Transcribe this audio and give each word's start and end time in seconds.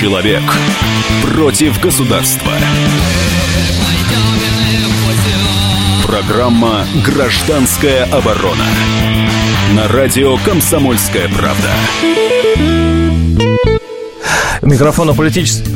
Человек 0.00 0.44
против 1.24 1.80
государства. 1.80 2.52
Программа 6.06 6.86
«Гражданская 7.04 8.04
оборона» 8.04 8.64
на 9.72 9.88
радио 9.88 10.36
«Комсомольская 10.44 11.28
правда». 11.30 11.72
Микрофон 14.62 15.16
политический 15.16 15.74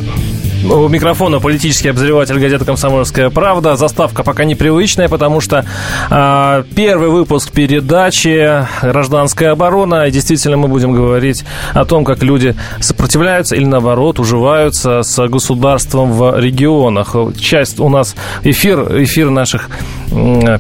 у 0.65 0.89
микрофона 0.89 1.41
политический 1.41 1.89
обозреватель 1.89 2.39
газеты 2.39 2.65
«Комсомольская 2.65 3.31
правда». 3.31 3.77
Заставка 3.77 4.23
пока 4.23 4.45
непривычная, 4.45 5.09
потому 5.09 5.41
что 5.41 5.65
э, 6.11 6.65
первый 6.75 7.09
выпуск 7.09 7.51
передачи 7.51 8.67
«Гражданская 8.83 9.53
оборона». 9.53 10.07
И 10.07 10.11
действительно 10.11 10.57
мы 10.57 10.69
будем 10.69 10.93
говорить 10.93 11.45
о 11.73 11.85
том, 11.85 12.05
как 12.05 12.23
люди 12.23 12.55
сопротивляются 12.80 13.56
или, 13.56 13.65
наоборот, 13.65 14.20
уживаются 14.20 15.03
с 15.03 15.29
государством 15.29 16.12
в 16.12 16.39
регионах. 16.39 17.17
Часть 17.39 17.81
у 17.81 17.89
нас 17.89 18.15
эфир, 18.45 19.03
эфир 19.03 19.31
наших 19.31 19.69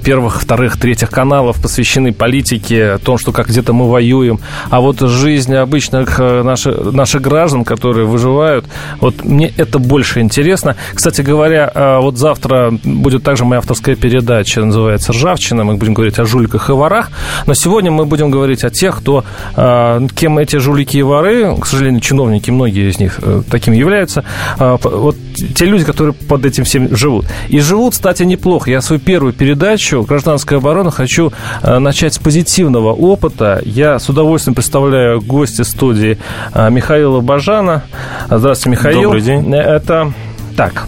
первых, 0.04 0.40
вторых, 0.40 0.78
третьих 0.78 1.10
каналов 1.10 1.60
посвящены 1.60 2.12
политике, 2.12 2.92
о 2.92 2.98
том, 2.98 3.18
что 3.18 3.32
как 3.32 3.48
где-то 3.48 3.72
мы 3.72 3.88
воюем. 3.88 4.40
А 4.70 4.80
вот 4.80 5.00
жизнь 5.00 5.54
обычных 5.54 6.18
э, 6.18 6.42
наших, 6.42 6.92
наших 6.92 7.20
граждан, 7.22 7.64
которые 7.64 8.06
выживают, 8.06 8.64
вот 9.00 9.24
мне 9.24 9.52
это 9.56 9.78
больше 9.92 10.20
интересно. 10.20 10.74
Кстати 10.94 11.20
говоря, 11.20 11.70
э, 11.74 11.98
вот 12.00 12.16
завтра 12.16 12.72
будет 12.82 13.24
также 13.24 13.44
моя 13.44 13.58
авторская 13.58 13.94
передача, 13.94 14.64
называется 14.64 15.12
«Ржавчина». 15.12 15.64
Мы 15.64 15.74
будем 15.74 15.92
говорить 15.92 16.18
о 16.18 16.24
жуликах 16.24 16.70
и 16.70 16.72
ворах. 16.72 17.10
Но 17.46 17.52
сегодня 17.52 17.90
мы 17.90 18.06
будем 18.06 18.30
говорить 18.30 18.64
о 18.64 18.70
тех, 18.70 19.00
кто, 19.00 19.22
э, 19.54 20.08
кем 20.16 20.38
эти 20.38 20.56
жулики 20.56 20.96
и 20.96 21.02
воры, 21.02 21.54
к 21.60 21.66
сожалению, 21.66 22.00
чиновники, 22.00 22.50
многие 22.50 22.88
из 22.88 22.98
них 22.98 23.20
такими 23.50 23.76
являются, 23.76 24.24
вот 24.58 25.16
те 25.54 25.66
люди, 25.66 25.84
которые 25.84 26.14
под 26.14 26.46
этим 26.46 26.64
всем 26.64 26.96
живут. 26.96 27.26
И 27.48 27.60
живут, 27.60 27.92
кстати, 27.92 28.22
неплохо. 28.22 28.70
Я 28.70 28.80
свою 28.80 29.00
первую 29.00 29.32
передачу 29.32 30.02
«Гражданская 30.02 30.58
оборона» 30.58 30.90
хочу 30.90 31.32
э, 31.62 31.78
начать 31.78 32.14
с 32.14 32.18
позитивного 32.18 32.92
опыта. 32.92 33.60
Я 33.64 33.98
с 33.98 34.08
удовольствием 34.08 34.54
представляю 34.54 35.20
гостя 35.20 35.64
студии 35.64 36.18
э, 36.54 36.70
Михаила 36.70 37.20
Бажана. 37.20 37.82
Здравствуйте, 38.30 38.70
Михаил. 38.70 39.02
Добрый 39.02 39.22
день. 39.22 39.42
Это 39.82 40.12
так, 40.56 40.86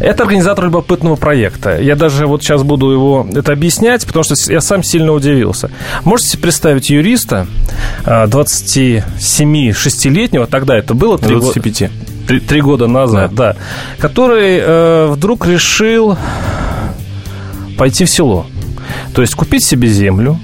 это 0.00 0.24
организатор 0.24 0.64
любопытного 0.64 1.14
проекта. 1.16 1.80
Я 1.80 1.94
даже 1.94 2.26
вот 2.26 2.42
сейчас 2.42 2.64
буду 2.64 2.90
его 2.90 3.24
это 3.32 3.52
объяснять, 3.52 4.04
потому 4.06 4.24
что 4.24 4.34
я 4.50 4.60
сам 4.60 4.82
сильно 4.82 5.12
удивился. 5.12 5.70
Можете 6.04 6.38
представить 6.38 6.90
юриста 6.90 7.46
27-6-летнего, 8.04 10.48
тогда 10.48 10.76
это 10.76 10.94
было 10.94 11.18
3 11.18 11.36
25. 11.36 11.64
года? 11.64 11.88
Три, 12.26 12.40
три 12.40 12.60
года 12.60 12.88
назад, 12.88 13.32
да. 13.34 13.52
да 13.52 13.58
который 13.98 14.58
э, 14.60 15.06
вдруг 15.10 15.46
решил 15.46 16.16
пойти 17.76 18.04
в 18.04 18.10
село. 18.10 18.46
То 19.14 19.22
есть 19.22 19.36
купить 19.36 19.64
себе 19.64 19.86
землю, 19.88 20.32
а, 20.32 20.38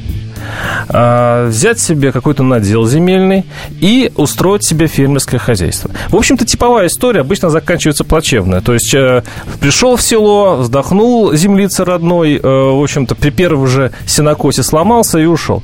взять 0.89 1.81
себе 1.81 2.13
какой-то 2.13 2.43
надел 2.43 2.87
земельный 2.87 3.45
и 3.81 4.13
устроить 4.17 4.65
себе 4.65 4.87
фермерское 4.87 5.39
хозяйство. 5.39 5.91
В 6.09 6.17
общем-то, 6.17 6.45
типовая 6.45 6.87
история 6.87 7.21
обычно 7.21 7.51
заканчивается 7.51 8.05
плачевно. 8.05 8.61
То 8.61 8.75
есть 8.75 8.95
э, 8.95 9.23
пришел 9.61 9.97
в 9.97 10.03
село, 10.03 10.57
вздохнул 10.57 11.33
землица 11.35 11.85
родной, 11.85 12.37
э, 12.37 12.41
в 12.43 12.83
общем-то, 12.83 13.15
при 13.15 13.31
первом 13.31 13.67
же 13.67 13.93
сенокосе 14.07 14.63
сломался 14.63 15.19
и 15.19 15.25
ушел. 15.25 15.63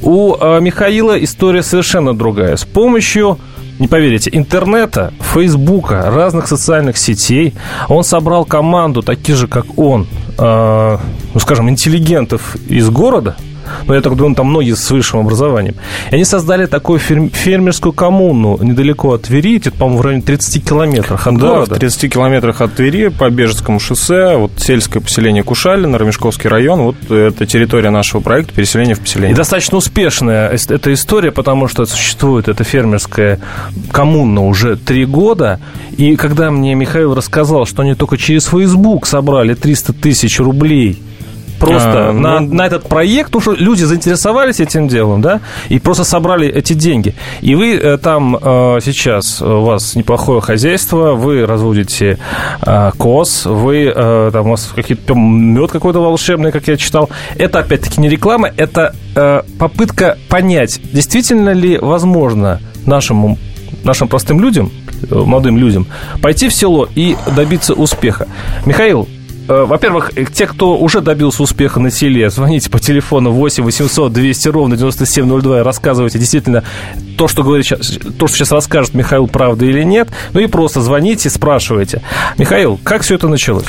У 0.00 0.34
э, 0.34 0.60
Михаила 0.60 1.22
история 1.22 1.62
совершенно 1.62 2.16
другая. 2.16 2.56
С 2.56 2.64
помощью 2.64 3.38
не 3.78 3.88
поверите, 3.88 4.30
интернета, 4.32 5.12
фейсбука, 5.20 6.10
разных 6.10 6.46
социальных 6.46 6.96
сетей. 6.98 7.54
Он 7.88 8.04
собрал 8.04 8.44
команду 8.44 9.02
таких 9.02 9.36
же, 9.36 9.48
как 9.48 9.78
он, 9.78 10.06
э, 10.38 10.98
ну, 11.34 11.40
скажем, 11.40 11.68
интеллигентов 11.68 12.56
из 12.68 12.88
города– 12.90 13.36
но 13.86 13.94
я 13.94 14.00
так 14.00 14.16
думаю, 14.16 14.34
там 14.34 14.46
многие 14.48 14.74
с 14.74 14.90
высшим 14.90 15.20
образованием. 15.20 15.74
И 16.10 16.14
они 16.14 16.24
создали 16.24 16.66
такую 16.66 16.98
фермерскую 16.98 17.92
коммуну 17.92 18.58
недалеко 18.62 19.12
от 19.14 19.22
Твери, 19.22 19.58
это, 19.58 19.70
по-моему, 19.70 19.98
в 19.98 20.02
районе 20.02 20.22
30 20.22 20.68
километрах 20.68 21.26
от 21.26 21.38
да, 21.38 21.46
города. 21.46 21.74
в 21.74 21.78
30 21.78 22.12
километрах 22.12 22.60
от 22.60 22.74
Твери 22.74 23.08
по 23.08 23.30
Бежецкому 23.30 23.80
шоссе, 23.80 24.36
вот 24.36 24.52
сельское 24.56 25.00
поселение 25.00 25.42
Кушалина, 25.42 25.98
Ромешковский 25.98 26.48
район, 26.48 26.80
вот 26.80 27.10
это 27.10 27.46
территория 27.46 27.90
нашего 27.90 28.20
проекта 28.20 28.54
переселения 28.54 28.94
в 28.94 29.00
поселение. 29.00 29.32
И 29.32 29.36
достаточно 29.36 29.78
успешная 29.78 30.48
эта 30.48 30.92
история, 30.92 31.30
потому 31.32 31.68
что 31.68 31.84
существует 31.86 32.48
эта 32.48 32.64
фермерская 32.64 33.40
коммуна 33.90 34.46
уже 34.46 34.76
три 34.76 35.04
года, 35.04 35.60
и 35.96 36.16
когда 36.16 36.50
мне 36.50 36.74
Михаил 36.74 37.14
рассказал, 37.14 37.66
что 37.66 37.82
они 37.82 37.94
только 37.94 38.16
через 38.16 38.46
Facebook 38.46 39.06
собрали 39.06 39.54
300 39.54 39.92
тысяч 39.92 40.38
рублей 40.38 41.02
просто 41.66 42.08
а, 42.08 42.12
на, 42.12 42.40
ну... 42.40 42.54
на 42.54 42.66
этот 42.66 42.88
проект, 42.88 43.30
потому 43.30 43.42
что 43.54 43.64
люди 43.64 43.84
заинтересовались 43.84 44.60
этим 44.60 44.88
делом, 44.88 45.20
да, 45.22 45.40
и 45.68 45.78
просто 45.78 46.04
собрали 46.04 46.48
эти 46.48 46.72
деньги. 46.72 47.14
И 47.40 47.54
вы 47.54 47.74
э, 47.74 47.98
там 47.98 48.36
э, 48.36 48.78
сейчас, 48.82 49.40
у 49.40 49.62
вас 49.62 49.94
неплохое 49.94 50.40
хозяйство, 50.40 51.12
вы 51.12 51.46
разводите 51.46 52.18
э, 52.64 52.90
коз, 52.98 53.46
вы, 53.46 53.92
там 54.32 54.46
у 54.46 54.50
вас 54.50 54.72
какие-то 54.74 55.14
мед 55.14 55.70
какой-то 55.70 56.00
волшебный, 56.00 56.52
как 56.52 56.66
я 56.68 56.76
читал. 56.76 57.08
Это, 57.36 57.60
опять-таки, 57.60 58.00
не 58.00 58.08
реклама, 58.08 58.50
это 58.56 58.94
попытка 59.58 60.16
понять, 60.28 60.80
действительно 60.92 61.50
ли 61.50 61.78
возможно 61.78 62.60
нашему 62.86 63.38
нашим 63.84 64.08
простым 64.08 64.40
людям, 64.40 64.70
молодым 65.10 65.58
людям, 65.58 65.86
пойти 66.20 66.48
в 66.48 66.54
село 66.54 66.88
и 66.94 67.16
добиться 67.34 67.74
успеха. 67.74 68.28
Михаил, 68.64 69.08
во-первых, 69.48 70.12
э, 70.16 70.24
те, 70.32 70.46
кто 70.46 70.76
уже 70.76 71.00
добился 71.00 71.42
успеха 71.42 71.80
на 71.80 71.90
селе, 71.90 72.30
звоните 72.30 72.70
по 72.70 72.78
телефону 72.78 73.32
8 73.32 73.64
800 73.64 74.12
200 74.12 74.48
ровно 74.48 74.76
9702 74.76 75.60
и 75.60 75.62
рассказывайте 75.62 76.18
действительно 76.18 76.62
то, 77.16 77.28
что, 77.28 77.42
говорит, 77.42 77.68
то, 77.68 78.26
что 78.26 78.36
сейчас 78.36 78.52
расскажет 78.52 78.94
Михаил, 78.94 79.26
правда 79.26 79.64
или 79.64 79.82
нет. 79.82 80.08
Ну 80.32 80.40
и 80.40 80.46
просто 80.46 80.80
звоните, 80.80 81.30
спрашивайте. 81.30 82.02
Михаил, 82.38 82.78
как 82.82 83.02
все 83.02 83.14
это 83.14 83.28
началось? 83.28 83.64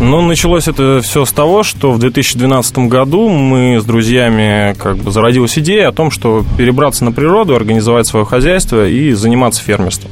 Ну, 0.00 0.22
началось 0.22 0.68
это 0.68 1.00
все 1.02 1.24
с 1.24 1.32
того, 1.32 1.62
что 1.62 1.92
в 1.92 1.98
2012 1.98 2.78
году 2.78 3.28
мы 3.28 3.80
с 3.80 3.84
друзьями 3.84 4.74
как 4.78 4.96
бы 4.98 5.10
зародилась 5.10 5.58
идея 5.58 5.88
о 5.88 5.92
том, 5.92 6.10
что 6.10 6.44
перебраться 6.56 7.04
на 7.04 7.12
природу, 7.12 7.54
организовать 7.54 8.06
свое 8.06 8.24
хозяйство 8.24 8.86
и 8.86 9.12
заниматься 9.12 9.62
фермерством. 9.62 10.10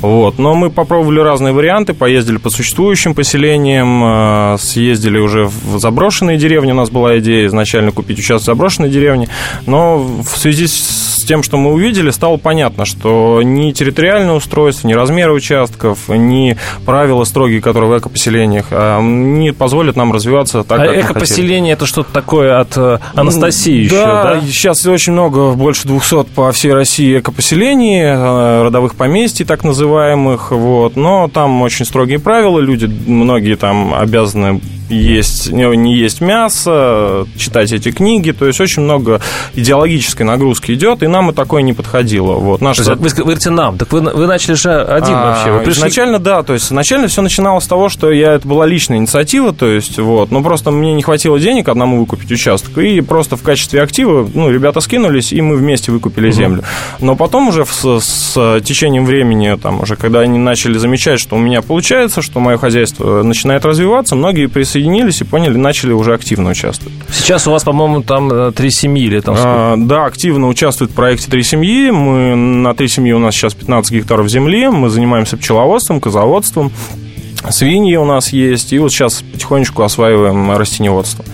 Вот. 0.00 0.38
Но 0.38 0.54
мы 0.54 0.70
попробовали 0.70 1.20
разные 1.20 1.52
варианты, 1.52 1.94
поездили 1.94 2.36
по 2.38 2.50
существующим 2.50 3.14
поселениям, 3.14 4.02
э, 4.04 4.37
съездили 4.58 5.18
уже 5.18 5.46
в 5.46 5.78
заброшенные 5.78 6.38
деревни. 6.38 6.72
У 6.72 6.76
нас 6.76 6.90
была 6.90 7.18
идея 7.18 7.46
изначально 7.46 7.92
купить 7.92 8.18
участок 8.18 8.42
в 8.42 8.46
заброшенной 8.46 8.90
деревне. 8.90 9.28
Но 9.66 9.98
в 9.98 10.36
связи 10.36 10.66
с 10.66 11.24
тем, 11.28 11.42
что 11.42 11.58
мы 11.58 11.72
увидели, 11.74 12.10
стало 12.10 12.38
понятно, 12.38 12.86
что 12.86 13.42
ни 13.44 13.70
территориальное 13.72 14.34
устройство, 14.34 14.88
ни 14.88 14.94
размеры 14.94 15.34
участков, 15.34 16.08
ни 16.08 16.56
правила 16.86 17.24
строгие, 17.24 17.60
которые 17.60 17.90
в 17.90 17.98
экопоселениях, 17.98 18.66
а, 18.70 19.02
не 19.02 19.52
позволят 19.52 19.94
нам 19.94 20.10
развиваться 20.10 20.64
так, 20.64 20.80
а 20.80 20.86
как 20.86 21.04
экопоселение– 21.04 21.72
это 21.74 21.84
что-то 21.84 22.14
такое 22.14 22.58
от 22.58 22.76
э, 22.78 22.98
Анастасии 23.14 23.82
еще, 23.84 23.96
да, 23.96 24.34
да? 24.36 24.40
сейчас 24.40 24.86
очень 24.86 25.12
много, 25.12 25.52
больше 25.52 25.86
200 25.86 26.24
по 26.34 26.50
всей 26.52 26.72
России 26.72 27.18
экопоселений, 27.18 28.00
э, 28.04 28.62
родовых 28.62 28.94
поместий 28.94 29.44
так 29.44 29.64
называемых, 29.64 30.50
вот, 30.50 30.96
но 30.96 31.28
там 31.28 31.60
очень 31.60 31.84
строгие 31.84 32.18
правила, 32.18 32.58
люди, 32.58 32.86
многие 33.06 33.56
там 33.56 33.92
обязаны 33.92 34.27
обязаны 34.28 34.60
есть, 34.88 35.50
не, 35.50 35.64
не 35.76 35.96
есть 35.96 36.20
мясо, 36.20 37.26
читать 37.36 37.72
эти 37.72 37.90
книги, 37.90 38.30
то 38.30 38.46
есть 38.46 38.60
очень 38.60 38.82
много 38.82 39.20
идеологической 39.54 40.24
нагрузки 40.24 40.72
идет, 40.72 41.02
и 41.02 41.06
нам 41.06 41.30
и 41.30 41.34
такое 41.34 41.62
не 41.62 41.72
подходило. 41.72 42.34
Вот, 42.34 42.60
наш... 42.60 42.78
Вы, 42.78 42.94
вы 42.94 43.08
говорите 43.08 43.50
нам, 43.50 43.78
так 43.78 43.92
вы, 43.92 44.00
вы 44.00 44.26
начали 44.26 44.54
же 44.54 44.70
один 44.70 45.14
а, 45.14 45.26
вообще. 45.26 45.52
Вы 45.52 45.60
пришли... 45.60 45.80
Изначально, 45.80 46.18
да, 46.18 46.42
то 46.42 46.54
есть 46.54 46.66
изначально 46.66 47.08
все 47.08 47.22
начиналось 47.22 47.64
с 47.64 47.66
того, 47.68 47.88
что 47.88 48.10
я, 48.10 48.34
это 48.34 48.46
была 48.46 48.66
личная 48.66 48.98
инициатива, 48.98 49.52
то 49.52 49.66
есть 49.66 49.98
вот, 49.98 50.30
но 50.30 50.42
просто 50.42 50.70
мне 50.70 50.94
не 50.94 51.02
хватило 51.02 51.38
денег 51.38 51.68
одному 51.68 52.00
выкупить 52.00 52.30
участок, 52.30 52.78
и 52.78 53.00
просто 53.00 53.36
в 53.36 53.42
качестве 53.42 53.82
актива, 53.82 54.28
ну, 54.32 54.50
ребята 54.50 54.80
скинулись, 54.80 55.32
и 55.32 55.40
мы 55.40 55.56
вместе 55.56 55.92
выкупили 55.92 56.28
угу. 56.28 56.36
землю. 56.36 56.64
Но 57.00 57.16
потом 57.16 57.48
уже 57.48 57.64
с, 57.66 58.00
с 58.00 58.60
течением 58.64 59.04
времени, 59.04 59.56
там 59.60 59.80
уже, 59.82 59.96
когда 59.96 60.20
они 60.20 60.38
начали 60.38 60.78
замечать, 60.78 61.20
что 61.20 61.36
у 61.36 61.38
меня 61.38 61.62
получается, 61.62 62.22
что 62.22 62.40
мое 62.40 62.58
хозяйство 62.58 63.22
начинает 63.22 63.64
развиваться, 63.64 64.16
многие 64.16 64.46
присоединились 64.46 64.77
и 64.80 65.24
поняли, 65.24 65.56
начали 65.56 65.92
уже 65.92 66.14
активно 66.14 66.50
участвовать. 66.50 66.96
Сейчас 67.10 67.46
у 67.46 67.50
вас, 67.50 67.64
по-моему, 67.64 68.02
там 68.02 68.30
э, 68.32 68.52
три 68.52 68.70
семьи 68.70 69.04
или 69.04 69.20
там 69.20 69.34
а, 69.38 69.74
Да, 69.76 70.06
активно 70.06 70.48
участвует 70.48 70.90
в 70.90 70.94
проекте 70.94 71.30
три 71.30 71.42
семьи. 71.42 71.90
Мы 71.90 72.34
на 72.34 72.74
три 72.74 72.88
семьи 72.88 73.12
у 73.12 73.18
нас 73.18 73.34
сейчас 73.34 73.54
15 73.54 73.92
гектаров 73.92 74.28
земли. 74.28 74.68
Мы 74.68 74.88
занимаемся 74.88 75.36
пчеловодством, 75.36 76.00
козоводством. 76.00 76.72
Свиньи 77.50 77.96
у 77.96 78.04
нас 78.04 78.32
есть, 78.32 78.72
и 78.72 78.78
вот 78.78 78.92
сейчас 78.92 79.22
потихонечку 79.22 79.82
осваиваем 79.82 80.56
растеневодство. 80.56 81.24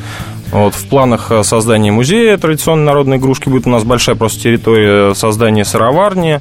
Вот, 0.55 0.75
в 0.75 0.87
планах 0.87 1.33
э, 1.33 1.43
создания 1.43 1.91
музея 1.91 2.37
традиционной 2.39 2.85
народной 2.85 3.17
игрушки 3.17 3.49
будет 3.49 3.67
у 3.67 3.71
нас 3.71 3.83
большая 3.83 4.15
просто 4.15 4.41
территория 4.41 5.13
создания 5.15 5.65
сыроварни. 5.65 6.41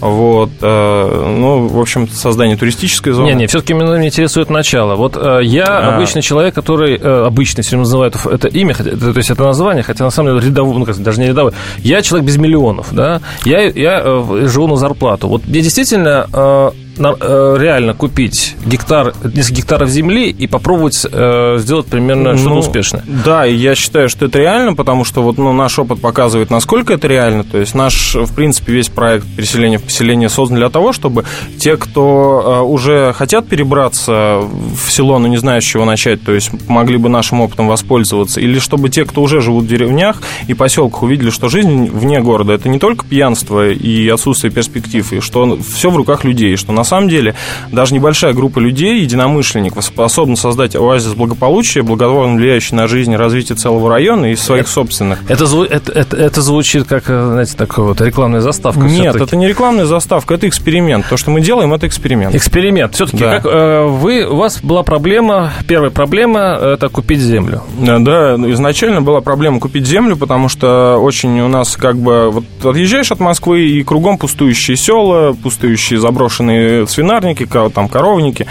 Вот, 0.00 0.50
э, 0.60 1.34
ну, 1.38 1.66
в 1.66 1.80
общем, 1.80 2.08
создание 2.08 2.56
туристической 2.56 3.12
зоны. 3.12 3.26
Не-не, 3.28 3.46
все-таки 3.46 3.74
меня 3.74 4.04
интересует 4.04 4.50
начало. 4.50 4.94
Вот 4.94 5.16
э, 5.16 5.40
я 5.42 5.64
а. 5.66 5.96
обычный 5.96 6.22
человек, 6.22 6.54
который 6.54 6.96
э, 6.96 7.26
обычный, 7.26 7.62
все 7.62 7.76
называют 7.76 8.16
это 8.24 8.48
имя, 8.48 8.74
то 8.74 8.84
есть 8.84 9.30
это 9.30 9.42
название, 9.42 9.82
хотя 9.82 10.04
на 10.04 10.10
самом 10.10 10.34
деле 10.34 10.48
рядовой, 10.48 10.78
ну, 10.78 10.86
даже 10.86 11.20
не 11.20 11.28
рядовой. 11.28 11.52
Я 11.78 12.02
человек 12.02 12.26
без 12.26 12.36
миллионов, 12.36 12.88
да, 12.92 13.20
я, 13.44 13.62
я 13.62 14.02
живу 14.46 14.68
на 14.68 14.76
зарплату. 14.76 15.28
Вот 15.28 15.46
мне 15.46 15.62
действительно 15.62 16.72
реально 16.98 17.94
купить 17.94 18.56
гектар, 18.64 19.14
несколько 19.22 19.56
гектаров 19.56 19.88
земли 19.88 20.30
и 20.30 20.46
попробовать 20.46 21.06
э, 21.10 21.56
сделать 21.58 21.86
примерно 21.86 22.36
что-то 22.36 22.54
ну, 22.54 22.58
успешное. 22.60 23.04
Да, 23.06 23.44
я 23.44 23.74
считаю, 23.74 24.08
что 24.08 24.26
это 24.26 24.38
реально, 24.38 24.74
потому 24.74 25.04
что 25.04 25.22
вот 25.22 25.38
ну, 25.38 25.52
наш 25.52 25.78
опыт 25.78 26.00
показывает, 26.00 26.50
насколько 26.50 26.92
это 26.92 27.08
реально. 27.08 27.44
То 27.44 27.58
есть 27.58 27.74
наш, 27.74 28.14
в 28.14 28.34
принципе, 28.34 28.72
весь 28.72 28.88
проект 28.88 29.26
переселения 29.36 29.78
в 29.78 29.84
поселение 29.84 30.28
создан 30.28 30.58
для 30.58 30.70
того, 30.70 30.92
чтобы 30.92 31.24
те, 31.58 31.76
кто 31.76 32.42
э, 32.44 32.60
уже 32.62 33.12
хотят 33.14 33.48
перебраться 33.48 34.40
в 34.42 34.90
село, 34.90 35.18
но 35.18 35.28
не 35.28 35.36
знают, 35.36 35.64
с 35.64 35.66
чего 35.66 35.84
начать, 35.84 36.22
то 36.22 36.32
есть 36.32 36.50
могли 36.68 36.96
бы 36.96 37.08
нашим 37.08 37.40
опытом 37.40 37.68
воспользоваться, 37.68 38.40
или 38.40 38.58
чтобы 38.58 38.88
те, 38.88 39.04
кто 39.04 39.22
уже 39.22 39.40
живут 39.40 39.64
в 39.64 39.68
деревнях 39.68 40.22
и 40.46 40.54
поселках, 40.54 41.02
увидели, 41.02 41.30
что 41.30 41.48
жизнь 41.48 41.86
вне 41.90 42.20
города 42.20 42.52
это 42.52 42.68
не 42.68 42.78
только 42.78 43.04
пьянство 43.04 43.68
и 43.68 44.08
отсутствие 44.08 44.52
перспектив, 44.52 45.12
и 45.12 45.20
что 45.20 45.58
все 45.74 45.90
в 45.90 45.96
руках 45.96 46.24
людей, 46.24 46.56
что 46.56 46.72
на 46.72 46.84
самом 46.88 47.08
деле 47.08 47.34
даже 47.70 47.94
небольшая 47.94 48.32
группа 48.32 48.58
людей, 48.58 49.02
единомышленников, 49.02 49.84
способна 49.84 50.36
создать 50.36 50.74
оазис 50.76 51.14
благополучия, 51.14 51.82
благотворно 51.82 52.36
влияющий 52.36 52.76
на 52.76 52.86
жизнь 52.86 53.12
и 53.12 53.16
развитие 53.16 53.56
целого 53.56 53.90
района 53.90 54.32
и 54.32 54.36
своих 54.36 54.64
это, 54.64 54.70
собственных. 54.70 55.20
Это, 55.28 55.44
это, 55.70 55.92
это, 55.92 56.16
это 56.16 56.42
звучит 56.42 56.84
как, 56.84 57.04
знаете, 57.04 57.54
такая 57.56 57.84
вот 57.84 58.00
рекламная 58.00 58.40
заставка. 58.40 58.80
Нет, 58.80 59.16
это 59.16 59.36
не 59.36 59.46
рекламная 59.46 59.86
заставка, 59.86 60.34
это 60.34 60.48
эксперимент. 60.48 61.08
То, 61.08 61.16
что 61.16 61.30
мы 61.30 61.40
делаем, 61.40 61.72
это 61.72 61.86
эксперимент. 61.86 62.34
Эксперимент. 62.34 62.94
Все-таки 62.94 63.18
да. 63.18 63.40
как 63.40 63.46
э, 63.46 63.86
вы, 63.86 64.24
у 64.24 64.36
вас 64.36 64.60
была 64.62 64.82
проблема, 64.82 65.52
первая 65.66 65.90
проблема– 65.90 66.58
это 66.62 66.88
купить 66.88 67.20
землю. 67.20 67.62
Да, 67.78 68.34
изначально 68.36 69.02
была 69.02 69.20
проблема 69.20 69.60
купить 69.60 69.86
землю, 69.86 70.16
потому 70.16 70.48
что 70.48 70.98
очень 70.98 71.40
у 71.40 71.48
нас 71.48 71.76
как 71.76 71.96
бы 71.96 72.30
вот 72.30 72.44
отъезжаешь 72.64 73.10
от 73.12 73.20
Москвы 73.20 73.68
и 73.68 73.82
кругом 73.82 74.18
пустующие 74.18 74.76
села, 74.76 75.32
пустующие 75.32 75.98
заброшенные 75.98 76.77
свинарники, 76.86 77.46
там 77.74 77.88
коровники, 77.88 78.46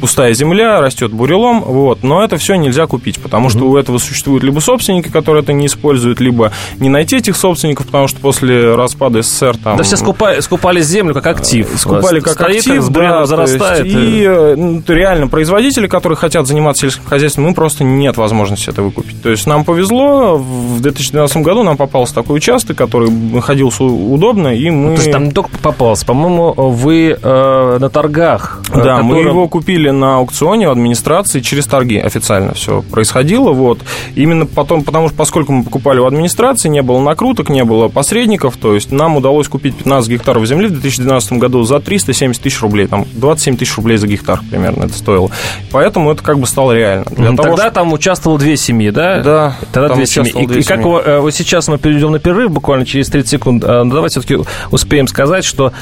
пустая 0.00 0.34
земля, 0.34 0.80
растет 0.80 1.12
бурелом, 1.12 1.60
вот. 1.62 2.02
Но 2.02 2.22
это 2.22 2.36
все 2.36 2.54
нельзя 2.54 2.86
купить, 2.86 3.20
потому 3.20 3.48
что 3.48 3.68
у 3.68 3.76
этого 3.76 3.98
существуют 3.98 4.42
либо 4.42 4.60
собственники, 4.60 5.08
которые 5.08 5.42
это 5.42 5.52
не 5.52 5.66
используют, 5.66 6.20
либо 6.20 6.52
не 6.78 6.88
найти 6.88 7.16
этих 7.16 7.36
собственников, 7.36 7.86
потому 7.86 8.08
что 8.08 8.20
после 8.20 8.74
распада 8.74 9.22
СССР 9.22 9.56
там... 9.62 9.76
Да 9.76 9.82
все 9.82 9.96
скупали, 9.96 10.40
скупали 10.40 10.80
землю 10.80 11.14
как 11.14 11.26
актив. 11.26 11.68
Скупали 11.76 12.20
как 12.20 12.34
Стоит, 12.34 12.58
актив, 12.58 12.88
да, 12.88 13.26
зарастает. 13.26 13.86
Есть, 13.86 13.96
и 13.96 14.54
ну, 14.56 14.82
реально 14.86 15.28
производители, 15.28 15.86
которые 15.86 16.16
хотят 16.16 16.46
заниматься 16.46 16.82
сельским 16.82 17.04
хозяйством, 17.04 17.46
им 17.46 17.54
просто 17.54 17.84
нет 17.84 18.16
возможности 18.16 18.70
это 18.70 18.82
выкупить. 18.82 19.22
То 19.22 19.30
есть 19.30 19.46
нам 19.46 19.64
повезло, 19.64 20.36
в 20.36 20.80
2012 20.80 21.36
году 21.38 21.62
нам 21.62 21.76
попался 21.76 22.14
такой 22.14 22.36
участок, 22.36 22.76
который 22.76 23.10
находился 23.10 23.84
удобно, 23.84 24.48
и 24.48 24.70
мы... 24.70 24.96
То 24.96 25.02
есть 25.02 25.12
там 25.12 25.24
не 25.24 25.30
только 25.30 25.50
попался, 25.62 26.06
по-моему, 26.06 26.52
вы 26.52 27.18
э, 27.20 27.69
на 27.78 27.88
торгах. 27.88 28.60
Э, 28.70 28.76
да, 28.76 28.96
которым... 28.96 29.06
мы 29.06 29.18
его 29.18 29.48
купили 29.48 29.90
на 29.90 30.16
аукционе 30.16 30.68
в 30.68 30.72
администрации 30.72 31.40
через 31.40 31.66
торги 31.66 31.98
официально 31.98 32.54
все 32.54 32.82
происходило. 32.82 33.52
Вот. 33.52 33.80
Именно 34.14 34.46
потом, 34.46 34.84
потому 34.84 35.08
что 35.08 35.16
поскольку 35.16 35.52
мы 35.52 35.64
покупали 35.64 35.98
в 35.98 36.06
администрации, 36.06 36.68
не 36.68 36.82
было 36.82 37.00
накруток, 37.00 37.48
не 37.48 37.64
было 37.64 37.88
посредников, 37.88 38.56
то 38.56 38.74
есть 38.74 38.92
нам 38.92 39.16
удалось 39.16 39.48
купить 39.48 39.76
15 39.76 40.10
гектаров 40.10 40.46
земли 40.46 40.66
в 40.66 40.72
2012 40.72 41.32
году 41.34 41.62
за 41.64 41.80
370 41.80 42.42
тысяч 42.42 42.60
рублей, 42.60 42.86
там 42.86 43.06
27 43.14 43.56
тысяч 43.56 43.76
рублей 43.76 43.96
за 43.96 44.06
гектар 44.06 44.40
примерно 44.50 44.84
это 44.84 44.94
стоило. 44.94 45.30
Поэтому 45.70 46.10
это 46.12 46.22
как 46.22 46.38
бы 46.38 46.46
стало 46.46 46.72
реально. 46.72 47.04
Для 47.10 47.28
Тогда 47.28 47.42
того, 47.42 47.56
что... 47.56 47.70
там 47.70 47.92
участвовало 47.92 48.38
две 48.38 48.56
семьи, 48.56 48.90
да? 48.90 49.20
Да. 49.22 49.56
Тогда 49.72 49.94
две 49.94 50.06
семьи. 50.06 50.32
И, 50.42 50.46
две 50.46 50.60
и 50.60 50.62
как 50.62 50.84
вы, 50.84 51.00
э, 51.00 51.20
вот 51.20 51.34
сейчас 51.34 51.68
мы 51.68 51.78
перейдем 51.78 52.12
на 52.12 52.18
перерыв 52.18 52.50
буквально 52.50 52.86
через 52.86 53.08
30 53.08 53.28
секунд. 53.30 53.64
Э, 53.64 53.82
давайте 53.84 54.20
все-таки 54.20 54.48
успеем 54.70 55.06
сказать, 55.06 55.44
что 55.44 55.72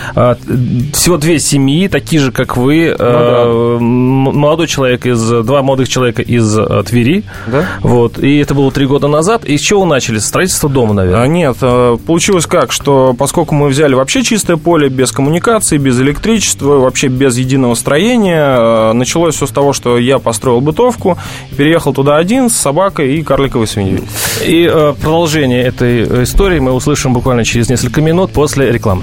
всего 0.93 1.17
две 1.17 1.39
семьи 1.39 1.68
семьи, 1.69 1.89
такие 1.89 2.21
же, 2.21 2.33
как 2.33 2.57
вы, 2.57 2.95
ну, 2.99 3.05
э, 3.05 3.77
да. 3.79 3.79
молодой 3.81 4.67
человек 4.67 5.07
из, 5.07 5.21
два 5.45 5.63
молодых 5.63 5.89
человека 5.89 6.23
из 6.23 6.57
э, 6.57 6.83
Твери, 6.87 7.25
да? 7.47 7.67
вот, 7.81 8.19
и 8.19 8.39
это 8.39 8.55
было 8.55 8.71
три 8.71 8.87
года 8.87 9.07
назад, 9.07 9.45
и 9.45 9.57
с 9.57 9.61
чего 9.61 9.85
начали? 9.85 10.19
Строительство 10.19 10.71
дома, 10.71 10.95
наверное? 10.95 11.25
А, 11.25 11.27
нет, 11.27 11.57
э, 11.61 11.99
получилось 12.07 12.47
как, 12.47 12.73
что 12.73 13.15
поскольку 13.19 13.55
мы 13.55 13.69
взяли 13.69 13.95
вообще 13.95 14.23
чистое 14.23 14.57
поле, 14.57 14.89
без 14.89 15.13
коммуникации, 15.13 15.77
без 15.77 16.01
электричества, 16.01 16.79
вообще 16.79 17.09
без 17.09 17.37
единого 17.37 17.75
строения, 17.75 18.93
началось 18.93 19.35
все 19.35 19.47
с 19.47 19.51
того, 19.51 19.73
что 19.73 19.99
я 19.99 20.19
построил 20.19 20.61
бытовку, 20.61 21.19
переехал 21.57 21.93
туда 21.93 22.17
один 22.17 22.49
с 22.49 22.57
собакой 22.57 23.17
и 23.17 23.23
карликовой 23.23 23.67
свиньей. 23.67 24.03
И 24.45 24.71
продолжение 25.03 25.63
этой 25.65 26.25
истории 26.25 26.59
мы 26.59 26.73
услышим 26.73 27.13
буквально 27.13 27.45
через 27.45 27.69
несколько 27.69 28.01
минут 28.01 28.33
после 28.33 28.73
рекламы. 28.73 29.03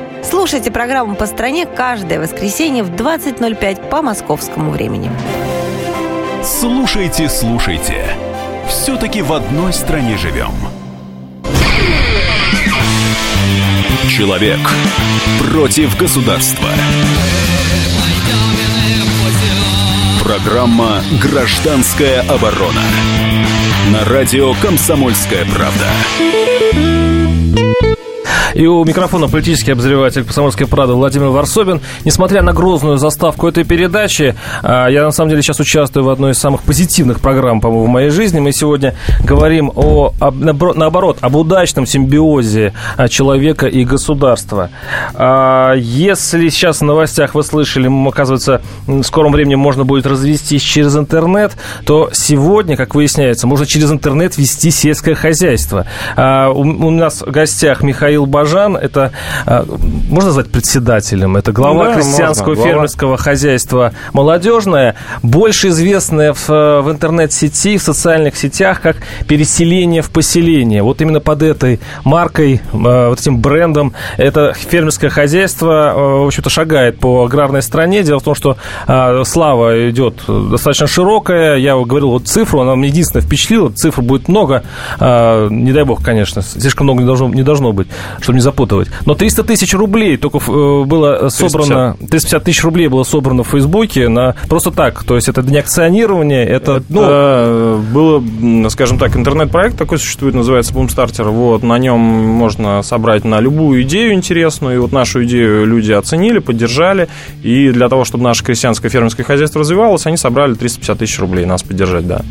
Слушайте 0.23 0.71
программу 0.71 1.15
«По 1.15 1.25
стране» 1.25 1.65
каждое 1.65 2.19
воскресенье 2.19 2.83
в 2.83 2.91
20.05 2.91 3.89
по 3.89 4.01
московскому 4.01 4.71
времени. 4.71 5.11
Слушайте, 6.43 7.27
слушайте. 7.29 8.05
Все-таки 8.67 9.21
в 9.21 9.33
одной 9.33 9.73
стране 9.73 10.17
живем. 10.17 10.51
Человек 14.09 14.59
против 15.39 15.97
государства. 15.97 16.69
Программа 20.23 21.01
«Гражданская 21.21 22.21
оборона». 22.21 22.81
На 23.91 24.05
радио 24.05 24.53
«Комсомольская 24.61 25.45
правда». 25.45 26.90
И 28.53 28.65
у 28.65 28.83
микрофона 28.83 29.29
политический 29.29 29.71
обозреватель 29.71 30.23
«Комсомольской 30.23 30.67
правды» 30.67 30.93
Владимир 30.93 31.27
Варсобин. 31.27 31.79
Несмотря 32.03 32.41
на 32.41 32.53
грозную 32.53 32.97
заставку 32.97 33.47
этой 33.47 33.63
передачи, 33.63 34.35
а, 34.61 34.87
я 34.87 35.03
на 35.03 35.11
самом 35.11 35.29
деле 35.29 35.41
сейчас 35.41 35.59
участвую 35.59 36.05
в 36.05 36.09
одной 36.09 36.31
из 36.31 36.37
самых 36.37 36.61
позитивных 36.63 37.21
программ, 37.21 37.61
по-моему, 37.61 37.85
в 37.85 37.89
моей 37.89 38.09
жизни. 38.09 38.39
Мы 38.39 38.51
сегодня 38.51 38.95
говорим 39.23 39.71
о, 39.73 40.13
наоборот, 40.19 41.17
об 41.21 41.35
удачном 41.35 41.85
симбиозе 41.85 42.73
а, 42.97 43.07
человека 43.07 43.67
и 43.67 43.85
государства. 43.85 44.69
А, 45.13 45.73
если 45.75 46.49
сейчас 46.49 46.81
в 46.81 46.83
новостях 46.83 47.35
вы 47.35 47.43
слышали, 47.43 47.89
оказывается, 48.07 48.61
в 48.85 49.03
скором 49.03 49.31
времени 49.31 49.55
можно 49.55 49.85
будет 49.85 50.05
развестись 50.05 50.61
через 50.61 50.95
интернет, 50.97 51.53
то 51.85 52.09
сегодня, 52.11 52.75
как 52.75 52.95
выясняется, 52.95 53.47
можно 53.47 53.65
через 53.65 53.91
интернет 53.91 54.37
вести 54.37 54.71
сельское 54.71 55.15
хозяйство. 55.15 55.85
У 56.17 56.89
нас 56.89 57.21
в 57.21 57.31
гостях 57.31 57.81
Михаил 57.81 58.25
Бажов, 58.25 58.40
Бажан, 58.41 58.75
это, 58.75 59.11
а, 59.45 59.65
можно 60.09 60.29
назвать 60.29 60.49
председателем, 60.49 61.37
это 61.37 61.51
глава 61.51 61.89
да, 61.89 61.93
крестьянского 61.93 62.55
можно, 62.55 62.63
фермерского 62.63 63.09
глава. 63.09 63.21
хозяйства 63.21 63.93
«Молодежное», 64.13 64.95
больше 65.21 65.67
известное 65.67 66.33
в, 66.33 66.49
в 66.49 66.89
интернет-сети, 66.89 67.77
в 67.77 67.83
социальных 67.83 68.35
сетях, 68.35 68.81
как 68.81 68.97
«Переселение 69.27 70.01
в 70.01 70.09
поселение». 70.09 70.81
Вот 70.81 71.03
именно 71.03 71.19
под 71.19 71.43
этой 71.43 71.79
маркой, 72.03 72.61
а, 72.73 73.09
вот 73.09 73.19
этим 73.19 73.37
брендом, 73.37 73.93
это 74.17 74.53
фермерское 74.53 75.11
хозяйство, 75.11 75.93
в 75.95 76.25
общем-то, 76.25 76.49
шагает 76.49 76.97
по 76.97 77.23
аграрной 77.25 77.61
стране. 77.61 78.01
Дело 78.01 78.19
в 78.19 78.23
том, 78.23 78.33
что 78.33 78.57
слава 79.23 79.89
идет 79.91 80.15
достаточно 80.27 80.87
широкая. 80.87 81.57
Я 81.57 81.75
говорил 81.75 82.09
вот 82.09 82.27
цифру, 82.27 82.61
она 82.61 82.75
мне 82.75 82.87
единственное 82.87 83.21
впечатлила. 83.21 83.71
Цифр 83.71 84.01
будет 84.01 84.27
много. 84.27 84.63
Не 84.99 85.71
дай 85.71 85.83
бог, 85.83 86.03
конечно, 86.03 86.41
слишком 86.41 86.85
много 86.85 87.01
не 87.01 87.05
должно, 87.05 87.27
не 87.29 87.43
должно 87.43 87.71
быть, 87.71 87.87
чтобы 88.31 88.37
не 88.37 88.41
запутывать. 88.41 88.89
Но 89.05 89.15
300 89.15 89.43
тысяч 89.43 89.73
рублей 89.73 90.17
только 90.17 90.37
э, 90.37 90.83
было 90.85 91.29
собрано... 91.29 91.95
350. 91.99 92.09
350 92.09 92.43
тысяч 92.43 92.63
рублей 92.63 92.87
было 92.87 93.03
собрано 93.03 93.43
в 93.43 93.49
Фейсбуке 93.49 94.07
на 94.07 94.35
просто 94.47 94.71
так. 94.71 95.03
То 95.03 95.15
есть 95.15 95.27
это 95.27 95.41
не 95.41 95.57
акционирование, 95.57 96.45
это... 96.45 96.77
это 96.77 96.83
ну... 96.89 97.77
было, 97.93 98.69
скажем 98.69 98.97
так, 98.97 99.15
интернет-проект 99.15 99.77
такой 99.77 99.99
существует, 99.99 100.33
называется 100.35 100.73
Boomstarter. 100.73 101.29
Вот, 101.29 101.63
на 101.63 101.77
нем 101.77 101.99
можно 101.99 102.81
собрать 102.83 103.25
на 103.25 103.39
любую 103.39 103.83
идею 103.83 104.13
интересную. 104.13 104.75
И 104.75 104.79
вот 104.79 104.91
нашу 104.91 105.23
идею 105.25 105.65
люди 105.65 105.91
оценили, 105.91 106.39
поддержали. 106.39 107.09
И 107.43 107.71
для 107.71 107.89
того, 107.89 108.05
чтобы 108.05 108.23
наше 108.23 108.43
крестьянское 108.43 108.89
фермерское 108.89 109.25
хозяйство 109.25 109.59
развивалось, 109.59 110.05
они 110.05 110.17
собрали 110.17 110.53
350 110.53 110.97
тысяч 110.97 111.19
рублей 111.19 111.45
нас 111.45 111.63
поддержать, 111.63 112.07
да. 112.07 112.21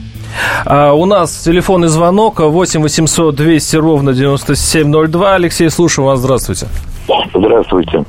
А 0.67 0.93
у 0.93 1.07
нас 1.07 1.43
телефонный 1.43 1.89
звонок 1.89 2.41
8 2.41 2.83
800 2.83 3.35
200 3.35 3.77
ровно 3.77 4.13
9702. 4.13 5.35
Алексей, 5.35 5.71
слушаю 5.71 6.07
вас. 6.07 6.19
Здравствуйте. 6.21 6.67
Здравствуйте. 7.35 8.05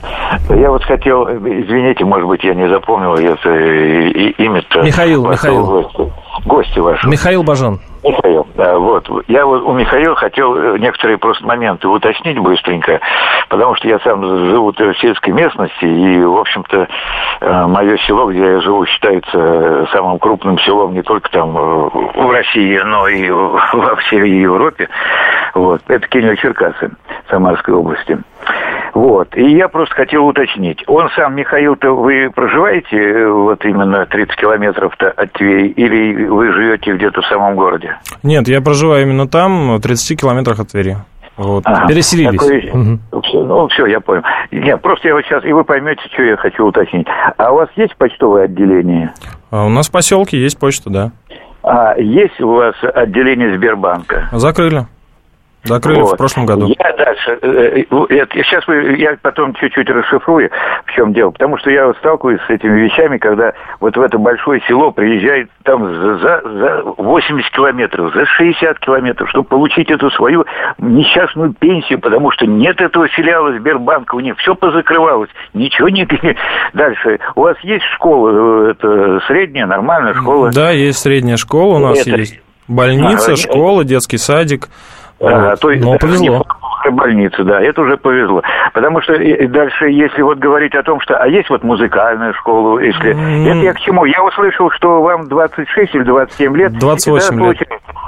Я 0.50 0.70
вот 0.70 0.84
хотел, 0.84 1.28
извините, 1.28 2.06
может 2.06 2.28
быть, 2.28 2.44
я 2.44 2.54
не 2.54 2.68
запомнил 2.70 3.16
это 3.16 3.50
имя-то. 4.42 4.82
Михаил, 4.82 5.25
Михаил. 5.25 5.66
Гостя, 5.66 6.13
гости 6.46 6.80
ваши. 6.80 7.08
Михаил 7.08 7.44
Бажан. 7.44 7.80
Михаил, 8.03 8.48
да, 8.55 8.77
вот. 8.77 9.08
Я 9.27 9.46
вот 9.46 9.62
у 9.62 9.74
Михаила 9.74 10.15
хотел 10.15 10.55
э, 10.55 10.79
некоторые 10.79 11.17
просто 11.17 11.46
моменты 11.46 11.88
уточнить 11.88 12.39
быстренько, 12.39 13.00
потому 13.48 13.75
что 13.75 13.88
я 13.88 14.00
сам 14.00 14.24
живу 14.24 14.72
в 14.72 14.93
сельской 14.98 15.34
местности, 15.34 15.86
и, 15.86 16.24
в 16.24 16.38
общем-то, 16.38 16.88
э, 17.41 17.65
мое 17.67 17.98
село, 17.98 18.31
где 18.31 18.39
я 18.39 18.60
живу, 18.62 18.86
считается 18.88 19.88
самым 19.91 20.17
крупным 20.17 20.58
селом 20.60 20.93
не 20.93 21.03
только 21.03 21.29
там 21.29 21.55
э, 21.55 21.89
в 22.15 22.31
России, 22.31 22.79
но 22.84 23.08
и 23.08 23.29
во 23.74 23.96
всей 23.98 24.41
Европе. 24.41 24.89
Вот. 25.53 25.81
Это 25.88 26.08
Кенево-Черкасы 26.08 26.91
Самарской 27.29 27.74
области. 27.74 28.17
Вот. 28.93 29.36
И 29.38 29.55
я 29.55 29.67
просто 29.67 29.96
хотел 29.96 30.25
уточнить. 30.25 30.84
Он 30.88 31.10
сам, 31.12 31.36
Михаил-то, 31.36 31.91
вы 31.91 32.29
проживаете 32.34 33.27
вот 33.27 33.63
именно 33.65 34.05
30 34.05 34.36
километров-то 34.36 35.12
от 35.12 35.31
Твери, 35.34 35.70
или 35.70 36.25
вы 36.25 36.51
живете 36.51 36.93
где-то 36.93 37.22
в 37.22 37.25
самом 37.27 37.55
городе? 37.55 37.90
Нет, 38.24 38.48
я 38.48 38.62
проживаю 38.62 39.03
именно 39.03 39.27
там, 39.27 39.75
в 39.75 39.81
30 39.81 40.19
километрах 40.19 40.60
от 40.60 40.69
Твери. 40.69 40.98
Вот. 41.38 41.63
Ага. 41.65 41.88
Переселились. 41.88 42.39
Такое... 42.39 42.71
Угу. 42.71 43.21
Все, 43.24 43.43
ну, 43.43 43.67
все, 43.69 43.86
я 43.88 44.00
понял. 44.00 44.21
Нет, 44.51 44.81
просто 44.81 45.07
я 45.07 45.15
вот 45.15 45.25
сейчас, 45.25 45.43
и 45.43 45.51
вы 45.51 45.63
поймете, 45.63 46.01
что 46.13 46.24
я 46.24 46.38
хочу 46.38 46.65
уточнить. 46.65 47.07
А 47.38 47.51
у 47.51 47.55
вас 47.55 47.69
есть 47.75 47.95
почтовое 47.95 48.45
отделение? 48.45 49.13
А 49.50 49.65
у 49.65 49.69
нас 49.69 49.89
в 49.89 49.91
поселке 49.91 50.38
есть 50.38 50.60
почта, 50.60 50.89
да. 50.89 51.12
А 51.63 51.95
есть 51.98 52.39
у 52.41 52.50
вас 52.50 52.75
отделение 52.81 53.55
Сбербанка? 53.55 54.29
Закрыли. 54.31 54.86
Закрыли 55.63 56.01
вот. 56.01 56.13
в 56.13 56.18
прошлом 56.18 56.46
году. 56.48 56.68
Я 56.68 56.94
дальше. 56.94 57.38
Э, 57.41 57.84
э, 57.84 58.06
это, 58.10 58.44
сейчас 58.44 58.68
вы, 58.68 58.96
я 58.98 59.15
потом 59.22 59.53
чуть-чуть 59.53 59.89
расшифрую, 59.89 60.50
в 60.86 60.91
чем 60.94 61.13
дело. 61.13 61.30
Потому 61.32 61.58
что 61.58 61.70
я 61.70 61.94
сталкиваюсь 62.00 62.41
с 62.48 62.50
этими 62.50 62.80
вещами, 62.80 63.20
когда 63.20 63.53
вот 63.80 63.96
в 63.96 64.01
это 64.01 64.18
большое 64.18 64.62
село 64.68 64.91
приезжает 64.91 65.50
там 65.63 65.86
за, 66.20 66.41
за 66.44 66.84
80 66.98 67.51
километров, 67.51 68.13
за 68.13 68.25
60 68.25 68.80
километров, 68.80 69.30
чтобы 69.30 69.46
получить 69.46 69.91
эту 69.91 70.10
свою 70.12 70.46
несчастную 70.80 71.53
пенсию, 71.53 72.00
потому 72.00 72.32
что 72.32 72.48
нет 72.48 72.82
этого 72.82 73.08
филиала 73.10 73.58
Сбербанка, 73.60 74.15
у 74.15 74.20
них 74.20 74.38
все 74.38 74.56
позакрывалось, 74.56 75.30
ничего 75.53 75.89
не... 75.89 76.08
Дальше. 76.74 77.20
У 77.36 77.41
вас 77.41 77.58
есть 77.62 77.86
школа, 77.94 78.68
э, 78.68 78.72
это 78.72 79.20
средняя, 79.27 79.68
нормальная 79.68 80.15
школа? 80.15 80.50
Да, 80.51 80.72
есть 80.72 81.00
средняя 81.00 81.38
школа, 81.38 81.75
у 81.75 81.80
нас 81.80 82.08
это... 82.08 82.18
есть 82.18 82.41
больница, 82.68 83.34
а, 83.34 83.36
школа, 83.36 83.84
детский 83.84 84.18
садик. 84.18 84.70
А, 85.22 85.56
то 85.56 85.72
есть, 85.72 85.84
Но 85.84 85.98
повезло. 85.98 86.46
Больницы, 86.92 87.44
да, 87.44 87.62
это 87.62 87.82
уже 87.82 87.98
повезло. 87.98 88.42
Потому 88.74 89.01
что 89.01 89.13
дальше, 89.13 89.90
если 89.90 90.22
вот 90.24 90.40
говорить 90.40 90.74
о 90.74 90.82
том, 90.82 91.00
что, 91.00 91.16
а 91.16 91.28
есть 91.28 91.50
вот 91.50 91.63
музыкальная 91.63 92.34
школа, 92.34 92.80
если... 92.80 93.13
Mm. 93.13 93.50
Это 93.50 93.58
я 93.60 93.74
к 93.74 93.80
чему? 93.82 94.06
Я 94.06 94.24
услышал, 94.24 94.72
что 94.72 95.01
вам 95.01 95.28
26 95.28 95.96
или 95.96 96.04
27 96.04 96.58
лет. 96.58 96.74
28 96.80 97.44
лет. 97.44 97.58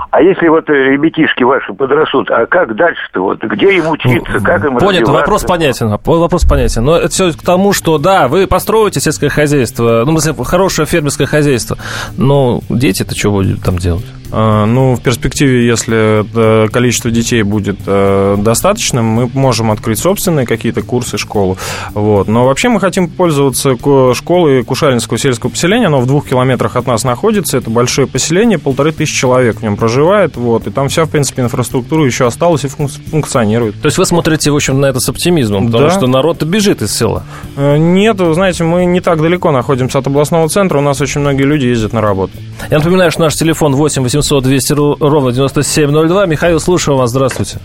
А 0.09 0.21
если 0.21 0.47
вот 0.47 0.69
э, 0.69 0.73
ребятишки 0.73 1.43
ваши 1.43 1.73
подрастут, 1.73 2.29
а 2.31 2.45
как 2.45 2.75
дальше-то? 2.75 3.21
Вот 3.21 3.43
где 3.43 3.77
им 3.77 3.89
учиться, 3.89 4.39
как 4.43 4.63
им 4.65 4.77
Понятно, 4.77 5.13
вопрос 5.13 5.43
понятен. 5.43 5.89
Вопрос 6.03 6.45
понятен. 6.45 6.83
Но 6.83 6.97
это 6.97 7.09
все 7.09 7.31
к 7.31 7.43
тому, 7.43 7.73
что 7.73 7.97
да, 7.97 8.27
вы 8.27 8.47
построите 8.47 8.99
сельское 8.99 9.29
хозяйство, 9.29 10.03
ну, 10.05 10.17
хорошее 10.43 10.87
фермерское 10.87 11.27
хозяйство, 11.27 11.77
но 12.17 12.59
дети-то 12.69 13.15
что 13.15 13.31
будут 13.31 13.63
там 13.63 13.77
делать? 13.77 14.05
А, 14.35 14.65
ну, 14.65 14.95
в 14.95 15.01
перспективе, 15.01 15.67
если 15.67 16.25
э, 16.25 16.67
количество 16.69 17.11
детей 17.11 17.43
будет 17.43 17.77
э, 17.85 18.35
достаточным, 18.39 19.05
мы 19.05 19.29
можем 19.31 19.69
открыть 19.69 19.99
собственные 19.99 20.47
какие-то 20.47 20.81
курсы, 20.81 21.19
школу. 21.19 21.57
Вот. 21.93 22.27
Но 22.27 22.47
вообще 22.47 22.69
мы 22.69 22.79
хотим 22.79 23.09
пользоваться 23.09 23.75
школой 24.15 24.63
Кушалинского 24.63 25.19
сельского 25.19 25.51
поселения. 25.51 25.85
Оно 25.85 26.01
в 26.01 26.07
двух 26.07 26.27
километрах 26.27 26.75
от 26.77 26.87
нас 26.87 27.03
находится. 27.03 27.59
Это 27.59 27.69
большое 27.69 28.07
поселение, 28.07 28.57
полторы 28.57 28.91
тысячи 28.91 29.15
человек 29.15 29.59
в 29.59 29.61
нем 29.61 29.77
проживает 29.77 30.35
вот, 30.35 30.65
и 30.65 30.71
там 30.71 30.89
вся, 30.89 31.05
в 31.05 31.11
принципе, 31.11 31.43
инфраструктура 31.43 32.03
еще 32.03 32.25
осталась 32.25 32.65
и 32.65 32.67
функционирует. 32.67 33.79
То 33.81 33.85
есть 33.85 33.99
вы 33.99 34.05
смотрите, 34.07 34.49
в 34.49 34.55
общем, 34.55 34.81
на 34.81 34.87
это 34.87 34.99
с 34.99 35.09
оптимизмом, 35.09 35.67
потому 35.67 35.89
да. 35.89 35.91
что 35.91 36.07
народ 36.07 36.41
бежит 36.41 36.81
из 36.81 36.91
села? 36.91 37.23
Э, 37.55 37.77
нет, 37.77 38.17
знаете, 38.17 38.63
мы 38.63 38.85
не 38.85 38.99
так 38.99 39.21
далеко 39.21 39.51
находимся 39.51 39.99
от 39.99 40.07
областного 40.07 40.49
центра, 40.49 40.79
у 40.79 40.81
нас 40.81 40.99
очень 41.01 41.21
многие 41.21 41.43
люди 41.43 41.67
ездят 41.67 41.93
на 41.93 42.01
работу. 42.01 42.33
Я 42.71 42.79
напоминаю, 42.79 43.11
что 43.11 43.21
наш 43.21 43.35
телефон 43.35 43.75
8 43.75 44.01
800 44.01 44.22
200 44.29 44.73
ровно 45.03 45.31
9702. 45.31 46.25
Михаил, 46.25 46.59
слушаю 46.59 46.97
вас, 46.97 47.09
здравствуйте. 47.11 47.59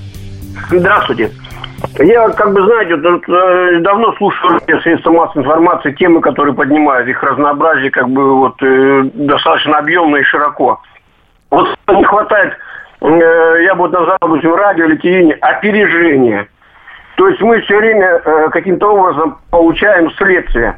Здравствуйте. 0.71 1.31
Я, 1.99 2.29
как 2.31 2.53
бы, 2.53 2.63
знаете, 2.63 2.97
тут, 2.97 3.29
э, 3.29 3.81
давно 3.81 4.13
слушаю 4.15 4.61
средства 4.83 5.11
массовой 5.11 5.45
информации, 5.45 5.93
темы, 5.93 6.21
которые 6.21 6.55
поднимают, 6.55 7.09
их 7.09 7.23
разнообразие, 7.23 7.91
как 7.91 8.09
бы, 8.09 8.37
вот, 8.37 8.61
э, 8.63 9.03
достаточно 9.15 9.79
объемно 9.79 10.17
и 10.17 10.23
широко. 10.25 10.81
Вот 11.51 11.69
не 11.89 12.05
хватает, 12.05 12.55
э, 13.01 13.63
я 13.65 13.75
бы 13.75 13.83
вот 13.83 13.93
назвал, 13.93 14.17
допустим, 14.21 14.55
радио 14.55 14.87
или 14.87 14.97
телевидение, 14.97 15.37
опережения. 15.37 16.49
То 17.17 17.29
есть 17.29 17.41
мы 17.41 17.61
все 17.63 17.77
время 17.77 18.21
каким-то 18.51 18.93
образом 18.93 19.39
получаем 19.51 20.11
следствие. 20.13 20.77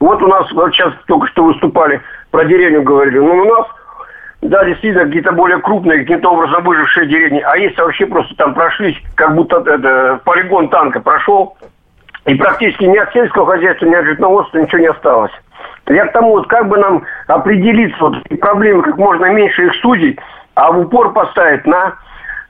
Вот 0.00 0.20
у 0.20 0.26
нас, 0.26 0.50
вот 0.52 0.72
сейчас 0.72 0.92
только 1.06 1.28
что 1.28 1.44
выступали, 1.44 2.00
про 2.32 2.44
деревню 2.44 2.82
говорили. 2.82 3.18
Ну, 3.18 3.34
у 3.34 3.44
нас, 3.44 3.66
да, 4.48 4.64
действительно, 4.64 5.06
какие-то 5.06 5.32
более 5.32 5.58
крупные, 5.58 6.00
каким-то 6.00 6.30
образом 6.30 6.64
выжившие 6.64 7.06
деревни. 7.08 7.40
А 7.40 7.56
есть 7.56 7.78
вообще 7.78 8.06
просто 8.06 8.34
там 8.36 8.54
прошлись, 8.54 8.96
как 9.14 9.34
будто 9.34 9.58
это, 9.58 10.20
полигон 10.24 10.68
танка 10.68 11.00
прошел, 11.00 11.56
и 12.26 12.34
практически 12.34 12.84
ни 12.84 12.96
от 12.96 13.12
сельского 13.12 13.46
хозяйства, 13.46 13.86
ни 13.86 13.94
от 13.94 14.04
животноводства 14.04 14.58
ничего 14.58 14.78
не 14.78 14.86
осталось. 14.86 15.32
Я 15.88 16.06
к 16.06 16.12
тому, 16.12 16.30
вот 16.30 16.48
как 16.48 16.68
бы 16.68 16.78
нам 16.78 17.04
определиться, 17.28 17.96
вот 18.00 18.16
эти 18.24 18.38
проблемы, 18.38 18.82
как 18.82 18.96
можно 18.96 19.26
меньше 19.26 19.66
их 19.66 19.74
судить, 19.76 20.18
а 20.54 20.72
в 20.72 20.80
упор 20.80 21.12
поставить 21.12 21.64
на 21.66 21.94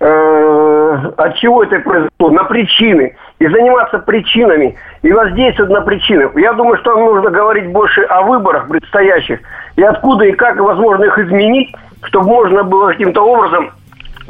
э, 0.00 1.10
от 1.16 1.36
чего 1.36 1.62
это 1.62 1.78
произошло, 1.80 2.30
на 2.30 2.44
причины, 2.44 3.14
и 3.38 3.46
заниматься 3.46 3.98
причинами, 3.98 4.76
и 5.02 5.12
воздействовать 5.12 5.70
на 5.70 5.82
причины. 5.82 6.30
Я 6.36 6.54
думаю, 6.54 6.78
что 6.78 6.94
нам 6.94 7.06
нужно 7.06 7.30
говорить 7.30 7.70
больше 7.70 8.02
о 8.02 8.22
выборах 8.22 8.68
предстоящих, 8.68 9.40
и 9.76 9.82
откуда 9.82 10.24
и 10.24 10.32
как 10.32 10.56
возможно 10.56 11.04
их 11.04 11.18
изменить, 11.18 11.74
чтобы 12.04 12.26
можно 12.26 12.62
было 12.62 12.88
каким-то 12.92 13.22
образом 13.22 13.70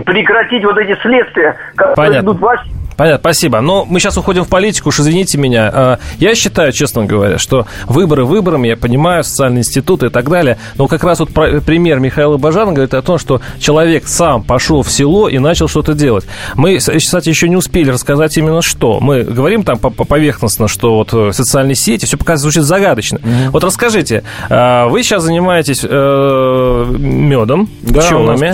прекратить 0.04 0.64
вот 0.64 0.78
эти 0.78 0.99
следствия, 1.00 1.56
которые 1.75 1.96
Понятно. 1.96 2.26
идут 2.26 2.40
во 2.40 2.56
Понятно, 2.96 3.20
спасибо. 3.20 3.60
Но 3.60 3.84
мы 3.84 4.00
сейчас 4.00 4.16
уходим 4.16 4.44
в 4.44 4.48
политику, 4.48 4.88
уж 4.88 5.00
извините 5.00 5.38
меня. 5.38 5.70
А, 5.72 5.98
я 6.18 6.34
считаю, 6.34 6.72
честно 6.72 7.04
говоря, 7.04 7.38
что 7.38 7.66
выборы 7.86 8.24
выборами, 8.24 8.68
я 8.68 8.76
понимаю, 8.76 9.22
социальные 9.24 9.60
институты 9.60 10.06
и 10.06 10.08
так 10.08 10.28
далее, 10.28 10.58
но 10.76 10.86
как 10.88 11.04
раз 11.04 11.20
вот 11.20 11.30
пример 11.32 12.00
Михаила 12.00 12.38
Бажана 12.38 12.72
говорит 12.72 12.94
о 12.94 13.02
том, 13.02 13.18
что 13.18 13.40
человек 13.58 14.06
сам 14.06 14.42
пошел 14.42 14.82
в 14.82 14.90
село 14.90 15.28
и 15.28 15.38
начал 15.38 15.68
что-то 15.68 15.94
делать. 15.94 16.24
Мы, 16.54 16.78
кстати, 16.78 17.28
еще 17.28 17.48
не 17.48 17.56
успели 17.56 17.90
рассказать 17.90 18.36
именно 18.36 18.62
что. 18.62 19.00
Мы 19.00 19.22
говорим 19.22 19.62
там 19.62 19.78
поверхностно, 19.78 20.68
что 20.68 20.96
вот 20.96 21.12
э, 21.12 21.32
социальные 21.32 21.74
сети, 21.74 22.06
все 22.06 22.16
пока 22.16 22.36
звучит 22.36 22.62
загадочно. 22.62 23.18
Mm-hmm. 23.18 23.50
Вот 23.50 23.64
расскажите, 23.64 24.24
а, 24.48 24.88
вы 24.88 25.02
сейчас 25.02 25.22
занимаетесь 25.22 25.80
э, 25.82 26.86
медом, 26.98 27.68
да, 27.82 28.00
пчелами, 28.00 28.48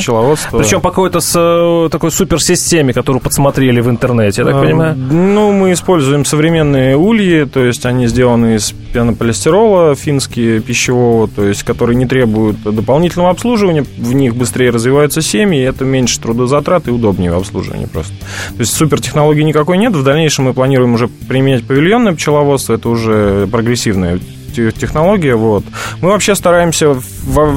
причем 0.51 0.81
по 0.81 0.91
какой-то 0.91 1.21
э, 1.21 1.89
такой 1.91 2.11
суперсистеме, 2.11 2.93
которую 2.93 3.21
подсмотрели 3.21 3.81
в 3.81 3.89
интернете 3.89 4.32
делаете, 4.33 4.43
я 4.43 4.45
так 4.45 4.63
понимаю? 4.63 4.97
Ну, 4.97 5.53
мы 5.53 5.73
используем 5.73 6.25
современные 6.25 6.97
ульи, 6.97 7.45
то 7.45 7.65
есть 7.65 7.87
они 7.87 8.07
сделаны 8.07 8.57
из 8.57 8.73
пенополистирола 8.93 9.95
финские 9.95 10.61
пищевого, 10.61 11.29
то 11.29 11.47
есть 11.47 11.63
которые 11.63 11.97
не 11.97 12.07
требуют 12.07 12.63
дополнительного 12.63 13.31
обслуживания, 13.31 13.85
в 13.99 14.13
них 14.13 14.35
быстрее 14.35 14.71
развиваются 14.71 15.23
семьи, 15.23 15.61
и 15.61 15.65
это 15.65 15.85
меньше 15.85 16.21
трудозатрат 16.21 16.89
и 16.89 16.91
удобнее 16.91 17.31
в 17.31 17.37
обслуживании 17.37 17.87
просто. 17.87 18.13
То 18.13 18.61
есть 18.61 18.75
супертехнологии 18.75 19.43
никакой 19.43 19.79
нет, 19.79 19.95
в 19.95 20.03
дальнейшем 20.03 20.47
мы 20.47 20.55
планируем 20.55 20.95
уже 20.95 21.09
применять 21.09 21.65
павильонное 21.65 22.15
пчеловодство, 22.15 22.75
это 22.75 22.89
уже 22.89 23.47
прогрессивная 23.51 24.19
технология. 24.53 25.35
Вот. 25.35 25.65
Мы 26.01 26.11
вообще 26.11 26.35
стараемся 26.35 26.95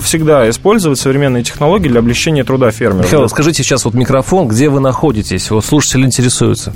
всегда 0.02 0.50
использовать 0.50 1.00
современные 1.00 1.44
технологии 1.44 1.90
для 1.90 2.00
облегчения 2.00 2.44
труда 2.44 2.72
фермеров. 2.72 3.06
Михаил, 3.06 3.30
скажите 3.30 3.64
сейчас 3.64 3.86
вот 3.86 3.94
микрофон, 3.94 4.48
где 4.48 4.70
вы 4.70 4.80
находитесь? 4.80 5.50
Вот 5.52 5.66
слушатели 5.66 6.06
интересуются. 6.06 6.74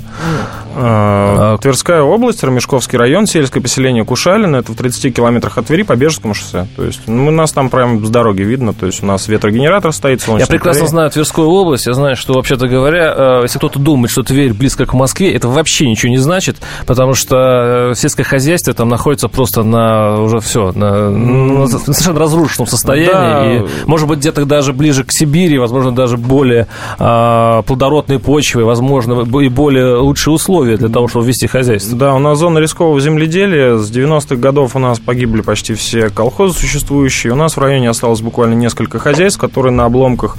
А, 0.76 1.58
Тверская 1.58 2.02
область, 2.02 2.42
Ромешковский 2.44 2.98
район, 2.98 3.26
сельское 3.26 3.60
поселение 3.60 4.04
Кушалина. 4.04 4.56
Это 4.56 4.72
в 4.72 4.76
30 4.76 5.14
километрах 5.14 5.58
от 5.58 5.66
Твери 5.66 5.82
по 5.82 5.96
Бежскому 5.96 6.34
шоссе. 6.34 6.66
То 6.76 6.84
есть 6.84 7.00
ну, 7.06 7.28
у 7.28 7.30
нас 7.30 7.52
там 7.52 7.70
прямо 7.70 8.04
с 8.04 8.10
дороги 8.10 8.42
видно. 8.42 8.72
То 8.72 8.86
есть 8.86 9.02
у 9.02 9.06
нас 9.06 9.26
ветрогенератор 9.28 9.92
стоит, 9.92 10.22
Я 10.26 10.46
прекрасно 10.46 10.82
Тверь. 10.82 10.90
знаю 10.90 11.10
Тверскую 11.10 11.48
область. 11.48 11.86
Я 11.86 11.94
знаю, 11.94 12.16
что, 12.16 12.34
вообще-то 12.34 12.68
говоря, 12.68 13.14
э, 13.16 13.42
если 13.42 13.58
кто-то 13.58 13.78
думает, 13.78 14.10
что 14.10 14.22
Тверь 14.22 14.52
близко 14.52 14.86
к 14.86 14.94
Москве, 14.94 15.34
это 15.34 15.48
вообще 15.48 15.88
ничего 15.88 16.10
не 16.10 16.18
значит, 16.18 16.56
потому 16.86 17.14
что 17.14 17.90
э, 17.90 17.94
сельское 17.94 18.24
хозяйство 18.24 18.72
там 18.72 18.88
находится 18.88 19.28
просто 19.28 19.62
на 19.62 20.09
уже 20.18 20.40
все, 20.40 20.72
на, 20.72 21.10
на 21.10 21.66
совершенно 21.66 22.18
разрушенном 22.18 22.66
состоянии. 22.66 23.60
Да. 23.60 23.66
И, 23.66 23.86
может 23.86 24.08
быть, 24.08 24.18
где-то 24.18 24.44
даже 24.44 24.72
ближе 24.72 25.04
к 25.04 25.12
Сибири, 25.12 25.58
возможно, 25.58 25.92
даже 25.92 26.16
более 26.16 26.66
а, 26.98 27.62
плодородные 27.62 28.18
почвы, 28.18 28.64
возможно, 28.64 29.22
и 29.40 29.48
более 29.48 29.96
лучшие 29.96 30.34
условия 30.34 30.76
для 30.76 30.88
того, 30.88 31.08
чтобы 31.08 31.26
вести 31.26 31.46
хозяйство. 31.46 31.96
Да, 31.96 32.14
у 32.14 32.18
нас 32.18 32.38
зона 32.38 32.58
рискового 32.58 33.00
земледелия. 33.00 33.76
С 33.76 33.90
90-х 33.90 34.36
годов 34.36 34.76
у 34.76 34.78
нас 34.78 34.98
погибли 34.98 35.42
почти 35.42 35.74
все 35.74 36.10
колхозы 36.10 36.58
существующие. 36.58 37.32
У 37.32 37.36
нас 37.36 37.56
в 37.56 37.60
районе 37.60 37.90
осталось 37.90 38.20
буквально 38.20 38.54
несколько 38.54 38.98
хозяйств, 38.98 39.38
которые 39.38 39.72
на 39.72 39.84
обломках 39.84 40.36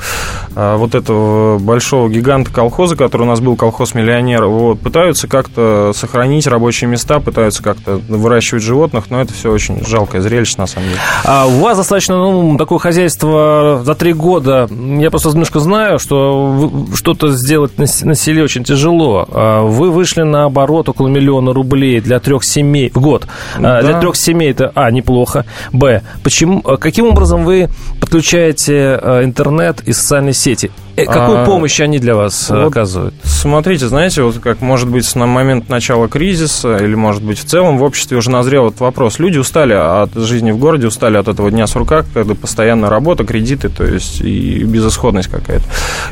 а, 0.55 0.77
вот 0.77 0.95
этого 0.95 1.59
большого 1.59 2.09
гиганта 2.09 2.51
колхоза, 2.51 2.95
который 2.95 3.23
у 3.23 3.25
нас 3.25 3.39
был 3.39 3.55
колхоз-миллионер, 3.55 4.45
вот, 4.45 4.79
пытаются 4.79 5.27
как-то 5.27 5.91
сохранить 5.95 6.47
рабочие 6.47 6.89
места, 6.89 7.19
пытаются 7.19 7.63
как-то 7.63 8.01
выращивать 8.07 8.63
животных, 8.63 9.05
но 9.09 9.21
это 9.21 9.33
все 9.33 9.51
очень 9.51 9.60
жалкое 9.85 10.21
зрелище, 10.21 10.55
на 10.57 10.67
самом 10.67 10.89
деле. 10.89 10.99
А 11.23 11.45
у 11.45 11.59
вас 11.59 11.77
достаточно, 11.77 12.17
ну, 12.17 12.57
такое 12.57 12.79
хозяйство 12.79 13.81
за 13.83 13.95
три 13.95 14.13
года. 14.13 14.67
Я 14.69 15.09
просто 15.09 15.29
немножко 15.29 15.59
знаю, 15.59 15.99
что 15.99 16.71
что-то 16.95 17.29
сделать 17.29 17.77
на, 17.77 17.85
на 18.03 18.15
селе 18.15 18.43
очень 18.43 18.63
тяжело. 18.63 19.27
А 19.31 19.63
вы 19.63 19.91
вышли 19.91 20.21
на 20.21 20.45
оборот 20.45 20.89
около 20.89 21.07
миллиона 21.07 21.53
рублей 21.53 22.01
для 22.01 22.19
трех 22.19 22.43
семей 22.43 22.91
в 22.93 22.99
год. 22.99 23.27
А, 23.57 23.61
да. 23.61 23.81
Для 23.81 23.99
трех 23.99 24.15
семей 24.15 24.51
это, 24.51 24.71
а, 24.75 24.91
неплохо. 24.91 25.45
Б, 25.71 26.01
почему, 26.23 26.61
каким 26.61 27.07
образом 27.07 27.45
вы 27.45 27.69
подключаете 27.99 28.99
интернет 29.23 29.81
и 29.81 29.93
социальные 29.93 30.33
сети? 30.33 30.71
Э, 30.95 31.05
какую 31.05 31.41
а, 31.41 31.45
помощь 31.45 31.79
они 31.79 31.99
для 31.99 32.15
вас 32.15 32.49
вот 32.49 32.67
оказывают? 32.67 33.13
Смотрите, 33.23 33.87
знаете, 33.87 34.23
вот 34.23 34.39
как 34.39 34.61
может 34.61 34.89
быть 34.89 35.15
на 35.15 35.25
момент 35.25 35.69
начала 35.69 36.07
кризиса 36.07 36.77
или 36.77 36.95
может 36.95 37.23
быть 37.23 37.39
в 37.39 37.45
целом 37.45 37.77
в 37.77 37.83
обществе 37.83 38.17
уже 38.17 38.29
назрел 38.29 38.67
этот 38.67 38.79
вопрос. 38.81 39.19
Люди 39.19 39.37
устали 39.37 39.73
от 39.73 40.13
жизни 40.13 40.51
в 40.51 40.57
городе, 40.57 40.87
устали 40.87 41.17
от 41.17 41.27
этого 41.27 41.49
дня 41.49 41.67
сурка, 41.67 42.03
когда 42.13 42.35
постоянная 42.35 42.89
работа, 42.89 43.23
кредиты, 43.23 43.69
то 43.69 43.83
есть 43.83 44.21
и 44.21 44.63
безысходность 44.63 45.29
какая-то. 45.29 45.65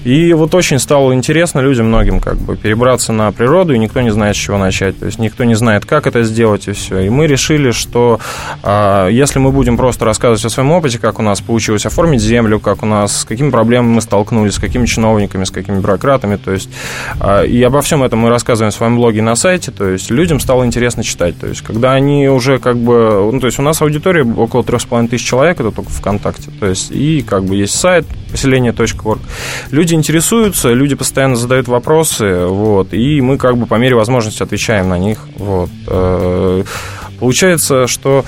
И 0.04 0.34
вот 0.34 0.56
очень 0.56 0.80
стало 0.80 1.14
интересно 1.14 1.60
людям 1.60 1.88
многим 1.88 2.20
как 2.20 2.38
бы 2.38 2.56
перебраться 2.56 3.14
на 3.14 3.32
природу, 3.32 3.74
и 3.74 3.80
никто 3.80 4.02
не 4.02 4.12
знает, 4.12 4.36
с 4.36 4.40
чего 4.40 4.58
начать. 4.58 4.98
То 5.00 5.06
есть 5.06 5.20
никто 5.20 5.44
не 5.44 5.56
знает, 5.56 5.86
как 5.86 6.08
это 6.08 6.24
сделать, 6.24 6.68
и 6.68 6.72
все. 6.72 7.00
И 7.00 7.10
мы 7.10 7.28
решили, 7.28 7.72
что 7.72 8.20
а, 8.64 9.08
если 9.08 9.40
мы 9.40 9.52
будем 9.52 9.78
просто 9.78 10.06
рассказывать 10.06 10.44
о 10.46 10.50
своем 10.50 10.72
опыте, 10.72 11.00
как 11.00 11.20
у 11.20 11.22
нас 11.22 11.42
получилось 11.42 11.86
оформить 11.86 12.22
землю, 12.22 12.60
как 12.60 12.84
у 12.84 12.86
нас, 12.86 13.22
с 13.22 13.26
какими 13.26 13.50
проблемами 13.50 13.96
мы 13.96 14.02
столкнулись, 14.02 14.56
с 14.56 14.60
какими 14.60 14.79
чиновниками, 14.86 15.44
с 15.44 15.52
какими 15.52 15.80
бюрократами, 15.80 16.36
то 16.36 16.52
есть 16.52 16.70
а, 17.20 17.44
и 17.44 17.62
обо 17.64 17.82
всем 17.82 18.04
этом 18.04 18.20
мы 18.20 18.30
рассказываем 18.30 18.72
в 18.72 18.76
своем 18.76 18.96
блоге 18.96 19.22
на 19.22 19.36
сайте, 19.36 19.72
то 19.72 19.88
есть 19.88 20.10
людям 20.12 20.40
стало 20.40 20.66
интересно 20.66 21.04
читать, 21.04 21.40
то 21.40 21.48
есть 21.48 21.62
когда 21.62 21.94
они 21.94 22.28
уже 22.30 22.60
как 22.60 22.78
бы, 22.78 23.30
ну, 23.32 23.40
то 23.40 23.48
есть 23.48 23.60
у 23.60 23.62
нас 23.62 23.82
аудитория 23.82 24.24
около 24.24 24.64
трех 24.64 24.82
с 24.82 24.86
половиной 24.86 25.10
тысяч 25.10 25.26
человек, 25.28 25.60
это 25.60 25.72
только 25.72 25.92
ВКонтакте, 25.92 26.52
то 26.60 26.68
есть 26.68 26.92
и 26.92 27.22
как 27.22 27.44
бы 27.46 27.56
есть 27.56 27.76
сайт 27.76 28.06
поселение.орг. 28.32 29.20
Люди 29.72 29.94
интересуются, 29.94 30.72
люди 30.74 30.96
постоянно 30.96 31.36
задают 31.36 31.68
вопросы, 31.68 32.46
вот, 32.46 32.94
и 32.94 33.22
мы 33.22 33.38
как 33.38 33.58
бы 33.58 33.66
по 33.66 33.76
мере 33.76 33.96
возможности 33.96 34.44
отвечаем 34.44 34.90
на 34.90 34.98
них, 34.98 35.20
вот. 35.36 35.70
Э, 35.88 36.64
получается, 37.20 37.88
что 37.88 38.24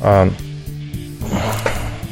а, 0.00 0.30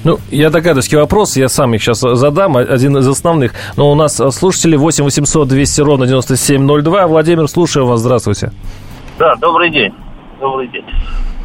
ну, 0.07 0.19
я 0.31 0.51
догадываюсь, 0.51 0.85
какие 0.85 1.01
вопросы, 1.01 1.41
я 1.41 1.49
сам 1.49 1.75
их 1.75 1.83
сейчас 1.83 1.99
задам, 1.99 2.57
один 2.57 2.97
из 2.97 3.09
основных. 3.09 3.53
Но 3.77 3.91
у 3.91 3.97
нас 3.97 4.17
слушатели 4.17 4.77
8 4.77 5.03
800 5.03 5.49
200 5.49 5.81
ровно 5.81 6.07
9702. 6.07 7.09
Владимир, 7.09 7.49
слушаю 7.49 7.87
вас, 7.87 8.01
здравствуйте. 8.01 8.53
Да, 9.19 9.35
добрый 9.35 9.69
день. 9.71 9.93
Добрый 10.41 10.69
день. 10.69 10.85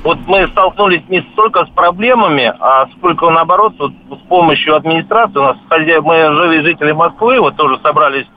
Вот 0.04 0.20
мы 0.28 0.48
столкнулись 0.50 1.02
не 1.10 1.22
столько 1.34 1.66
с 1.66 1.70
проблемами, 1.70 2.54
а 2.60 2.88
сколько 2.98 3.32
наоборот 3.32 3.74
вот, 3.80 3.94
с 4.12 4.28
помощью 4.28 4.76
администрации. 4.76 5.40
У 5.40 5.44
нас 5.44 5.58
хозяин, 5.68 6.04
мы 6.04 6.16
живые 6.36 6.62
жители 6.62 6.92
Москвы, 6.92 7.40
вот 7.40 7.56
тоже 7.56 7.80
собрались 7.82 8.28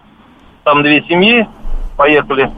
там 0.62 0.82
две 0.82 1.02
семьи, 1.02 1.46
поехали. 1.98 2.50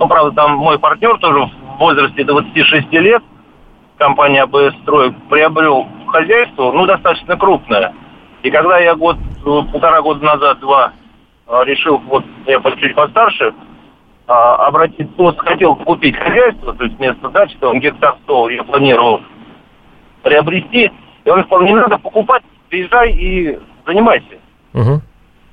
Ну, 0.00 0.08
правда, 0.08 0.32
там 0.34 0.56
мой 0.56 0.80
партнер 0.80 1.16
тоже 1.18 1.48
в 1.76 1.78
возрасте 1.78 2.24
26 2.24 2.92
лет, 2.92 3.22
компания 3.98 4.42
АБС 4.42 4.74
«Строй» 4.82 5.12
приобрел 5.30 5.86
хозяйство, 6.14 6.70
ну, 6.70 6.86
достаточно 6.86 7.36
крупное. 7.36 7.92
И 8.42 8.50
когда 8.50 8.78
я 8.78 8.94
год, 8.94 9.16
полтора 9.42 10.00
года 10.00 10.24
назад, 10.24 10.60
два, 10.60 10.92
а, 11.46 11.64
решил, 11.64 11.98
вот 11.98 12.24
я 12.46 12.60
чуть 12.76 12.94
постарше, 12.94 13.52
а, 14.26 14.66
обратить, 14.66 15.08
вот 15.16 15.38
хотел 15.38 15.74
купить 15.76 16.16
хозяйство, 16.16 16.72
то 16.74 16.84
есть 16.84 16.96
вместо 16.98 17.28
дачи, 17.30 17.56
там 17.58 17.80
гектар 17.80 18.16
100 18.24 18.50
я 18.50 18.62
планировал 18.62 19.20
приобрести, 20.22 20.90
и 21.24 21.30
он 21.30 21.44
сказал, 21.44 21.62
не 21.62 21.74
надо 21.74 21.98
покупать, 21.98 22.42
приезжай 22.68 23.12
и 23.12 23.58
занимайся. 23.86 24.38
Угу. 24.72 25.00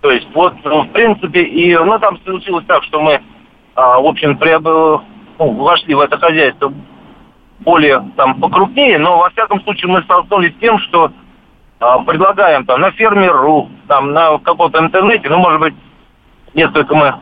То 0.02 0.12
есть 0.12 0.28
вот, 0.34 0.54
ну, 0.63 0.84
в 0.84 0.89
принципе, 0.89 1.41
и, 1.41 1.76
ну, 1.76 1.97
там 2.00 2.19
случилось 2.24 2.65
так, 2.67 2.84
что 2.84 3.02
мы, 3.02 3.19
а, 3.76 4.00
в 4.00 4.06
общем, 4.06 4.38
приобрели, 4.38 5.02
ну, 5.39 5.52
вошли 5.63 5.95
в 5.95 6.00
это 6.00 6.17
хозяйство 6.17 6.71
более 7.62 8.04
там 8.15 8.39
покрупнее, 8.39 8.97
но 8.97 9.17
во 9.17 9.30
всяком 9.30 9.62
случае 9.62 9.91
мы 9.91 10.02
столкнулись 10.04 10.54
с 10.56 10.60
тем, 10.60 10.80
что 10.80 11.12
а, 11.80 12.00
предлагаем 12.00 12.65
там 12.65 12.82
на 12.82 12.91
фермер.ру, 12.91 13.69
там 13.88 14.13
на 14.13 14.38
каком-то 14.39 14.80
интернете, 14.80 15.30
ну, 15.30 15.38
может 15.38 15.60
быть, 15.60 15.74
несколько 16.54 16.95
мы 16.95 17.15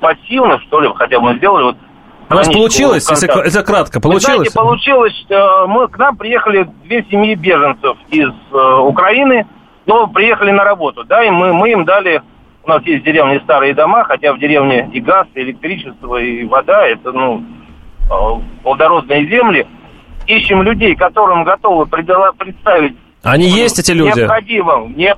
пассивно, 0.00 0.58
что 0.60 0.80
ли, 0.80 0.90
хотя 0.94 1.20
бы 1.20 1.34
сделали. 1.36 1.64
Вот, 1.64 1.76
у 2.28 2.34
вас 2.34 2.48
получилось, 2.48 3.08
если 3.08 3.46
это 3.46 3.62
кратко, 3.62 4.00
получилось? 4.00 4.50
Знаете, 4.50 4.54
получилось, 4.54 5.26
э, 5.28 5.66
мы, 5.68 5.88
к 5.88 5.96
нам 5.96 6.16
приехали 6.16 6.68
две 6.84 7.04
семьи 7.04 7.34
беженцев 7.34 7.96
из 8.10 8.28
э, 8.52 8.74
Украины, 8.80 9.46
но 9.86 10.08
приехали 10.08 10.50
на 10.50 10.64
работу, 10.64 11.04
да, 11.04 11.24
и 11.24 11.30
мы, 11.30 11.52
мы 11.52 11.70
им 11.70 11.84
дали, 11.84 12.22
у 12.64 12.68
нас 12.68 12.82
есть 12.84 13.02
в 13.02 13.06
деревне 13.06 13.40
старые 13.40 13.74
дома, 13.74 14.04
хотя 14.04 14.32
в 14.32 14.38
деревне 14.38 14.90
и 14.92 15.00
газ, 15.00 15.28
и 15.34 15.40
электричество, 15.40 16.16
и 16.16 16.44
вода, 16.44 16.86
это, 16.86 17.12
ну, 17.12 17.44
плодородные 18.62 19.26
земли, 19.28 19.66
ищем 20.26 20.62
людей, 20.62 20.94
которым 20.94 21.44
готовы 21.44 21.86
представить 21.86 22.96
они 23.26 23.48
есть 23.48 23.78
эти 23.80 23.90
люди? 23.90 24.20
Необходимо. 24.20 24.86
Не, 24.94 25.16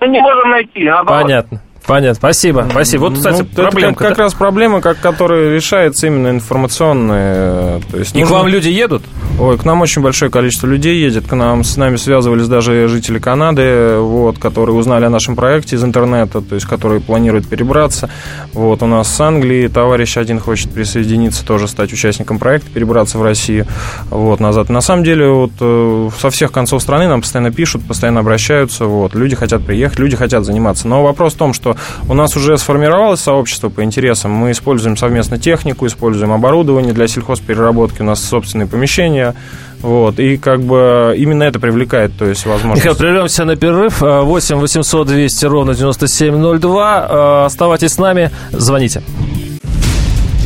мы 0.00 0.08
не 0.08 0.20
можем 0.20 0.50
найти. 0.50 0.84
Наоборот. 0.84 1.22
Понятно. 1.22 1.62
Понятно, 1.88 2.16
спасибо, 2.16 2.66
спасибо. 2.70 3.00
Вот, 3.04 3.14
кстати, 3.14 3.38
ну, 3.38 3.62
проблема. 3.62 3.94
Как, 3.94 4.08
как 4.08 4.18
раз 4.18 4.34
проблема, 4.34 4.82
как, 4.82 5.00
которая 5.00 5.54
решается 5.54 6.06
именно 6.06 6.28
информационная. 6.28 7.80
То 7.90 7.96
есть 7.96 8.14
И 8.14 8.20
нужно... 8.20 8.36
к 8.36 8.38
вам 8.38 8.48
люди 8.48 8.68
едут? 8.68 9.02
Ой, 9.40 9.56
к 9.56 9.64
нам 9.64 9.80
очень 9.80 10.02
большое 10.02 10.30
количество 10.30 10.66
людей 10.66 11.00
едет. 11.00 11.26
К 11.26 11.32
нам 11.32 11.64
с 11.64 11.78
нами 11.78 11.96
связывались 11.96 12.46
даже 12.46 12.88
жители 12.88 13.18
Канады, 13.18 14.00
вот, 14.00 14.38
которые 14.38 14.76
узнали 14.76 15.06
о 15.06 15.10
нашем 15.10 15.34
проекте 15.34 15.76
из 15.76 15.84
интернета, 15.84 16.42
то 16.42 16.56
есть 16.56 16.66
которые 16.66 17.00
планируют 17.00 17.48
перебраться. 17.48 18.10
Вот 18.52 18.82
у 18.82 18.86
нас 18.86 19.08
с 19.08 19.18
Англии 19.18 19.66
товарищ 19.68 20.18
один 20.18 20.40
хочет 20.40 20.70
присоединиться, 20.70 21.42
тоже 21.46 21.68
стать 21.68 21.90
участником 21.90 22.38
проекта, 22.38 22.70
перебраться 22.70 23.16
в 23.16 23.22
Россию. 23.22 23.66
Вот 24.10 24.40
назад. 24.40 24.68
На 24.68 24.82
самом 24.82 25.04
деле 25.04 25.30
вот 25.30 25.52
э, 25.58 26.10
со 26.20 26.28
всех 26.28 26.52
концов 26.52 26.82
страны 26.82 27.08
нам 27.08 27.22
постоянно 27.22 27.50
пишут, 27.50 27.88
постоянно 27.88 28.20
обращаются. 28.20 28.84
Вот 28.84 29.14
люди 29.14 29.36
хотят 29.36 29.64
приехать, 29.64 29.98
люди 29.98 30.16
хотят 30.16 30.44
заниматься. 30.44 30.86
Но 30.86 31.02
вопрос 31.02 31.32
в 31.32 31.38
том, 31.38 31.54
что 31.54 31.77
у 32.08 32.14
нас 32.14 32.36
уже 32.36 32.58
сформировалось 32.58 33.20
сообщество 33.20 33.68
по 33.68 33.82
интересам. 33.82 34.32
Мы 34.32 34.52
используем 34.52 34.96
совместно 34.96 35.38
технику, 35.38 35.86
используем 35.86 36.32
оборудование 36.32 36.92
для 36.92 37.08
сельхозпереработки. 37.08 38.02
У 38.02 38.04
нас 38.04 38.22
собственные 38.22 38.66
помещения. 38.66 39.34
Вот, 39.80 40.18
и 40.18 40.36
как 40.38 40.60
бы 40.60 41.14
именно 41.16 41.44
это 41.44 41.60
привлекает, 41.60 42.10
то 42.18 42.24
есть 42.24 42.46
возможность. 42.46 42.84
Михаил, 42.84 42.96
прервемся 42.96 43.44
на 43.44 43.54
перерыв. 43.54 44.00
8 44.00 44.56
800 44.56 45.06
200 45.06 45.44
ровно 45.46 45.74
9702. 45.74 47.06
Э, 47.08 47.44
оставайтесь 47.46 47.92
с 47.92 47.98
нами, 47.98 48.30
звоните. 48.50 49.02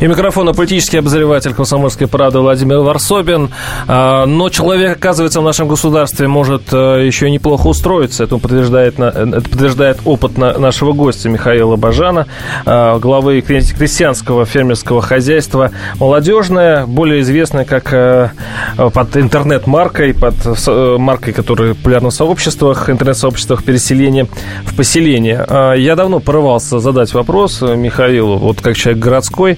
И 0.00 0.06
микрофона 0.06 0.52
политический 0.52 0.98
обозреватель 0.98 1.54
«Комсомольской 1.54 2.06
правды» 2.06 2.38
Владимир 2.38 2.78
Варсобин. 2.78 3.50
А, 3.86 4.26
но 4.26 4.48
человек, 4.48 4.96
оказывается, 4.96 5.40
в 5.40 5.44
нашем 5.44 5.68
государстве 5.68 6.28
может 6.28 6.72
э, 6.72 7.04
еще 7.04 7.30
неплохо 7.30 7.66
устроиться. 7.66 8.24
Это 8.24 8.38
подтверждает, 8.38 8.98
это 9.00 9.40
подтверждает 9.40 9.98
опыт 10.04 10.38
нашего 10.38 10.92
гостя 10.92 11.28
Михаила 11.28 11.76
Бажана, 11.76 12.26
а, 12.64 12.98
главы 12.98 13.40
крестьянского 13.40 14.46
фермерского 14.46 15.02
хозяйства 15.02 15.72
«Молодежное», 15.98 16.86
более 16.86 17.20
известное 17.22 17.64
как 17.64 17.92
э, 17.92 18.30
под 18.76 19.16
интернет-маркой, 19.16 20.14
под 20.14 20.34
э, 20.46 20.96
маркой, 20.98 21.32
которая 21.32 21.74
популярна 21.74 22.10
в 22.10 22.14
сообществах, 22.14 22.88
интернет-сообществах 22.88 23.64
переселения 23.64 24.26
в 24.64 24.76
поселение. 24.76 25.44
А, 25.48 25.74
я 25.74 25.96
давно 25.96 26.20
порывался 26.20 26.78
задать 26.78 27.12
вопрос 27.14 27.60
Михаилу, 27.62 28.38
вот 28.38 28.60
как 28.60 28.76
человек 28.76 29.02
городской, 29.02 29.57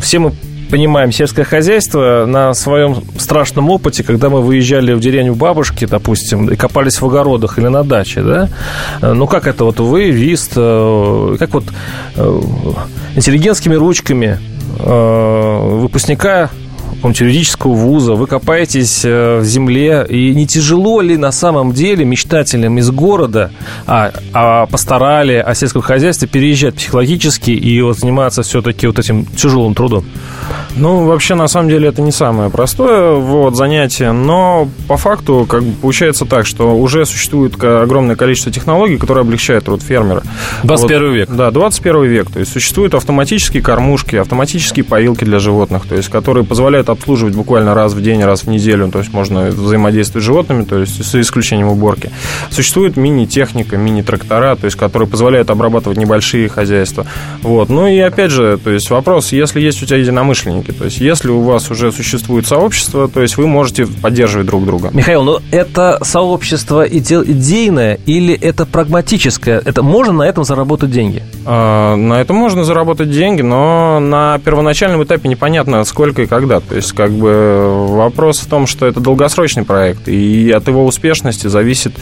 все 0.00 0.18
мы 0.18 0.32
понимаем 0.70 1.12
сельское 1.12 1.44
хозяйство 1.44 2.24
на 2.26 2.54
своем 2.54 3.02
страшном 3.18 3.70
опыте, 3.70 4.02
когда 4.02 4.28
мы 4.28 4.42
выезжали 4.42 4.92
в 4.92 5.00
деревню 5.00 5.34
бабушки, 5.34 5.86
допустим, 5.86 6.48
и 6.50 6.56
копались 6.56 7.00
в 7.00 7.06
огородах 7.06 7.58
или 7.58 7.68
на 7.68 7.84
даче, 7.84 8.22
да? 8.22 8.48
А, 9.00 9.14
ну, 9.14 9.26
как 9.26 9.46
это 9.46 9.64
вот 9.64 9.80
вы, 9.80 10.10
вист, 10.10 10.52
э, 10.56 11.36
как 11.38 11.50
вот 11.54 11.64
э, 12.16 12.40
интеллигентскими 13.14 13.74
ручками 13.74 14.38
э, 14.78 15.78
выпускника 15.80 16.50
какого-нибудь 16.96 17.20
юридического 17.20 17.72
вуза, 17.72 18.14
вы 18.14 18.26
копаетесь 18.26 19.04
в 19.04 19.44
земле, 19.44 20.06
и 20.08 20.34
не 20.34 20.46
тяжело 20.46 21.00
ли 21.00 21.16
на 21.16 21.32
самом 21.32 21.72
деле 21.72 22.04
мечтателям 22.04 22.78
из 22.78 22.90
города, 22.90 23.50
а, 23.86 24.12
а 24.32 24.66
постарали 24.66 25.34
о 25.34 25.54
сельском 25.54 25.82
хозяйстве 25.82 26.28
переезжать 26.28 26.74
психологически 26.74 27.50
и 27.50 27.80
вот 27.82 27.98
заниматься 27.98 28.42
все-таки 28.42 28.86
вот 28.86 28.98
этим 28.98 29.26
тяжелым 29.26 29.74
трудом? 29.74 30.04
Ну, 30.76 31.06
вообще, 31.06 31.34
на 31.34 31.48
самом 31.48 31.70
деле, 31.70 31.88
это 31.88 32.02
не 32.02 32.12
самое 32.12 32.50
простое 32.50 33.12
вот, 33.12 33.56
занятие, 33.56 34.12
но 34.12 34.68
по 34.88 34.98
факту, 34.98 35.46
как 35.48 35.62
бы, 35.62 35.72
получается 35.72 36.26
так, 36.26 36.44
что 36.44 36.76
уже 36.76 37.06
существует 37.06 37.54
огромное 37.62 38.14
количество 38.14 38.52
технологий, 38.52 38.98
которые 38.98 39.22
облегчают 39.22 39.64
труд 39.64 39.82
фермера. 39.82 40.22
21 40.64 41.00
вот, 41.00 41.14
век. 41.14 41.30
Да, 41.30 41.50
21 41.50 42.04
век. 42.04 42.30
То 42.30 42.40
есть 42.40 42.52
существуют 42.52 42.94
автоматические 42.94 43.62
кормушки, 43.62 44.16
автоматические 44.16 44.84
поилки 44.84 45.24
для 45.24 45.38
животных, 45.38 45.86
то 45.86 45.94
есть 45.94 46.10
которые 46.10 46.44
позволяют 46.44 46.85
обслуживать 46.88 47.34
буквально 47.34 47.74
раз 47.74 47.92
в 47.92 48.02
день, 48.02 48.22
раз 48.22 48.42
в 48.42 48.48
неделю, 48.48 48.88
то 48.90 48.98
есть 48.98 49.12
можно 49.12 49.46
взаимодействовать 49.46 50.24
с 50.24 50.26
животными, 50.26 50.64
то 50.64 50.78
есть 50.78 51.04
с 51.04 51.14
исключением 51.14 51.68
уборки. 51.68 52.10
Существует 52.50 52.96
мини-техника, 52.96 53.76
мини-трактора, 53.76 54.56
то 54.56 54.64
есть 54.64 54.76
которые 54.76 55.08
позволяют 55.08 55.50
обрабатывать 55.50 55.98
небольшие 55.98 56.48
хозяйства. 56.48 57.06
Вот. 57.42 57.68
Ну 57.68 57.86
и 57.86 57.98
опять 57.98 58.30
же, 58.30 58.58
то 58.62 58.70
есть 58.70 58.90
вопрос, 58.90 59.32
если 59.32 59.60
есть 59.60 59.82
у 59.82 59.86
тебя 59.86 59.98
единомышленники. 59.98 60.72
То 60.72 60.84
есть, 60.84 61.00
если 61.00 61.30
у 61.30 61.40
вас 61.40 61.70
уже 61.70 61.92
существует 61.92 62.46
сообщество, 62.46 63.08
то 63.08 63.22
есть 63.22 63.36
вы 63.36 63.46
можете 63.46 63.86
поддерживать 63.86 64.46
друг 64.46 64.64
друга. 64.64 64.90
Михаил, 64.92 65.22
ну 65.22 65.38
это 65.50 65.98
сообщество 66.02 66.82
идейное 66.84 67.98
или 68.06 68.34
это 68.34 68.66
прагматическое? 68.66 69.60
Это 69.64 69.82
можно 69.82 70.12
на 70.12 70.22
этом 70.22 70.44
заработать 70.44 70.90
деньги? 70.90 71.22
А, 71.44 71.96
на 71.96 72.20
этом 72.20 72.36
можно 72.36 72.64
заработать 72.64 73.10
деньги, 73.10 73.42
но 73.42 74.00
на 74.00 74.38
первоначальном 74.38 75.02
этапе 75.04 75.28
непонятно 75.28 75.84
сколько 75.84 76.22
и 76.22 76.26
когда. 76.26 76.60
То 76.60 76.75
есть, 76.76 76.92
как 76.92 77.12
бы 77.12 77.86
вопрос 77.88 78.40
в 78.40 78.46
том, 78.46 78.66
что 78.66 78.86
это 78.86 79.00
долгосрочный 79.00 79.64
проект, 79.64 80.08
и 80.08 80.50
от 80.50 80.66
его 80.68 80.84
успешности 80.84 81.46
зависит 81.46 81.94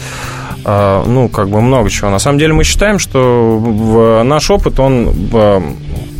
а, 0.63 1.03
ну, 1.05 1.29
как 1.29 1.49
бы 1.49 1.61
много 1.61 1.89
чего. 1.89 2.09
На 2.09 2.19
самом 2.19 2.39
деле 2.39 2.53
мы 2.53 2.63
считаем, 2.63 2.99
что 2.99 4.23
наш 4.25 4.49
опыт, 4.49 4.79
он 4.79 5.13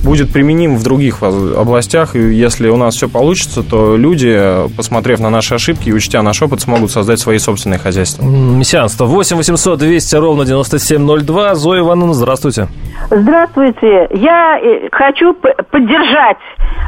будет 0.05 0.31
применим 0.31 0.77
в 0.77 0.83
других 0.83 1.23
областях, 1.23 2.15
и 2.15 2.19
если 2.19 2.69
у 2.69 2.77
нас 2.77 2.95
все 2.95 3.09
получится, 3.09 3.63
то 3.63 3.97
люди, 3.97 4.39
посмотрев 4.77 5.19
на 5.19 5.29
наши 5.29 5.55
ошибки 5.55 5.89
и 5.89 5.93
учтя 5.93 6.21
наш 6.21 6.41
опыт, 6.41 6.61
смогут 6.61 6.91
создать 6.91 7.19
свои 7.19 7.39
собственные 7.39 7.79
хозяйства. 7.79 8.23
Мессианство. 8.23 9.05
8 9.05 9.35
800 9.35 9.79
200 9.79 10.15
ровно 10.15 10.45
9702. 10.45 11.55
Зоя 11.55 11.79
Ивановна, 11.79 12.13
здравствуйте. 12.13 12.67
Здравствуйте. 13.09 14.07
Я 14.11 14.59
э, 14.61 14.89
хочу 14.91 15.33
поддержать 15.33 16.37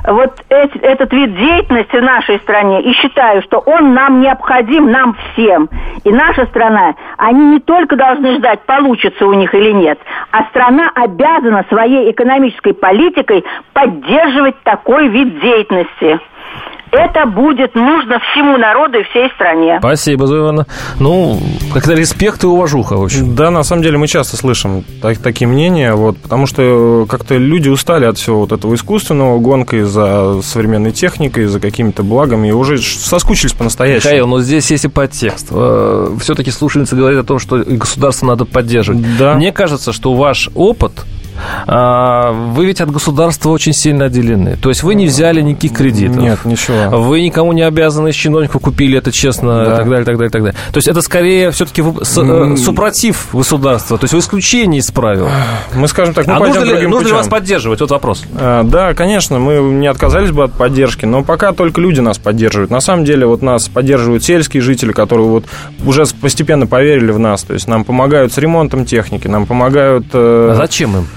вот 0.05 0.33
этот 0.49 1.11
вид 1.11 1.35
деятельности 1.35 1.95
в 1.95 2.03
нашей 2.03 2.39
стране 2.39 2.81
и 2.83 2.93
считаю, 2.93 3.41
что 3.41 3.57
он 3.59 3.93
нам 3.93 4.21
необходим, 4.21 4.91
нам 4.91 5.15
всем. 5.33 5.69
И 6.03 6.11
наша 6.11 6.45
страна, 6.47 6.95
они 7.17 7.45
не 7.45 7.59
только 7.59 7.95
должны 7.95 8.37
ждать, 8.37 8.61
получится 8.61 9.25
у 9.25 9.33
них 9.33 9.53
или 9.53 9.71
нет, 9.71 9.99
а 10.31 10.43
страна 10.45 10.91
обязана 10.95 11.65
своей 11.69 12.11
экономической 12.11 12.73
политикой 12.73 13.06
поддерживать 13.73 14.61
такой 14.63 15.07
вид 15.07 15.39
деятельности 15.41 16.19
это 16.91 17.25
будет 17.25 17.75
нужно 17.75 18.19
всему 18.19 18.57
народу 18.57 18.99
и 18.99 19.03
всей 19.03 19.29
стране. 19.31 19.77
Спасибо, 19.79 20.27
Зоя 20.27 20.65
Ну, 20.99 21.39
как-то 21.73 21.93
респект 21.93 22.43
и 22.43 22.47
уважуха, 22.47 22.97
в 22.97 23.03
общем. 23.03 23.35
Да, 23.35 23.51
на 23.51 23.63
самом 23.63 23.83
деле 23.83 23.97
мы 23.97 24.07
часто 24.07 24.37
слышим 24.37 24.83
так, 25.01 25.17
такие 25.17 25.47
мнения, 25.47 25.93
вот, 25.93 26.17
потому 26.17 26.47
что 26.47 27.05
как-то 27.09 27.35
люди 27.35 27.69
устали 27.69 28.05
от 28.05 28.17
всего 28.17 28.41
вот 28.41 28.51
этого 28.51 28.73
искусственного, 28.75 29.39
гонкой 29.39 29.81
за 29.81 30.41
современной 30.41 30.91
техникой, 30.91 31.45
за 31.45 31.59
какими-то 31.59 32.03
благами, 32.03 32.49
и 32.49 32.51
уже 32.51 32.77
соскучились 32.77 33.53
по-настоящему. 33.53 34.09
Михаил, 34.09 34.27
но 34.27 34.39
здесь 34.39 34.71
есть 34.71 34.85
и 34.85 34.89
подтекст. 34.89 35.47
Э, 35.51 36.15
Все-таки 36.19 36.51
слушательница 36.51 36.95
говорит 36.95 37.19
о 37.19 37.23
том, 37.23 37.39
что 37.39 37.57
государство 37.57 38.25
надо 38.25 38.45
поддерживать. 38.45 39.17
Да. 39.17 39.35
Мне 39.35 39.51
кажется, 39.51 39.91
что 39.91 40.13
ваш 40.13 40.49
опыт 40.55 41.05
вы 41.67 42.65
ведь 42.65 42.81
от 42.81 42.91
государства 42.91 43.49
очень 43.49 43.73
сильно 43.73 44.05
отделены. 44.05 44.57
То 44.57 44.69
есть 44.69 44.83
вы 44.83 44.95
не 44.95 45.07
взяли 45.07 45.41
никаких 45.41 45.73
кредитов. 45.73 46.17
Нет, 46.17 46.45
ничего. 46.45 46.97
Вы 46.99 47.21
никому 47.21 47.53
не 47.53 47.61
обязаны 47.61 48.09
из 48.09 48.15
чиновников 48.15 48.61
купили 48.61 48.97
это 48.97 49.11
честно, 49.11 49.65
да. 49.65 49.73
и 49.73 49.77
так 49.77 49.89
далее, 49.89 50.05
так 50.05 50.17
далее, 50.17 50.31
так 50.31 50.43
далее. 50.43 50.59
То 50.71 50.77
есть 50.77 50.87
это 50.87 51.01
скорее 51.01 51.51
все-таки 51.51 51.81
э, 51.81 52.57
супротив 52.57 53.27
государства, 53.33 53.97
то 53.97 54.05
есть 54.05 54.13
вы 54.13 54.19
исключение 54.19 54.79
из 54.79 54.91
правил. 54.91 55.29
Мы 55.75 55.87
скажем 55.87 56.13
так, 56.13 56.27
мы 56.27 56.33
а 56.33 56.39
нужно 56.39 56.63
ли, 56.63 56.87
нужно 56.87 57.07
ли 57.07 57.13
вас 57.13 57.27
поддерживать? 57.27 57.81
Вот 57.81 57.91
вопрос. 57.91 58.23
А, 58.35 58.63
да, 58.63 58.93
конечно, 58.93 59.39
мы 59.39 59.59
не 59.59 59.87
отказались 59.87 60.31
бы 60.31 60.43
от 60.43 60.53
поддержки, 60.53 61.05
но 61.05 61.23
пока 61.23 61.53
только 61.53 61.81
люди 61.81 61.99
нас 61.99 62.17
поддерживают. 62.17 62.71
На 62.71 62.81
самом 62.81 63.05
деле 63.05 63.25
вот 63.25 63.41
нас 63.41 63.69
поддерживают 63.69 64.23
сельские 64.23 64.61
жители, 64.61 64.91
которые 64.91 65.27
вот 65.27 65.45
уже 65.85 66.05
постепенно 66.19 66.67
поверили 66.67 67.11
в 67.11 67.19
нас, 67.19 67.43
то 67.43 67.53
есть 67.53 67.67
нам 67.67 67.83
помогают 67.83 68.33
с 68.33 68.37
ремонтом 68.37 68.85
техники, 68.85 69.27
нам 69.27 69.45
помогают... 69.45 70.05
Э... 70.13 70.51
А 70.53 70.55
зачем 70.55 70.97
им? 70.97 71.07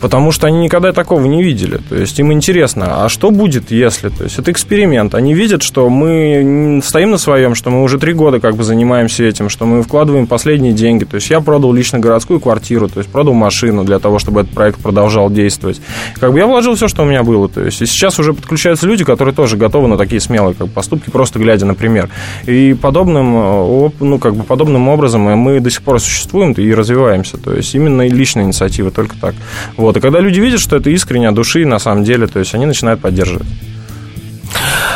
Потому 0.00 0.32
что 0.32 0.46
они 0.46 0.58
никогда 0.60 0.92
такого 0.92 1.24
не 1.26 1.42
видели. 1.42 1.80
То 1.88 1.96
есть 1.96 2.18
им 2.18 2.32
интересно, 2.32 3.04
а 3.04 3.08
что 3.08 3.30
будет, 3.30 3.70
если? 3.70 4.08
То 4.08 4.24
есть 4.24 4.38
это 4.38 4.50
эксперимент. 4.52 5.14
Они 5.14 5.34
видят, 5.34 5.62
что 5.62 5.88
мы 5.88 6.80
стоим 6.84 7.10
на 7.10 7.18
своем, 7.18 7.54
что 7.54 7.70
мы 7.70 7.82
уже 7.82 7.98
три 7.98 8.12
года 8.12 8.40
как 8.40 8.56
бы 8.56 8.62
занимаемся 8.62 9.24
этим, 9.24 9.48
что 9.48 9.66
мы 9.66 9.82
вкладываем 9.82 10.26
последние 10.26 10.72
деньги. 10.72 11.04
То 11.04 11.16
есть 11.16 11.30
я 11.30 11.40
продал 11.40 11.72
лично 11.72 11.98
городскую 11.98 12.40
квартиру, 12.40 12.88
то 12.88 12.98
есть 12.98 13.10
продал 13.10 13.34
машину 13.34 13.84
для 13.84 13.98
того, 13.98 14.18
чтобы 14.18 14.42
этот 14.42 14.54
проект 14.54 14.80
продолжал 14.80 15.30
действовать. 15.30 15.80
Как 16.20 16.32
бы 16.32 16.38
я 16.38 16.46
вложил 16.46 16.74
все, 16.74 16.88
что 16.88 17.02
у 17.02 17.06
меня 17.06 17.22
было. 17.22 17.48
То 17.48 17.64
есть 17.64 17.82
и 17.82 17.86
сейчас 17.86 18.18
уже 18.18 18.32
подключаются 18.32 18.86
люди, 18.86 19.04
которые 19.04 19.34
тоже 19.34 19.56
готовы 19.56 19.88
на 19.88 19.96
такие 19.96 20.20
смелые 20.20 20.54
как 20.54 20.68
бы, 20.68 20.72
поступки, 20.72 21.10
просто 21.10 21.38
глядя 21.38 21.66
на 21.66 21.74
пример. 21.74 22.08
И 22.46 22.76
подобным, 22.80 23.34
э, 23.36 23.90
ну, 24.00 24.18
как 24.18 24.34
бы 24.34 24.44
подобным 24.44 24.88
образом 24.88 25.22
мы 25.22 25.60
до 25.60 25.70
сих 25.70 25.82
пор 25.82 26.00
существуем 26.00 26.52
и 26.52 26.72
развиваемся. 26.72 27.36
То 27.36 27.52
есть 27.54 27.74
именно 27.74 28.06
личная 28.06 28.44
инициатива, 28.44 28.90
только 28.90 29.16
так. 29.20 29.34
Вот. 29.76 29.87
Вот. 29.88 29.96
И 29.96 30.00
когда 30.00 30.20
люди 30.20 30.38
видят, 30.38 30.60
что 30.60 30.76
это 30.76 30.90
искренне 30.90 31.28
от 31.28 31.34
души, 31.34 31.64
на 31.64 31.78
самом 31.78 32.04
деле, 32.04 32.26
то 32.26 32.38
есть 32.38 32.54
они 32.54 32.66
начинают 32.66 33.00
поддерживать. 33.00 33.46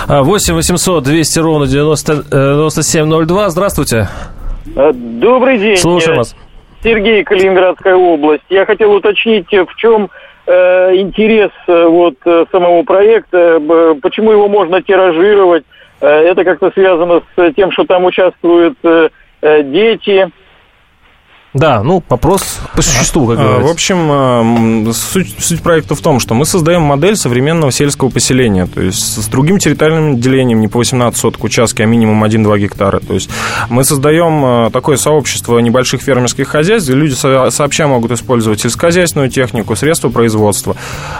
8 0.07 0.55
800 0.55 1.03
200 1.03 1.39
ровно 1.39 1.67
90, 1.67 2.25
9702. 2.31 3.49
Здравствуйте. 3.49 4.09
Э, 4.77 4.93
добрый 4.93 5.57
день. 5.57 5.79
Слушаем 5.79 6.19
вас. 6.19 6.37
Сергей, 6.83 7.25
Калининградская 7.25 7.95
область. 7.95 8.43
Я 8.51 8.67
хотел 8.67 8.93
уточнить, 8.93 9.47
в 9.51 9.75
чем 9.77 10.11
э, 10.47 10.97
интерес 10.97 11.53
э, 11.69 11.87
вот 11.87 12.17
э, 12.27 12.45
самого 12.53 12.83
проекта, 12.83 13.63
почему 14.03 14.33
его 14.33 14.47
можно 14.47 14.83
тиражировать. 14.83 15.65
Э, 16.03 16.07
это 16.07 16.45
как-то 16.45 16.71
связано 16.73 17.23
с 17.35 17.53
тем, 17.55 17.73
что 17.73 17.85
там 17.85 18.05
участвуют 18.05 18.77
э, 18.83 19.09
дети, 19.41 20.29
Да, 21.55 21.83
ну, 21.83 22.03
вопрос 22.09 22.61
по 22.75 22.81
существу, 22.81 23.27
как 23.27 23.39
А, 23.39 23.43
говорится. 23.43 23.69
В 23.69 23.71
общем, 23.71 24.89
э, 24.89 24.93
суть, 24.95 25.35
суть 25.39 25.61
проекта 25.61 25.95
в 25.95 26.01
том, 26.01 26.19
что 26.19 26.33
мы 26.33 26.47
создаем 26.47 26.81
модель 26.81 27.15
современного 27.15 27.71
сельского 27.71 28.09
поселения, 28.09 28.67
то 28.67 28.81
есть 28.81 29.23
с 29.23 29.27
другим 29.29 29.59
территориальным 29.59 30.19
делением, 30.19 30.61
не 30.61 30.69
по 30.69 30.79
18 30.79 31.19
соток 31.21 31.45
участки, 31.45 31.83
а 31.83 31.87
минимум 31.87 32.25
1-2 32.25 32.59
гектара. 32.59 33.01
То 33.01 33.13
есть 33.13 33.29
мы 33.69 33.85
создаем 33.85 34.67
э, 34.67 34.71
такое 34.71 34.97
сообщество 34.97 35.59
небольших 35.59 36.01
фермерских 36.01 36.49
хозяйств, 36.49 36.89
где 36.89 36.97
люди 36.99 37.13
со- 37.13 37.51
сообща 37.51 37.87
могут 37.87 38.13
использовать 38.13 38.61
сельскохозяйственную 38.61 39.29
технику, 39.29 39.77
средства 39.77 40.09
производства. 40.09 40.75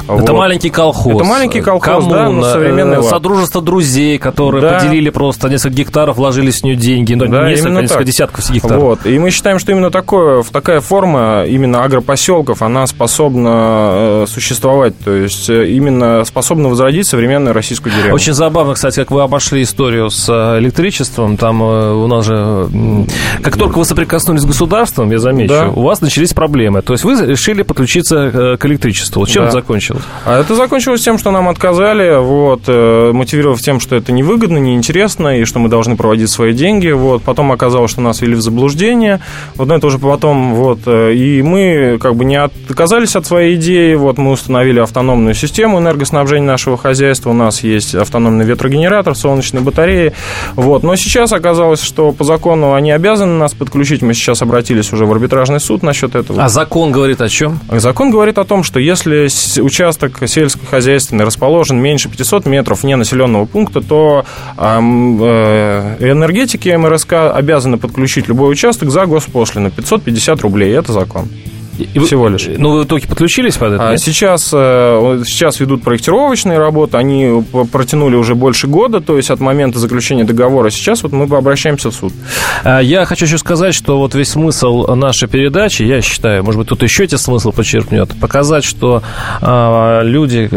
Это 0.05 0.15
Вот. 0.15 0.31
маленький 0.31 0.71
колхоз. 0.71 1.15
Это 1.17 1.25
маленький 1.25 1.61
колхоз, 1.61 2.07
да, 2.07 2.31
но 2.31 2.43
современный 2.43 2.97
э, 2.97 3.01
лад. 3.01 3.11
Содружество 3.11 3.61
друзей, 3.61 4.17
которые 4.17 4.63
Да. 4.63 4.79
поделили 4.79 5.11
просто 5.11 5.51
несколько 5.51 5.75
гектаров, 5.77 6.17
вложили 6.17 6.51
с 6.51 6.63
нее 6.63 6.75
деньги. 6.77 7.13
Ну, 7.13 7.27
Да, 7.27 7.51
несколько, 7.51 7.69
несколько 7.83 7.99
так. 7.99 8.05
десятков 8.07 8.51
гектаров. 8.51 8.83
Вот. 8.83 9.05
И 9.07 9.19
мы 9.19 9.31
считаем, 9.31 9.59
что 9.59 9.73
именно 9.73 9.91
такое, 9.91 10.22
такая 10.53 10.81
форма 10.81 11.45
именно 11.47 11.85
агропоселков, 11.85 12.63
она 12.63 12.87
способна 12.87 13.91
э, 14.23 14.27
существовать, 14.29 14.95
то 14.99 15.13
есть 15.13 15.49
э, 15.51 15.69
именно 15.71 16.25
способна 16.25 16.69
возродить 16.69 17.07
современную 17.07 17.55
российскую 17.55 17.93
деревню. 17.95 18.15
Очень 18.15 18.33
забавно, 18.35 18.75
кстати, 18.75 18.97
как 18.97 19.11
вы 19.11 19.23
обошли 19.23 19.63
историю 19.63 20.11
с 20.11 20.29
э, 20.29 20.59
электричеством. 20.59 21.37
Там 21.37 21.63
у 21.63 22.07
нас 22.07 22.25
же, 22.25 22.69
как 23.43 23.57
только 23.57 23.79
вы 23.79 23.85
соприкоснулись 23.85 24.43
с 24.43 24.45
государством, 24.45 25.11
я 25.11 25.19
замечу, 25.19 25.53
Да. 25.55 25.69
у 25.69 25.83
вас 25.83 26.01
начались 26.01 26.33
проблемы. 26.33 26.83
То 26.83 26.93
есть 26.93 27.05
вы 27.05 27.15
решили 27.27 27.63
подключиться 27.63 28.57
к 28.59 28.65
электричеству. 28.67 29.27
Чем 29.27 29.43
Да. 29.45 29.49
это 29.49 29.59
закончилось? 29.59 30.03
А 30.25 30.41
это 30.41 30.55
закончилось 30.55 31.03
тем, 31.03 31.19
что 31.19 31.31
нам 31.31 31.49
отказали, 31.49 32.19
вот, 32.19 32.69
мотивировав 32.69 33.61
тем, 33.61 33.81
что 33.81 33.97
это 33.97 34.13
невыгодно, 34.13 34.59
неинтересно, 34.59 35.39
и 35.41 35.45
что 35.45 35.59
мы 35.59 35.69
должны 35.69 35.97
проводить 35.97 36.31
свои 36.31 36.53
деньги. 36.53 36.91
Вот. 36.91 37.23
Потом 37.23 37.53
оказалось, 37.53 37.91
что 37.91 38.01
нас 38.01 38.21
ввели 38.21 38.35
в 38.35 38.41
заблуждение. 38.41 39.21
Вот, 39.57 39.69
но 39.69 39.77
это 39.77 39.87
уже 39.87 39.99
потом, 40.13 40.55
вот, 40.55 40.81
э, 40.85 41.15
и 41.15 41.41
мы 41.41 41.97
как 41.99 42.17
бы 42.17 42.27
не 42.27 42.37
отказались 42.37 43.17
от 43.17 43.25
своей 43.25 43.55
идеи. 43.55 43.95
Вот, 43.95 44.19
мы 44.19 44.33
установили 44.33 44.79
автономную 44.79 45.33
систему 45.33 45.79
энергоснабжения 45.79 46.47
нашего 46.47 46.77
хозяйства. 46.77 47.31
У 47.31 47.33
нас 47.33 47.63
есть 47.63 47.95
автономный 47.95 48.45
ветрогенератор, 48.45 49.15
солнечные 49.15 49.63
батареи. 49.63 50.13
Вот. 50.55 50.83
Но 50.83 50.97
сейчас 50.97 51.33
оказалось, 51.33 51.83
что 51.83 52.13
по 52.13 52.25
закону 52.25 52.75
они 52.75 52.93
обязаны 52.93 53.39
нас 53.39 53.55
подключить. 53.55 54.03
Мы 54.03 54.13
сейчас 54.13 54.43
обратились 54.43 54.93
уже 54.93 55.07
в 55.07 55.13
арбитражный 55.13 55.61
суд 55.61 55.83
насчет 55.83 56.15
этого. 56.15 56.45
А 56.45 56.51
закон 56.51 56.93
говорит 56.93 57.23
о 57.23 57.31
чем? 57.31 57.59
Закон 57.71 58.11
говорит 58.11 58.37
о 58.37 58.45
том, 58.45 58.65
что 58.65 58.81
если 58.81 59.29
участок 59.63 60.21
сельскохозяйственный 60.27 61.25
расположен 61.25 61.79
меньше 61.79 62.11
500 62.11 62.45
метров 62.45 62.83
вне 62.83 62.97
населенного 62.97 63.47
пункта, 63.47 63.81
то 63.81 64.27
э, 64.59 64.79
энергетики 66.01 66.69
МРСК 66.69 67.15
обязаны 67.35 67.79
подключить 67.79 68.29
любой 68.29 68.53
участок 68.53 68.91
за 68.91 69.07
госпошлину 69.07 69.71
550 70.05 70.41
рублей. 70.43 70.73
Это 70.77 70.93
закон. 70.93 71.29
И 71.79 71.99
вы- 71.99 72.07
Всего 72.07 72.29
лишь. 72.29 72.49
Ну, 72.59 72.71
вы 72.77 72.85
итоге 72.85 73.09
подключились 73.09 73.57
под 73.57 73.75
это? 73.75 73.89
А 73.89 73.91
нет? 73.93 74.01
сейчас, 74.01 74.51
э, 74.53 75.23
сейчас 75.27 75.59
ведут 75.61 75.83
проектировочные 75.83 76.59
работы, 76.59 76.97
они 76.99 77.45
протянули 77.71 78.17
уже 78.17 78.35
больше 78.35 78.67
года, 78.67 79.01
то 79.01 79.17
есть 79.17 79.31
от 79.31 79.41
момента 79.41 79.79
заключения 79.79 80.25
договора. 80.25 80.71
Сейчас 80.71 81.03
вот 81.03 81.13
мы 81.13 81.25
обращаемся 81.37 81.91
в 81.91 81.95
суд. 81.95 82.13
А, 82.65 82.81
Я 82.81 83.05
хочу 83.07 83.25
еще 83.25 83.39
сказать, 83.39 83.75
что 83.75 83.99
вот 83.99 84.15
весь 84.15 84.31
смысл 84.31 84.87
нашей 84.95 85.29
передачи, 85.29 85.83
я 85.83 86.03
считаю, 86.03 86.45
может 86.45 86.59
быть, 86.59 86.69
тут 86.69 86.83
еще 86.83 87.05
эти 87.05 87.15
смысл 87.15 87.53
подчеркнет, 87.53 88.11
показать, 88.21 88.65
что 88.65 89.03
а, 89.41 90.03
люди, 90.03 90.49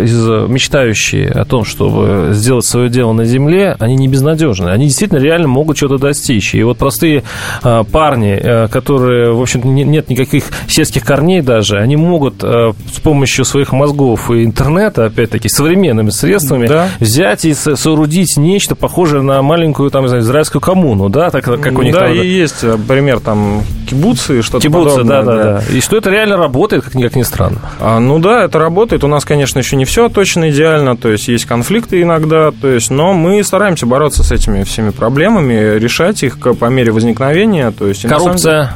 мечтающие 0.47 1.29
о 1.29 1.45
том, 1.45 1.63
чтобы 1.65 2.29
сделать 2.33 2.65
свое 2.65 2.89
дело 2.89 3.13
на 3.13 3.25
земле, 3.25 3.75
они 3.79 3.95
не 3.95 4.07
безнадежны. 4.07 4.69
Они 4.69 4.87
действительно 4.87 5.19
реально 5.19 5.47
могут 5.47 5.77
что-то 5.77 5.97
достичь. 5.97 6.55
И 6.55 6.63
вот 6.63 6.77
простые 6.77 7.23
а, 7.63 7.83
парни, 7.83 8.37
а, 8.41 8.67
которые, 8.67 9.31
в 9.33 9.41
общем 9.41 9.61
нет 9.63 10.09
никаких 10.09 10.45
сельских 10.67 11.04
корней 11.05 11.41
даже, 11.41 11.77
они 11.77 11.95
могут 11.95 12.43
а, 12.43 12.73
с 12.93 12.99
помощью 12.99 13.45
своих 13.45 13.71
мозгов 13.71 14.29
и 14.31 14.43
интернета, 14.43 15.05
опять-таки, 15.05 15.47
современными 15.49 16.09
средствами 16.09 16.67
Да. 16.67 16.89
взять 16.99 17.45
и 17.45 17.53
со- 17.53 17.75
соорудить 17.75 18.35
нечто 18.37 18.75
похожее 18.75 19.21
на 19.21 19.41
маленькую, 19.41 19.91
там, 19.91 20.03
не 20.03 20.07
знаю, 20.09 20.23
израильскую 20.23 20.61
коммуну, 20.61 21.09
да, 21.09 21.29
так 21.29 21.43
как 21.45 21.77
у 21.77 21.81
них 21.81 21.93
да, 21.93 22.01
там... 22.01 22.11
и 22.13 22.25
есть 22.27 22.63
э, 22.63 22.77
пример 22.87 23.19
там 23.19 23.61
кибуцы, 23.89 24.41
что-то 24.41 24.61
Кибуцы, 24.61 24.97
подобное. 24.97 25.23
да, 25.23 25.33
да, 25.35 25.43
да. 25.59 25.63
И 25.75 25.79
что 25.81 25.95
это 25.97 26.09
реально 26.09 26.37
работает, 26.37 26.83
как 26.83 26.95
ни, 26.95 27.03
как 27.03 27.15
ни 27.15 27.23
странно. 27.23 27.59
А, 27.79 27.99
ну 27.99 28.19
да, 28.19 28.43
это 28.43 28.59
работает. 28.59 29.03
У 29.03 29.07
нас, 29.07 29.23
конечно, 29.25 29.59
еще 29.59 29.75
не 29.75 29.85
все 29.85 30.09
точно 30.09 30.49
идеально, 30.49 30.97
то 30.97 31.09
есть 31.11 31.27
есть 31.27 31.45
конфликты 31.45 32.01
иногда, 32.01 32.51
то 32.51 32.67
есть, 32.67 32.89
но 32.89 33.13
мы 33.13 33.43
стараемся 33.43 33.85
бороться 33.85 34.23
с 34.23 34.31
этими 34.31 34.63
всеми 34.63 34.89
проблемами, 34.89 35.77
решать 35.77 36.23
их 36.23 36.39
по 36.39 36.65
мере 36.65 36.91
возникновения. 36.91 37.71
То 37.71 37.87
есть, 37.87 38.07
Коррупция. 38.07 38.53
деле, 38.63 38.69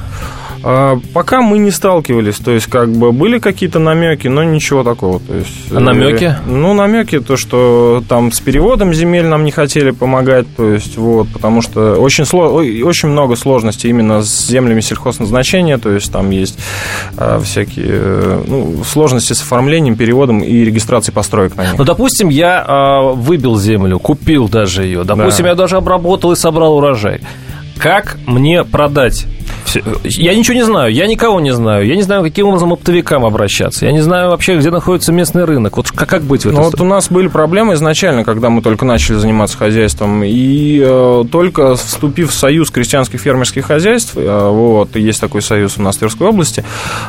пока 0.61 1.41
мы 1.41 1.57
не 1.59 1.71
сталкивались, 1.71 2.35
то 2.37 2.51
есть 2.51 2.67
как 2.67 2.89
бы 2.91 3.11
были 3.11 3.39
какие-то 3.39 3.79
намеки, 3.79 4.27
но 4.27 4.43
ничего 4.43 4.83
такого. 4.83 5.19
То 5.19 5.35
есть, 5.35 5.71
А 5.71 5.79
намеки? 5.79 6.23
э, 6.25 6.35
Ну, 6.49 6.73
намеки, 6.73 7.19
то, 7.19 7.37
что 7.37 8.03
там 8.09 8.31
с 8.31 8.39
переводом 8.39 8.93
земель 8.93 9.25
нам 9.25 9.43
не 9.43 9.51
хотели 9.51 9.91
помогать, 9.91 10.45
то 10.55 10.69
есть 10.71 10.97
вот, 10.97 11.27
потому 11.29 11.61
что 11.61 11.95
очень, 11.95 12.23
сло- 12.25 12.81
очень 12.83 13.09
много 13.09 13.35
сложностей 13.35 13.89
именно 13.89 14.21
с 14.21 14.47
землями 14.47 14.81
сельхозназначения, 14.81 15.77
то 15.77 15.91
есть 15.91 16.11
там 16.11 16.29
есть 16.31 16.59
а, 17.17 17.39
всякие 17.39 17.85
э, 17.89 18.43
ну, 18.47 18.83
сложности 18.83 19.33
с 19.33 19.41
оформлением, 19.41 19.95
переводом 19.95 20.39
и 20.41 20.63
регистрацией 20.65 21.13
построек 21.13 21.55
на 21.55 21.61
них. 21.63 21.77
Ну, 21.77 21.83
допустим, 21.85 22.29
я 22.29 22.63
а, 22.67 23.01
выбил 23.13 23.57
землю, 23.57 23.99
купил 23.99 24.47
даже 24.49 24.83
ее. 24.83 25.03
Допустим, 25.03 25.43
Да. 25.43 25.49
я 25.49 25.55
даже 25.55 25.77
обработал 25.77 26.31
и 26.31 26.35
собрал 26.35 26.77
урожай. 26.77 27.21
Как 27.79 28.17
мне 28.25 28.63
продать? 28.63 29.25
Я 30.03 30.35
ничего 30.35 30.55
не 30.55 30.63
знаю, 30.63 30.91
я 30.91 31.05
никого 31.07 31.39
не 31.39 31.53
знаю. 31.53 31.85
Я 31.85 31.95
не 31.95 32.01
знаю, 32.01 32.23
каким 32.23 32.47
образом 32.47 32.73
оптовикам 32.73 33.25
обращаться. 33.25 33.85
Я 33.85 33.91
не 33.91 34.01
знаю 34.01 34.29
вообще, 34.29 34.57
где 34.57 34.71
находится 34.71 35.11
местный 35.11 35.45
рынок. 35.45 35.77
Вот 35.77 35.91
как, 35.91 36.09
как 36.09 36.23
быть 36.23 36.43
в 36.43 36.47
этом? 36.47 36.61
Ну, 36.61 36.69
вот 36.69 36.81
у 36.81 36.85
нас 36.85 37.09
были 37.09 37.27
проблемы 37.27 37.75
изначально, 37.75 38.23
когда 38.23 38.49
мы 38.49 38.61
только 38.61 38.85
начали 38.85 39.17
заниматься 39.17 39.57
хозяйством, 39.57 40.23
и 40.23 40.81
э, 40.83 41.23
только 41.31 41.75
вступив 41.75 42.31
в 42.31 42.33
союз 42.33 42.71
крестьянских 42.71 43.19
фермерских 43.19 43.65
хозяйств, 43.65 44.13
э, 44.15 44.49
вот, 44.49 44.95
есть 44.95 45.21
такой 45.21 45.41
союз 45.41 45.77
у 45.77 45.81
нас 45.81 45.95
в 45.97 45.99
Тверской 45.99 46.27
области, 46.27 46.63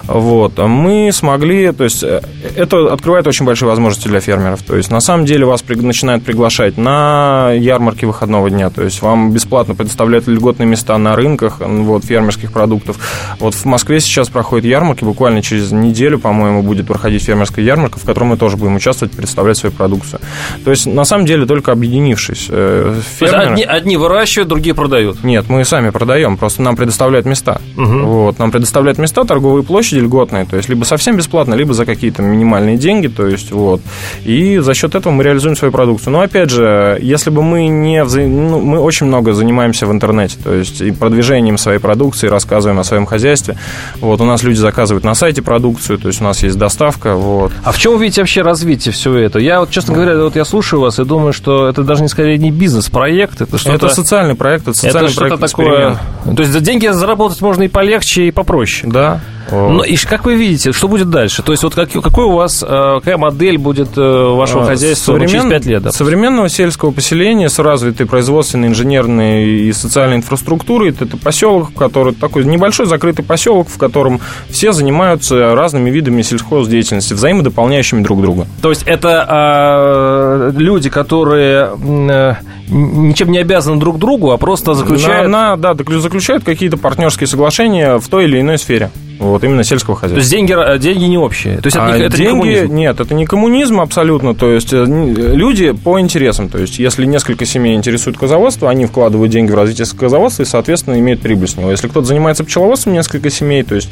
вот, 0.07 0.59
мы 0.59 1.11
смогли, 1.13 1.73
то 1.73 1.85
есть 1.85 2.03
э, 2.03 2.21
это 2.57 2.93
открывает 2.93 3.27
очень 3.27 3.47
большие 3.47 3.69
возможности 3.69 4.09
для 4.09 4.21
фермеров, 4.21 4.63
то 4.63 4.77
есть 4.77 4.91
на 4.91 5.01
самом 5.01 5.25
деле 5.25 5.47
вас 5.47 5.63
при- 5.63 5.77
начинают 5.77 6.25
приглашать 6.25 6.77
на 6.77 7.53
ярмарки 7.53 8.05
выходного 8.05 8.51
дня, 8.51 8.71
то 8.71 8.83
есть 8.83 9.01
вам 9.03 9.33
бесплатно 9.33 9.75
предоставляют 9.75 10.29
льготные 10.61 10.67
места 10.67 10.99
на 10.99 11.17
рынках, 11.17 11.57
вот, 11.61 12.05
фермерских 12.05 12.53
продуктов. 12.53 12.97
Вот 13.39 13.55
в 13.55 13.65
Москве 13.65 14.01
сейчас 14.01 14.29
проходят 14.29 14.65
ярмарки, 14.67 15.05
буквально 15.05 15.43
через 15.43 15.73
неделю, 15.73 16.19
по-моему, 16.19 16.63
будет 16.63 16.87
проходить 16.87 17.23
фермерская 17.23 17.65
ярмарка, 17.65 17.99
в 17.99 18.05
которой 18.05 18.25
мы 18.25 18.37
тоже 18.37 18.57
будем 18.57 18.77
участвовать, 18.77 19.15
представлять 19.17 19.57
свою 19.57 19.75
продукцию. 19.75 20.21
То 20.65 20.71
есть, 20.71 20.87
на 20.87 21.05
самом 21.05 21.27
деле, 21.27 21.47
только 21.47 21.73
объединившись, 21.73 22.47
э, 22.51 22.93
То 22.93 22.97
есть 22.97 23.09
фермеры- 23.21 23.53
одни, 23.53 23.65
одни 23.65 23.97
выращивают, 23.97 24.49
другие 24.49 24.75
продают. 24.75 25.25
Нет, 25.25 25.47
мы 25.49 25.65
сами 25.65 25.91
продаем, 25.91 26.37
просто 26.37 26.63
нам 26.63 26.77
предоставляют 26.77 27.27
места. 27.27 27.61
Мгм. 27.77 28.05
Вот, 28.07 28.39
нам 28.39 28.51
предоставляют 28.51 28.99
места, 28.99 29.25
торговые 29.25 29.63
площади 29.65 30.01
льготные, 30.01 30.45
то 30.45 30.57
есть 30.57 30.69
либо 30.69 30.85
совсем 30.85 31.17
бесплатно, 31.17 31.55
либо 31.55 31.73
за 31.75 31.85
какие-то 31.87 32.23
минимальные 32.23 32.77
деньги, 32.77 33.09
то 33.09 33.27
есть 33.27 33.53
вот. 33.53 33.81
И 34.25 34.59
за 34.59 34.75
счет 34.75 34.95
этого 34.95 35.13
мы 35.13 35.25
реализуем 35.25 35.57
свою 35.57 35.73
продукцию. 35.73 36.13
Но 36.13 36.21
опять 36.21 36.51
же, 36.51 36.99
если 37.01 37.31
бы 37.31 37.43
мы 37.43 37.69
не... 37.69 38.03
вза- 38.03 38.27
ну, 38.27 38.61
мы 38.61 38.79
очень 38.79 39.07
много 39.07 39.33
занимаемся 39.33 39.87
в 39.87 39.93
интернете, 39.93 40.37
то 40.51 40.57
есть 40.57 40.81
и 40.81 40.91
продвижением 40.91 41.59
своей 41.59 41.79
продукции, 41.79 42.27
рассказываем 42.27 42.81
о 42.81 42.83
своем 42.83 43.07
хозяйстве. 43.07 43.57
Вот, 44.01 44.21
у 44.21 44.25
нас 44.25 44.43
люди 44.43 44.59
заказывают 44.59 45.05
на 45.05 45.15
сайте 45.15 45.43
продукцию, 45.43 45.97
то 45.97 46.09
есть 46.09 46.21
у 46.21 46.25
нас 46.25 46.43
есть 46.43 46.59
доставка, 46.59 47.15
вот. 47.15 47.53
А 47.63 47.71
в 47.71 47.79
чем 47.79 47.93
вы 47.93 48.03
видите 48.03 48.21
вообще 48.21 48.43
развитие 48.43 48.93
всего 48.93 49.15
этого? 49.15 49.41
Я 49.41 49.61
вот, 49.61 49.71
честно 49.71 49.95
говоря, 49.95 50.19
вот 50.19 50.35
я 50.35 50.45
слушаю 50.45 50.81
вас 50.81 50.99
и 50.99 51.05
думаю, 51.05 51.33
что 51.33 51.69
это 51.69 51.85
даже 51.85 52.03
не 52.03 52.09
скорее 52.09 52.37
не 52.37 52.51
бизнес-проект, 52.51 53.43
это 53.43 53.59
что-то... 53.59 53.87
Это 53.87 53.95
социальный 53.95 54.35
проект, 54.35 54.67
это 54.67 54.77
социальный 54.77 55.05
это 55.05 55.13
что-то 55.13 55.37
проект 55.37 55.53
такое... 55.53 55.99
То 56.25 56.43
есть 56.43 56.51
за 56.51 56.59
деньги 56.59 56.89
заработать 56.89 57.41
можно 57.43 57.63
и 57.63 57.69
полегче, 57.69 58.27
и 58.27 58.33
попроще. 58.33 58.91
Да. 58.93 59.21
Ну, 59.51 59.83
и 59.83 59.97
как 59.97 60.25
вы 60.25 60.37
видите, 60.37 60.73
что 60.73 60.89
будет 60.89 61.11
дальше? 61.11 61.43
То 61.43 61.53
есть 61.53 61.63
вот 61.63 61.75
как, 61.75 61.91
какой 61.91 62.25
у 62.25 62.33
вас, 62.33 62.63
э, 62.67 62.67
какая 62.99 63.17
модель 63.17 63.59
будет 63.59 63.97
э, 63.97 64.01
вашего 64.01 64.63
А, 64.63 64.67
хозяйства 64.67 65.17
ну, 65.17 65.27
через 65.27 65.45
5 65.45 65.67
лет? 65.67 65.83
допустим? 65.83 66.07
Современного 66.07 66.49
сельского 66.49 66.91
поселения 66.91 67.49
с 67.49 67.59
развитой 67.59 68.07
производственной, 68.07 68.69
инженерной 68.69 69.45
и 69.69 69.73
социальной 69.73 70.17
инфраструктурой. 70.17 70.91
Это, 70.91 71.17
поселок, 71.17 71.73
который 71.75 72.15
такой 72.15 72.45
небольшой 72.45 72.87
закрытый 72.87 73.25
поселок, 73.25 73.69
в 73.69 73.79
котором 73.79 74.21
все 74.49 74.73
занимаются 74.73 75.55
разными 75.55 75.91
видами 75.91 76.23
сельхоздеятельности, 76.23 77.15
взаимодополняющими 77.15 78.03
друг 78.03 78.23
друга. 78.23 78.47
То 78.63 78.71
есть 78.71 78.83
это 78.87 80.51
э, 80.53 80.53
люди, 80.57 80.91
которые 80.91 81.71
э, 81.83 82.35
ничем 82.71 83.31
не 83.31 83.39
обязаны 83.39 83.79
друг 83.79 83.99
другу, 83.99 84.31
а 84.31 84.39
просто 84.39 84.75
заключают... 84.75 85.29
На, 85.29 85.57
на, 85.57 85.75
да, 85.75 86.01
заключают 86.01 86.45
какие-то 86.45 86.77
партнерские 86.77 87.27
соглашения 87.27 87.99
в 87.99 88.09
той 88.09 88.25
или 88.25 88.41
иной 88.41 88.59
сфере. 88.59 88.91
Вот, 89.21 89.45
именно 89.45 89.63
сельского 89.65 89.97
хозяйства. 89.97 90.17
То 90.17 90.21
есть 90.21 90.31
деньги, 90.31 90.75
э, 90.75 90.79
деньги 90.79 91.05
не 91.05 91.19
общие? 91.19 91.59
То 91.59 91.67
есть 91.67 91.77
это, 91.77 91.87
а 91.87 91.99
это 91.99 92.17
деньги, 92.17 92.23
не 92.23 92.31
коммунизм? 92.31 92.75
Нет, 92.75 93.01
это 93.01 93.15
не 93.15 93.27
коммунизм 93.27 93.81
абсолютно. 93.81 94.35
То 94.35 94.51
есть 94.51 94.73
э, 94.73 94.83
люди 94.87 95.73
по 95.73 96.01
интересам. 96.01 96.49
То 96.49 96.57
есть 96.57 96.79
если 96.79 97.05
несколько 97.05 97.45
семей 97.45 97.77
интересует 97.77 98.17
козоводство, 98.17 98.71
они 98.71 98.87
вкладывают 98.87 99.31
деньги 99.31 99.51
в 99.51 99.55
развитие 99.55 99.87
козоводства 99.95 100.45
и, 100.45 100.47
соответственно, 100.47 100.99
имеют 100.99 101.21
прибыль 101.21 101.49
с 101.49 101.59
него. 101.59 101.71
Если 101.71 101.89
кто-то 101.89 102.07
занимается 102.07 102.45
пчеловодством, 102.45 102.95
несколько 102.95 103.29
семей, 103.29 103.63
то 103.63 103.75
есть 103.75 103.91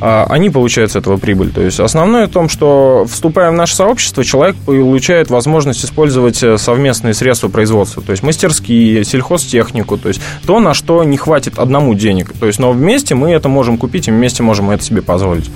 а, 0.00 0.26
они 0.30 0.48
получают 0.48 0.92
с 0.92 0.96
этого 0.96 1.16
прибыль. 1.16 1.50
То 1.50 1.60
есть 1.60 1.80
основное 1.80 2.28
в 2.28 2.30
том, 2.30 2.48
что 2.48 3.04
вступая 3.10 3.50
в 3.50 3.54
наше 3.54 3.74
сообщество, 3.74 4.22
человек 4.22 4.54
получает 4.64 5.28
возможность 5.28 5.84
использовать 5.84 6.40
э, 6.44 6.56
совместные 6.56 7.14
средства 7.14 7.48
производства. 7.48 8.00
То 8.00 8.12
есть 8.12 8.17
мастерские, 8.22 9.04
сельхозтехнику, 9.04 9.98
то 9.98 10.08
есть 10.08 10.20
то, 10.46 10.60
на 10.60 10.74
что 10.74 11.04
не 11.04 11.16
хватит 11.16 11.58
одному 11.58 11.94
денег. 11.94 12.32
То 12.38 12.46
есть 12.46 12.58
но 12.58 12.72
вместе 12.72 13.14
мы 13.14 13.30
это 13.30 13.48
можем 13.48 13.78
купить 13.78 14.08
и 14.08 14.10
вместе 14.10 14.42
можем 14.42 14.70
это 14.70 14.82
себе 14.82 15.02
позволить. 15.02 15.50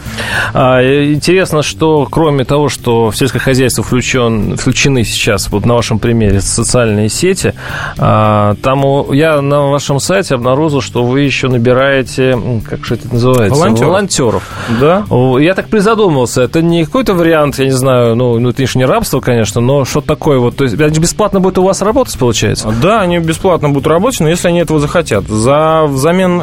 А, 0.55 0.83
интересно, 0.83 1.63
что 1.63 2.07
кроме 2.11 2.45
того, 2.45 2.69
что 2.69 3.11
в 3.11 3.17
сельское 3.17 3.39
хозяйство 3.39 3.85
включен, 3.85 4.57
включены 4.57 5.05
сейчас, 5.05 5.51
вот 5.51 5.65
на 5.67 5.75
вашем 5.75 5.99
примере, 5.99 6.41
социальные 6.41 7.09
сети, 7.09 7.55
а, 7.99 8.55
там 8.63 8.83
я 9.13 9.41
на 9.41 9.71
вашем 9.71 10.01
сайте 10.01 10.35
обнаружил, 10.35 10.81
что 10.81 11.05
вы 11.05 11.21
еще 11.23 11.49
набираете, 11.49 12.39
как 12.69 12.85
же 12.85 12.95
это 12.95 13.13
называется? 13.13 13.59
Волонтеров. 13.59 13.89
Волонтеров. 13.89 14.43
Да. 14.81 15.05
Я 15.41 15.55
так 15.55 15.69
призадумался, 15.69 16.43
это 16.43 16.63
не 16.63 16.85
какой-то 16.85 17.15
вариант, 17.15 17.59
я 17.59 17.67
не 17.67 17.71
знаю, 17.71 18.17
ну, 18.17 18.39
ну 18.39 18.51
это, 18.51 18.63
не 18.75 18.85
рабство, 18.85 19.21
конечно, 19.21 19.61
но 19.61 19.85
что 19.85 20.01
такое 20.01 20.39
вот, 20.39 20.57
то 20.57 20.65
есть 20.65 20.77
бесплатно 20.77 21.41
будут 21.41 21.59
у 21.59 21.65
вас 21.65 21.83
работать, 21.83 22.17
получается? 22.19 22.52
Да, 22.81 23.01
они 23.01 23.19
бесплатно 23.19 23.69
будут 23.69 23.87
работать, 23.87 24.21
но 24.21 24.29
если 24.29 24.49
они 24.49 24.61
этого 24.61 24.81
захотят. 24.81 25.27
За 25.29 25.85
взамен 25.87 26.41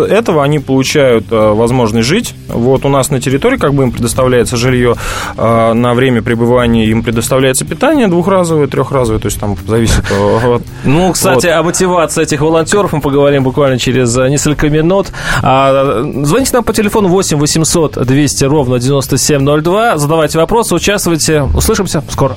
этого 0.00 0.42
они 0.42 0.58
получают 0.58 1.26
э, 1.30 1.52
возможность 1.52 2.06
жить. 2.06 2.34
Вот 2.48 2.84
у 2.84 2.88
нас 2.88 3.10
на 3.10 3.20
территории 3.20 3.56
как 3.56 3.74
бы 3.74 3.84
им 3.84 3.92
предоставляется 3.92 4.56
жилье 4.56 4.94
э, 5.36 5.72
на 5.72 5.94
время 5.94 6.22
пребывания, 6.22 6.86
им 6.86 7.02
предоставляется 7.02 7.64
питание 7.64 8.08
двухразовое, 8.08 8.66
трехразовое, 8.66 9.20
то 9.20 9.26
есть 9.26 9.40
там 9.40 9.56
зависит 9.66 10.04
от... 10.10 10.62
Ну, 10.84 11.12
кстати, 11.12 11.46
о 11.46 11.62
мотивации 11.62 12.22
этих 12.22 12.40
волонтеров 12.40 12.92
мы 12.92 13.00
поговорим 13.00 13.44
буквально 13.44 13.78
через 13.78 14.16
э, 14.16 14.28
несколько 14.28 14.68
минут. 14.68 15.08
А, 15.42 16.02
звоните 16.24 16.50
нам 16.54 16.64
по 16.64 16.72
телефону 16.72 17.08
8 17.08 17.38
800 17.38 18.06
200 18.06 18.44
ровно 18.44 18.78
9702, 18.78 19.98
задавайте 19.98 20.38
вопросы, 20.38 20.74
участвуйте. 20.74 21.42
Услышимся 21.54 22.02
скоро. 22.08 22.36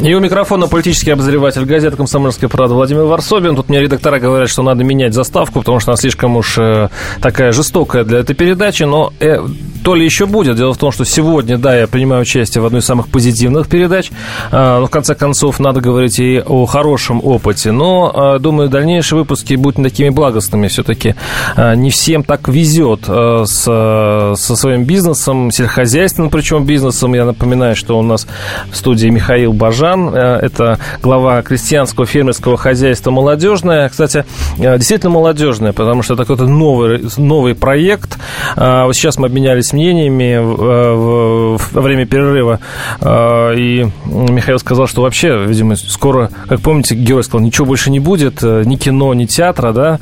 И 0.00 0.14
у 0.14 0.20
микрофона 0.20 0.68
политический 0.68 1.10
обозреватель 1.10 1.64
газеты 1.64 1.96
«Комсомольская 1.96 2.48
правда» 2.48 2.74
Владимир 2.74 3.02
Варсобин. 3.02 3.56
Тут 3.56 3.68
мне 3.68 3.80
редактора 3.80 4.20
говорят, 4.20 4.48
что 4.48 4.62
надо 4.62 4.84
менять 4.84 5.12
заставку, 5.12 5.58
потому 5.58 5.80
что 5.80 5.90
она 5.90 5.96
слишком 5.96 6.36
уж 6.36 6.56
э, 6.56 6.88
такая 7.20 7.50
жестокая 7.50 8.04
для 8.04 8.20
этой 8.20 8.36
передачи. 8.36 8.84
Но 8.84 9.12
э, 9.18 9.38
то 9.82 9.96
ли 9.96 10.04
еще 10.04 10.26
будет. 10.26 10.56
Дело 10.56 10.72
в 10.72 10.78
том, 10.78 10.92
что 10.92 11.04
сегодня, 11.04 11.58
да, 11.58 11.76
я 11.76 11.88
принимаю 11.88 12.22
участие 12.22 12.62
в 12.62 12.66
одной 12.66 12.80
из 12.80 12.84
самых 12.84 13.08
позитивных 13.08 13.66
передач. 13.66 14.12
Э, 14.52 14.78
но, 14.78 14.86
в 14.86 14.90
конце 14.90 15.16
концов, 15.16 15.58
надо 15.58 15.80
говорить 15.80 16.20
и 16.20 16.40
о 16.46 16.66
хорошем 16.66 17.20
опыте. 17.24 17.72
Но, 17.72 18.36
э, 18.36 18.38
думаю, 18.38 18.68
дальнейшие 18.68 19.18
выпуски 19.18 19.54
будут 19.54 19.78
не 19.78 19.84
такими 19.84 20.10
благостными. 20.10 20.68
Все-таки 20.68 21.16
э, 21.56 21.74
не 21.74 21.90
всем 21.90 22.22
так 22.22 22.46
везет 22.46 23.00
э, 23.08 23.42
с, 23.46 23.64
со 23.64 24.56
своим 24.56 24.84
бизнесом, 24.84 25.50
сельскохозяйственным 25.50 26.30
причем 26.30 26.64
бизнесом. 26.66 27.14
Я 27.14 27.24
напоминаю, 27.24 27.74
что 27.74 27.98
у 27.98 28.02
нас 28.02 28.28
в 28.70 28.76
студии 28.76 29.08
Михаил 29.08 29.52
Бажан 29.52 29.87
Жан, 29.88 30.14
э, 30.14 30.38
это 30.42 30.78
глава 31.02 31.40
крестьянского 31.42 32.04
фермерского 32.04 32.58
хозяйства 32.58 33.10
«Молодежное». 33.10 33.88
Кстати, 33.88 34.26
э, 34.58 34.76
действительно 34.76 35.10
молодежное, 35.10 35.72
потому 35.72 36.02
что 36.02 36.12
это 36.14 36.24
какой-то 36.24 36.46
новый, 36.46 37.06
новый 37.16 37.54
проект. 37.54 38.18
Э, 38.56 38.84
вот 38.84 38.94
сейчас 38.94 39.18
мы 39.18 39.28
обменялись 39.28 39.72
мнениями 39.72 40.36
во 40.38 41.80
время 41.80 42.06
перерыва, 42.06 42.60
и 43.04 43.86
Михаил 44.04 44.58
сказал, 44.58 44.86
что 44.86 45.02
вообще, 45.02 45.44
видимо, 45.46 45.76
скоро, 45.76 46.30
как 46.48 46.60
помните, 46.60 46.94
герой 46.94 47.24
сказал, 47.24 47.44
ничего 47.44 47.66
больше 47.66 47.90
не 47.90 48.00
будет, 48.00 48.42
ни 48.42 48.76
кино, 48.76 49.14
ни 49.14 49.24
театра, 49.24 49.72
да, 49.72 49.98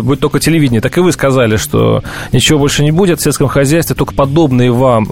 будет 0.00 0.20
только 0.20 0.40
телевидение. 0.40 0.80
Так 0.80 0.96
и 0.98 1.00
вы 1.00 1.12
сказали, 1.12 1.56
что 1.56 2.02
ничего 2.32 2.58
больше 2.58 2.82
не 2.82 2.92
будет 2.92 3.20
в 3.20 3.22
сельском 3.22 3.48
хозяйстве, 3.48 3.94
только 3.94 4.14
подобные 4.14 4.72
вам 4.72 5.04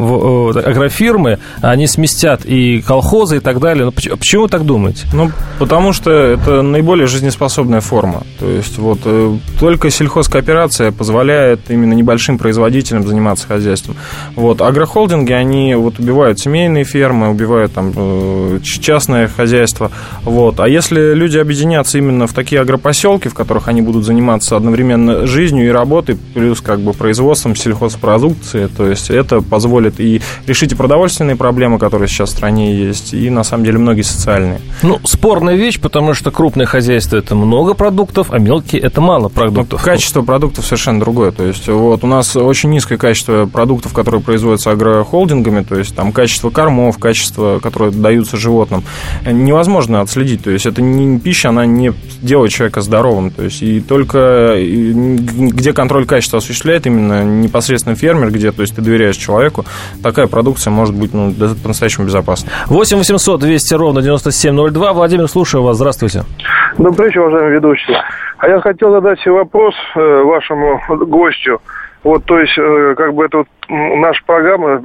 агрофирмы, 0.56 1.38
они 1.60 1.86
сместят 1.86 2.44
и 2.44 2.80
колхозы, 2.80 3.36
и 3.36 3.40
так 3.40 3.59
далее. 3.60 3.84
Но 3.84 3.92
почему, 3.92 4.16
почему 4.16 4.42
вы 4.42 4.48
так 4.48 4.64
думаете? 4.64 5.06
Ну, 5.12 5.30
потому 5.58 5.92
что 5.92 6.10
это 6.10 6.62
наиболее 6.62 7.06
жизнеспособная 7.06 7.80
форма. 7.80 8.22
То 8.38 8.48
есть 8.48 8.78
вот 8.78 9.00
э, 9.04 9.36
только 9.58 9.90
сельхозкооперация 9.90 10.92
позволяет 10.92 11.70
именно 11.70 11.92
небольшим 11.92 12.38
производителям 12.38 13.06
заниматься 13.06 13.46
хозяйством. 13.46 13.96
Вот 14.34 14.60
агрохолдинги, 14.60 15.32
они 15.32 15.74
вот 15.74 15.98
убивают 15.98 16.40
семейные 16.40 16.84
фермы, 16.84 17.30
убивают 17.30 17.74
там 17.74 17.92
э, 17.94 18.60
частное 18.62 19.28
хозяйство. 19.28 19.90
Вот. 20.24 20.60
А 20.60 20.68
если 20.68 21.14
люди 21.14 21.38
объединятся 21.38 21.98
именно 21.98 22.26
в 22.26 22.32
такие 22.32 22.60
агропоселки, 22.60 23.28
в 23.28 23.34
которых 23.34 23.68
они 23.68 23.82
будут 23.82 24.04
заниматься 24.04 24.56
одновременно 24.56 25.26
жизнью 25.26 25.66
и 25.66 25.70
работой, 25.70 26.16
плюс 26.34 26.60
как 26.60 26.80
бы 26.80 26.92
производством 26.92 27.56
сельхозпродукции, 27.56 28.66
то 28.66 28.88
есть 28.88 29.10
это 29.10 29.40
позволит 29.40 30.00
и 30.00 30.20
решить 30.46 30.72
и 30.72 30.74
продовольственные 30.74 31.36
проблемы, 31.36 31.78
которые 31.78 32.08
сейчас 32.08 32.30
в 32.30 32.32
стране 32.32 32.74
есть, 32.74 33.14
и 33.14 33.30
на 33.30 33.44
самом 33.50 33.64
деле 33.64 33.78
многие 33.78 34.02
социальные. 34.02 34.60
Ну, 34.82 34.98
спорная 35.04 35.56
вещь, 35.56 35.80
потому 35.80 36.14
что 36.14 36.30
крупное 36.30 36.66
хозяйство 36.66 37.16
это 37.16 37.34
много 37.34 37.74
продуктов, 37.74 38.28
а 38.30 38.38
мелкие 38.38 38.80
это 38.80 39.00
мало 39.00 39.28
продуктов. 39.28 39.80
Ну, 39.80 39.84
качество 39.84 40.22
продуктов 40.22 40.64
совершенно 40.64 41.00
другое. 41.00 41.32
То 41.32 41.44
есть 41.44 41.68
вот 41.68 42.04
у 42.04 42.06
нас 42.06 42.36
очень 42.36 42.70
низкое 42.70 42.98
качество 42.98 43.46
продуктов, 43.46 43.92
которые 43.92 44.20
производятся 44.22 44.70
агрохолдингами, 44.70 45.62
то 45.62 45.76
есть 45.76 45.94
там 45.94 46.12
качество 46.12 46.50
кормов, 46.50 46.98
качество, 46.98 47.58
которое 47.60 47.90
даются 47.90 48.36
животным, 48.36 48.84
невозможно 49.26 50.00
отследить. 50.00 50.44
То 50.44 50.50
есть 50.50 50.66
это 50.66 50.82
не 50.82 51.18
пища, 51.18 51.50
она 51.50 51.66
не 51.66 51.92
делает 52.22 52.52
человека 52.52 52.80
здоровым. 52.80 53.30
То 53.30 53.42
есть 53.42 53.62
и 53.62 53.80
только 53.80 54.56
где 54.58 55.72
контроль 55.72 56.06
качества 56.06 56.38
осуществляет 56.38 56.86
именно 56.86 57.24
непосредственно 57.24 57.96
фермер, 57.96 58.30
где 58.30 58.52
то 58.52 58.62
есть 58.62 58.74
ты 58.74 58.82
доверяешь 58.82 59.16
человеку, 59.16 59.64
такая 60.02 60.26
продукция 60.26 60.70
может 60.70 60.94
быть 60.94 61.12
ну, 61.12 61.32
по-настоящему 61.32 62.06
безопасна. 62.06 62.50
8 62.66 62.98
800 62.98 63.39
200 63.40 63.74
ровно 63.74 64.02
9702. 64.02 64.92
Владимир, 64.92 65.26
слушаю 65.28 65.62
вас. 65.62 65.76
Здравствуйте. 65.76 66.22
Добрый 66.78 67.08
вечер, 67.08 67.22
уважаемый 67.22 67.54
ведущий. 67.54 67.96
А 68.38 68.48
я 68.48 68.60
хотел 68.60 68.92
задать 68.92 69.24
вопрос 69.26 69.74
э, 69.96 70.22
вашему 70.22 70.80
гостю. 71.06 71.60
Вот, 72.04 72.24
то 72.24 72.38
есть, 72.38 72.56
э, 72.56 72.94
как 72.96 73.14
бы 73.14 73.24
это 73.24 73.38
вот 73.38 73.48
наша 73.68 74.22
программа 74.24 74.82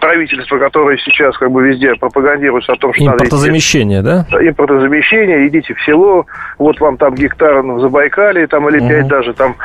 правительство, 0.00 0.58
которое 0.58 0.98
сейчас 0.98 1.36
как 1.38 1.50
бы 1.50 1.66
везде 1.66 1.94
пропагандируется 1.94 2.72
о 2.72 2.76
том, 2.76 2.92
что 2.92 3.04
импортозамещение, 3.04 4.02
надо 4.02 4.22
идти, 4.22 4.32
да? 4.32 4.48
Импортозамещение, 4.48 5.48
идите 5.48 5.74
в 5.74 5.82
село, 5.84 6.26
вот 6.58 6.78
вам 6.80 6.96
там 6.96 7.14
гектар 7.14 7.62
в 7.62 7.80
Забайкале, 7.80 8.46
там 8.46 8.68
или 8.68 8.78
пять 8.86 9.04
угу. 9.04 9.08
даже 9.08 9.32
там. 9.32 9.56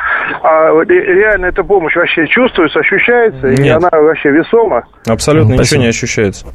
А 0.42 0.70
реально 0.84 1.46
эта 1.46 1.62
помощь 1.62 1.94
вообще 1.96 2.26
чувствуется, 2.26 2.80
ощущается, 2.80 3.48
Нет. 3.48 3.58
и 3.58 3.68
она 3.68 3.88
вообще 3.92 4.30
весома. 4.30 4.84
Абсолютно 5.06 5.54
Спасибо. 5.54 5.62
ничего 5.62 5.82
не 5.82 5.88
ощущается. 5.88 6.46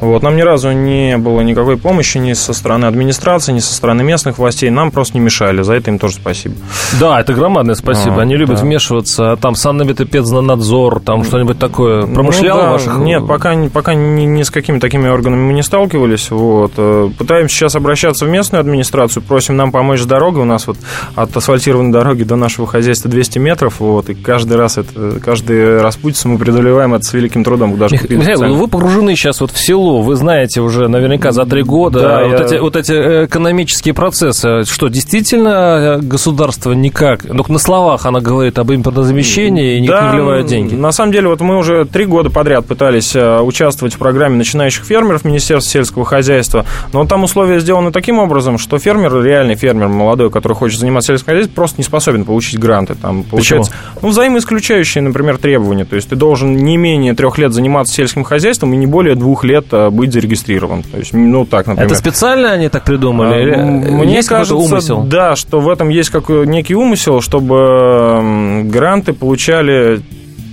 Вот 0.00 0.22
нам 0.22 0.36
ни 0.36 0.42
разу 0.42 0.72
не 0.72 1.16
было 1.18 1.40
никакой 1.40 1.76
помощи 1.76 2.18
ни 2.18 2.32
со 2.34 2.52
стороны 2.52 2.86
администрации, 2.86 3.52
ни 3.52 3.58
со 3.58 3.74
стороны 3.74 4.02
местных 4.04 4.38
властей. 4.38 4.70
Нам 4.70 4.90
просто 4.90 5.18
не 5.18 5.24
мешали. 5.24 5.62
За 5.62 5.74
это 5.74 5.90
им 5.90 5.98
тоже 5.98 6.14
спасибо. 6.14 6.54
Да, 7.00 7.20
это 7.20 7.32
громадное 7.34 7.74
спасибо. 7.74 8.18
А, 8.18 8.22
Они 8.22 8.36
любят 8.36 8.56
да. 8.56 8.62
вмешиваться. 8.62 9.36
Там 9.36 9.54
санэпидспецнадзор, 9.54 11.00
там 11.00 11.24
что-нибудь 11.24 11.58
такое. 11.58 12.06
Промышлял 12.06 12.56
ну, 12.56 12.62
да. 12.62 12.75
Ваших? 12.76 12.98
Нет, 12.98 13.26
пока, 13.26 13.54
пока 13.72 13.94
ни, 13.94 14.24
ни 14.24 14.42
с 14.42 14.50
какими 14.50 14.78
такими 14.78 15.08
органами 15.08 15.40
мы 15.40 15.52
не 15.52 15.62
сталкивались. 15.62 16.30
Вот. 16.30 16.72
Э, 16.76 17.10
пытаемся 17.16 17.56
сейчас 17.56 17.76
обращаться 17.76 18.24
в 18.24 18.28
местную 18.28 18.60
администрацию, 18.60 19.22
просим 19.22 19.56
нам 19.56 19.72
помочь 19.72 20.00
с 20.00 20.06
дорогой. 20.06 20.42
У 20.42 20.46
нас 20.46 20.66
вот 20.66 20.76
от 21.14 21.36
асфальтированной 21.36 21.92
дороги 21.92 22.22
до 22.22 22.36
нашего 22.36 22.66
хозяйства 22.66 23.10
200 23.10 23.38
метров. 23.38 23.80
Вот, 23.80 24.08
и 24.10 24.14
каждый 24.14 24.56
раз 24.56 24.78
это, 24.78 25.20
каждый 25.20 25.80
раз 25.80 25.96
путь 25.96 26.22
мы 26.24 26.38
преодолеваем 26.38 26.94
это 26.94 27.04
с 27.04 27.12
великим 27.12 27.44
трудом. 27.44 27.76
Даже 27.78 27.96
Михаил, 28.08 28.42
ну 28.42 28.54
вы 28.56 28.68
погружены 28.68 29.14
сейчас 29.16 29.40
вот 29.40 29.50
в 29.50 29.58
село, 29.58 30.02
вы 30.02 30.16
знаете 30.16 30.60
уже 30.60 30.88
наверняка 30.88 31.32
за 31.32 31.44
три 31.44 31.62
года 31.62 32.00
да, 32.00 32.24
вот, 32.24 32.40
я... 32.40 32.46
эти, 32.46 32.54
вот 32.60 32.76
эти 32.76 32.92
э, 32.92 33.26
экономические 33.26 33.94
процессы. 33.94 34.64
Что, 34.64 34.88
действительно 34.88 35.98
государство 36.02 36.72
никак, 36.72 37.24
ну, 37.24 37.44
на 37.48 37.58
словах 37.58 38.06
она 38.06 38.20
говорит 38.20 38.58
об 38.58 38.72
импортозамещении 38.72 39.76
и 39.76 39.80
не, 39.80 39.88
да, 39.88 40.02
не 40.02 40.16
вливает 40.16 40.46
деньги? 40.46 40.74
На 40.74 40.92
самом 40.92 41.12
деле, 41.12 41.28
вот 41.28 41.40
мы 41.40 41.56
уже 41.56 41.84
три 41.84 42.04
года 42.04 42.30
подряд 42.30 42.65
пытались 42.66 43.14
э, 43.14 43.40
участвовать 43.40 43.94
в 43.94 43.98
программе 43.98 44.36
начинающих 44.36 44.84
фермеров 44.84 45.24
Министерства 45.24 45.70
сельского 45.70 46.04
хозяйства, 46.04 46.66
но 46.92 47.06
там 47.06 47.24
условия 47.24 47.60
сделаны 47.60 47.92
таким 47.92 48.18
образом, 48.18 48.58
что 48.58 48.78
фермер, 48.78 49.22
реальный 49.22 49.54
фермер 49.54 49.88
молодой, 49.88 50.30
который 50.30 50.54
хочет 50.54 50.78
заниматься 50.80 51.12
сельским 51.12 51.26
хозяйством, 51.26 51.54
просто 51.54 51.78
не 51.78 51.84
способен 51.84 52.24
получить 52.24 52.58
гранты. 52.58 52.94
Там, 52.94 53.22
получается, 53.24 53.72
Почему? 53.72 54.00
Ну, 54.02 54.08
взаимоисключающие, 54.08 55.02
например, 55.02 55.38
требования. 55.38 55.84
То 55.84 55.96
есть 55.96 56.08
ты 56.08 56.16
должен 56.16 56.56
не 56.56 56.76
менее 56.76 57.14
трех 57.14 57.38
лет 57.38 57.52
заниматься 57.52 57.94
сельским 57.94 58.24
хозяйством 58.24 58.74
и 58.74 58.76
не 58.76 58.86
более 58.86 59.14
двух 59.14 59.44
лет 59.44 59.66
э, 59.72 59.90
быть 59.90 60.12
зарегистрирован. 60.12 60.82
То 60.82 60.98
есть, 60.98 61.12
ну, 61.12 61.44
так, 61.44 61.66
например. 61.66 61.86
Это 61.86 61.98
специально 61.98 62.52
они 62.52 62.68
так 62.68 62.84
придумали? 62.84 63.52
А, 63.52 63.64
Мне 63.64 64.16
есть 64.16 64.28
кажется, 64.28 64.56
умысел? 64.56 65.02
да, 65.02 65.36
что 65.36 65.60
в 65.60 65.68
этом 65.68 65.88
есть 65.88 66.10
как 66.10 66.28
некий 66.28 66.74
умысел, 66.74 67.20
чтобы 67.20 68.62
гранты 68.64 69.12
получали 69.12 70.00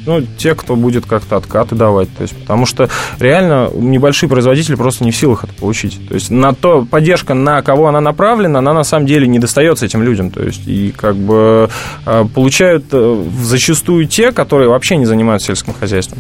ну, 0.06 0.22
те, 0.38 0.56
кто 0.56 0.76
будет 0.76 1.06
как-то 1.06 1.38
откаты 1.38 1.76
давать. 1.76 2.10
То 2.16 2.24
есть, 2.24 2.36
потому 2.38 2.66
что 2.66 2.90
реально 3.20 3.70
небольшие 3.74 4.30
производители 4.30 4.76
просто 4.76 5.04
не 5.04 5.12
в 5.12 5.16
силах 5.16 5.44
это 5.44 5.54
получить. 5.54 6.00
То 6.08 6.16
есть, 6.16 6.30
на 6.30 6.54
то, 6.54 6.86
поддержка, 6.90 7.34
на 7.34 7.62
кого 7.62 7.88
она 7.88 8.02
направлена, 8.02 8.60
она 8.60 8.74
на 8.74 8.84
самом 8.84 9.06
деле 9.06 9.28
не 9.28 9.40
достается 9.40 9.86
этим 9.86 10.04
людям. 10.04 10.32
То 10.32 10.44
есть, 10.44 10.68
и 10.68 10.94
как 10.96 11.16
бы 11.16 11.70
э, 12.06 12.26
получают 12.34 12.86
э, 12.92 13.24
зачастую 13.42 14.08
те, 14.08 14.32
которые 14.32 14.70
вообще 14.70 14.98
не 14.98 15.06
занимаются 15.06 15.48
сельским 15.48 15.74
хозяйством. 15.74 16.20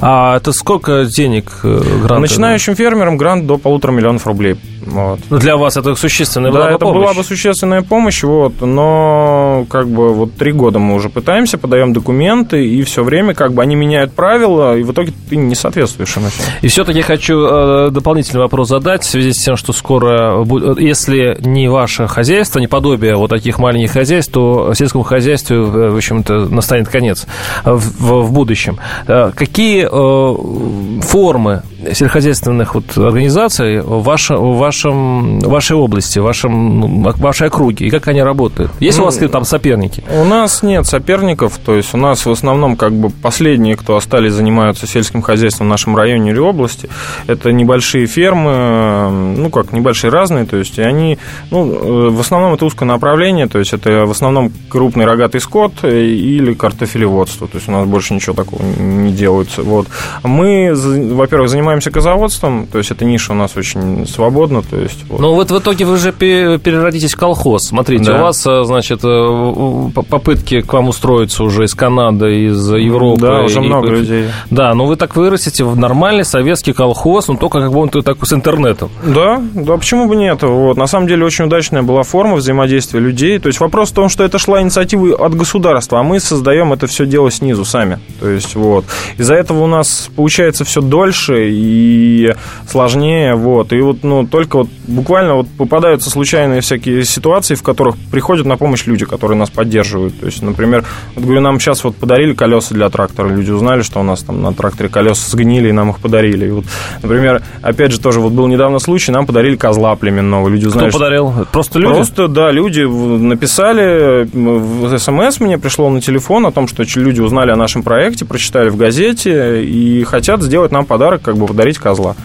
А 0.00 0.36
это 0.36 0.52
сколько 0.52 1.04
денег 1.04 1.60
э, 1.62 1.82
грант? 2.02 2.20
Начинающим 2.20 2.74
фермерам 2.74 3.16
грант 3.16 3.46
до 3.46 3.56
полутора 3.56 3.92
миллионов 3.92 4.26
рублей. 4.26 4.56
Вот. 4.86 5.20
Ну, 5.30 5.38
для 5.38 5.56
вас 5.56 5.76
это 5.76 5.94
существенная 5.94 6.50
да, 6.50 6.58
была 6.58 6.68
бы 6.68 6.74
это 6.74 6.84
помощь. 6.84 7.00
была 7.00 7.14
бы 7.14 7.24
существенная 7.24 7.82
помощь, 7.82 8.22
вот, 8.22 8.60
но 8.60 9.66
как 9.70 9.88
бы 9.88 10.12
вот 10.12 10.34
три 10.34 10.52
года 10.52 10.78
мы 10.78 10.94
уже 10.94 11.08
пытаемся, 11.08 11.58
подаем 11.58 11.92
документы, 11.92 12.66
и 12.66 12.82
все 12.82 13.04
время 13.04 13.34
как 13.34 13.52
бы 13.52 13.62
они 13.62 13.74
меняют 13.76 14.12
правила, 14.12 14.76
и 14.76 14.82
в 14.82 14.92
итоге 14.92 15.12
ты 15.28 15.36
не 15.36 15.54
соответствуешь 15.54 16.16
им. 16.16 16.24
И 16.62 16.68
все-таки 16.68 17.02
хочу 17.02 17.38
э, 17.38 17.90
дополнительный 17.90 18.40
вопрос 18.40 18.68
задать 18.68 19.02
в 19.02 19.06
связи 19.08 19.32
с 19.32 19.38
тем, 19.42 19.56
что 19.56 19.72
скоро, 19.72 20.44
если 20.78 21.36
не 21.40 21.68
ваше 21.68 22.06
хозяйство, 22.06 22.58
не 22.58 22.66
подобие 22.66 23.16
вот 23.16 23.30
таких 23.30 23.58
маленьких 23.58 23.92
хозяйств, 23.92 24.32
то 24.32 24.74
сельскому 24.74 25.04
хозяйству, 25.04 25.54
э, 25.56 25.90
в 25.90 25.96
общем-то, 25.96 26.48
настанет 26.48 26.88
конец 26.88 27.26
в, 27.64 27.78
в, 27.78 28.22
в 28.22 28.32
будущем. 28.32 28.78
Какие 29.06 29.88
э, 29.90 31.00
формы 31.02 31.62
сельскохозяйственных 31.86 32.74
вот 32.74 32.96
организаций 32.96 33.80
в, 33.80 34.02
ваше, 34.02 34.34
в 34.34 34.56
вашем, 34.58 35.40
вашей 35.40 35.76
области, 35.76 36.18
в 36.18 36.22
вашем, 36.22 37.02
в 37.02 37.20
вашей 37.20 37.48
округе, 37.48 37.86
и 37.86 37.90
как 37.90 38.08
они 38.08 38.22
работают? 38.22 38.70
Есть 38.80 38.98
ну, 38.98 39.04
у 39.04 39.06
вас 39.06 39.16
там 39.16 39.44
соперники? 39.44 40.02
У 40.10 40.24
нас 40.24 40.62
нет 40.62 40.86
соперников, 40.86 41.58
то 41.64 41.74
есть 41.74 41.94
у 41.94 41.96
нас 41.96 42.26
в 42.26 42.30
основном 42.30 42.76
как 42.76 42.92
бы 42.92 43.10
последние, 43.10 43.76
кто 43.76 43.96
остались, 43.96 44.32
занимаются 44.32 44.86
сельским 44.86 45.22
хозяйством 45.22 45.66
в 45.66 45.70
нашем 45.70 45.96
районе 45.96 46.30
или 46.30 46.38
области, 46.38 46.88
это 47.26 47.52
небольшие 47.52 48.06
фермы, 48.06 49.10
ну 49.36 49.50
как, 49.50 49.72
небольшие 49.72 50.10
разные, 50.10 50.44
то 50.44 50.56
есть 50.56 50.78
они, 50.78 51.18
ну, 51.50 52.10
в 52.10 52.20
основном 52.20 52.54
это 52.54 52.64
узкое 52.64 52.86
направление, 52.86 53.46
то 53.46 53.58
есть 53.58 53.72
это 53.72 54.06
в 54.06 54.10
основном 54.10 54.52
крупный 54.68 55.04
рогатый 55.04 55.40
скот 55.40 55.84
или 55.84 56.54
картофелеводство, 56.54 57.48
то 57.48 57.56
есть 57.56 57.68
у 57.68 57.72
нас 57.72 57.86
больше 57.86 58.14
ничего 58.14 58.34
такого 58.34 58.62
не 58.62 59.12
делается, 59.12 59.62
вот. 59.62 59.88
Мы, 60.22 60.72
во-первых, 60.74 61.48
занимаемся 61.48 61.71
занимаемся 61.72 61.90
козоводством, 61.90 62.66
то 62.70 62.78
есть 62.78 62.90
эта 62.90 63.04
ниша 63.04 63.32
у 63.32 63.34
нас 63.34 63.56
очень 63.56 64.06
свободна. 64.06 64.62
То 64.62 64.76
есть, 64.76 65.04
вот. 65.08 65.20
Ну 65.20 65.34
вот 65.34 65.50
в 65.50 65.58
итоге 65.58 65.84
вы 65.84 65.96
же 65.96 66.12
переродитесь 66.12 67.14
в 67.14 67.16
колхоз. 67.16 67.68
Смотрите, 67.68 68.04
да. 68.04 68.18
у 68.18 68.22
вас, 68.22 68.46
э, 68.46 68.64
значит, 68.64 69.00
э, 69.04 69.90
попытки 69.94 70.60
к 70.60 70.72
вам 70.72 70.88
устроиться 70.88 71.44
уже 71.44 71.64
из 71.64 71.74
Канады, 71.74 72.46
из 72.46 72.70
Европы. 72.70 73.20
Да, 73.22 73.42
уже 73.42 73.60
и, 73.60 73.66
много 73.66 73.88
и, 73.88 73.90
людей. 73.90 74.24
Да, 74.50 74.74
но 74.74 74.86
вы 74.86 74.96
так 74.96 75.16
вырастете 75.16 75.64
в 75.64 75.76
нормальный 75.76 76.24
советский 76.24 76.72
колхоз, 76.72 77.28
но 77.28 77.36
только 77.36 77.60
как 77.60 77.72
бы 77.72 77.80
он 77.80 77.88
так 77.88 78.16
с 78.26 78.32
интернетом. 78.32 78.90
Да, 79.04 79.42
да, 79.54 79.76
почему 79.76 80.08
бы 80.08 80.16
нет? 80.16 80.42
Вот. 80.42 80.76
На 80.76 80.86
самом 80.86 81.06
деле 81.06 81.24
очень 81.24 81.46
удачная 81.46 81.82
была 81.82 82.02
форма 82.02 82.36
взаимодействия 82.36 83.00
людей. 83.00 83.38
То 83.38 83.46
есть 83.48 83.60
вопрос 83.60 83.90
в 83.90 83.94
том, 83.94 84.08
что 84.08 84.24
это 84.24 84.38
шла 84.38 84.60
инициатива 84.60 85.14
от 85.26 85.34
государства, 85.34 86.00
а 86.00 86.02
мы 86.02 86.20
создаем 86.20 86.72
это 86.72 86.86
все 86.86 87.06
дело 87.06 87.30
снизу 87.30 87.64
сами. 87.64 87.98
То 88.20 88.28
есть 88.28 88.54
вот. 88.54 88.84
Из-за 89.16 89.34
этого 89.34 89.62
у 89.62 89.66
нас 89.66 90.10
получается 90.14 90.64
все 90.64 90.80
дольше, 90.80 91.50
и 91.62 92.34
сложнее, 92.68 93.34
вот, 93.34 93.72
и 93.72 93.80
вот, 93.80 94.02
ну, 94.02 94.26
только 94.26 94.58
вот 94.58 94.68
буквально 94.86 95.34
вот 95.34 95.46
попадаются 95.56 96.10
случайные 96.10 96.60
всякие 96.60 97.04
ситуации, 97.04 97.54
в 97.54 97.62
которых 97.62 97.96
приходят 98.10 98.46
на 98.46 98.56
помощь 98.56 98.86
люди, 98.86 99.04
которые 99.04 99.38
нас 99.38 99.50
поддерживают, 99.50 100.18
то 100.18 100.26
есть, 100.26 100.42
например, 100.42 100.84
вот, 101.14 101.24
говорю, 101.24 101.40
нам 101.40 101.60
сейчас 101.60 101.84
вот 101.84 101.96
подарили 101.96 102.34
колеса 102.34 102.74
для 102.74 102.88
трактора, 102.90 103.28
люди 103.28 103.50
узнали, 103.50 103.82
что 103.82 104.00
у 104.00 104.02
нас 104.02 104.22
там 104.22 104.42
на 104.42 104.52
тракторе 104.52 104.88
колеса 104.88 105.30
сгнили, 105.30 105.68
и 105.68 105.72
нам 105.72 105.90
их 105.90 106.00
подарили, 106.00 106.46
и 106.46 106.50
вот, 106.50 106.64
например, 107.02 107.42
опять 107.62 107.92
же, 107.92 108.00
тоже 108.00 108.20
вот 108.20 108.32
был 108.32 108.46
недавно 108.48 108.78
случай, 108.78 109.12
нам 109.12 109.26
подарили 109.26 109.56
козла 109.56 109.94
племенного, 109.96 110.48
люди 110.48 110.66
узнали, 110.66 110.88
Кто 110.88 110.98
подарил? 110.98 111.32
Просто 111.52 111.78
люди? 111.78 111.94
Просто, 111.94 112.28
да, 112.28 112.50
люди 112.50 112.80
написали, 112.80 114.28
в 114.32 114.98
СМС 114.98 115.40
мне 115.40 115.58
пришло 115.58 115.88
на 115.90 116.00
телефон 116.00 116.46
о 116.46 116.52
том, 116.52 116.66
что 116.66 116.84
люди 116.96 117.20
узнали 117.20 117.50
о 117.50 117.56
нашем 117.56 117.82
проекте, 117.82 118.24
прочитали 118.24 118.68
в 118.68 118.76
газете 118.76 119.64
и 119.64 120.02
хотят 120.04 120.42
сделать 120.42 120.72
нам 120.72 120.84
подарок, 120.84 121.22
как 121.22 121.36
бы 121.36 121.46
подарить 121.52 121.78
козла. 121.78 122.16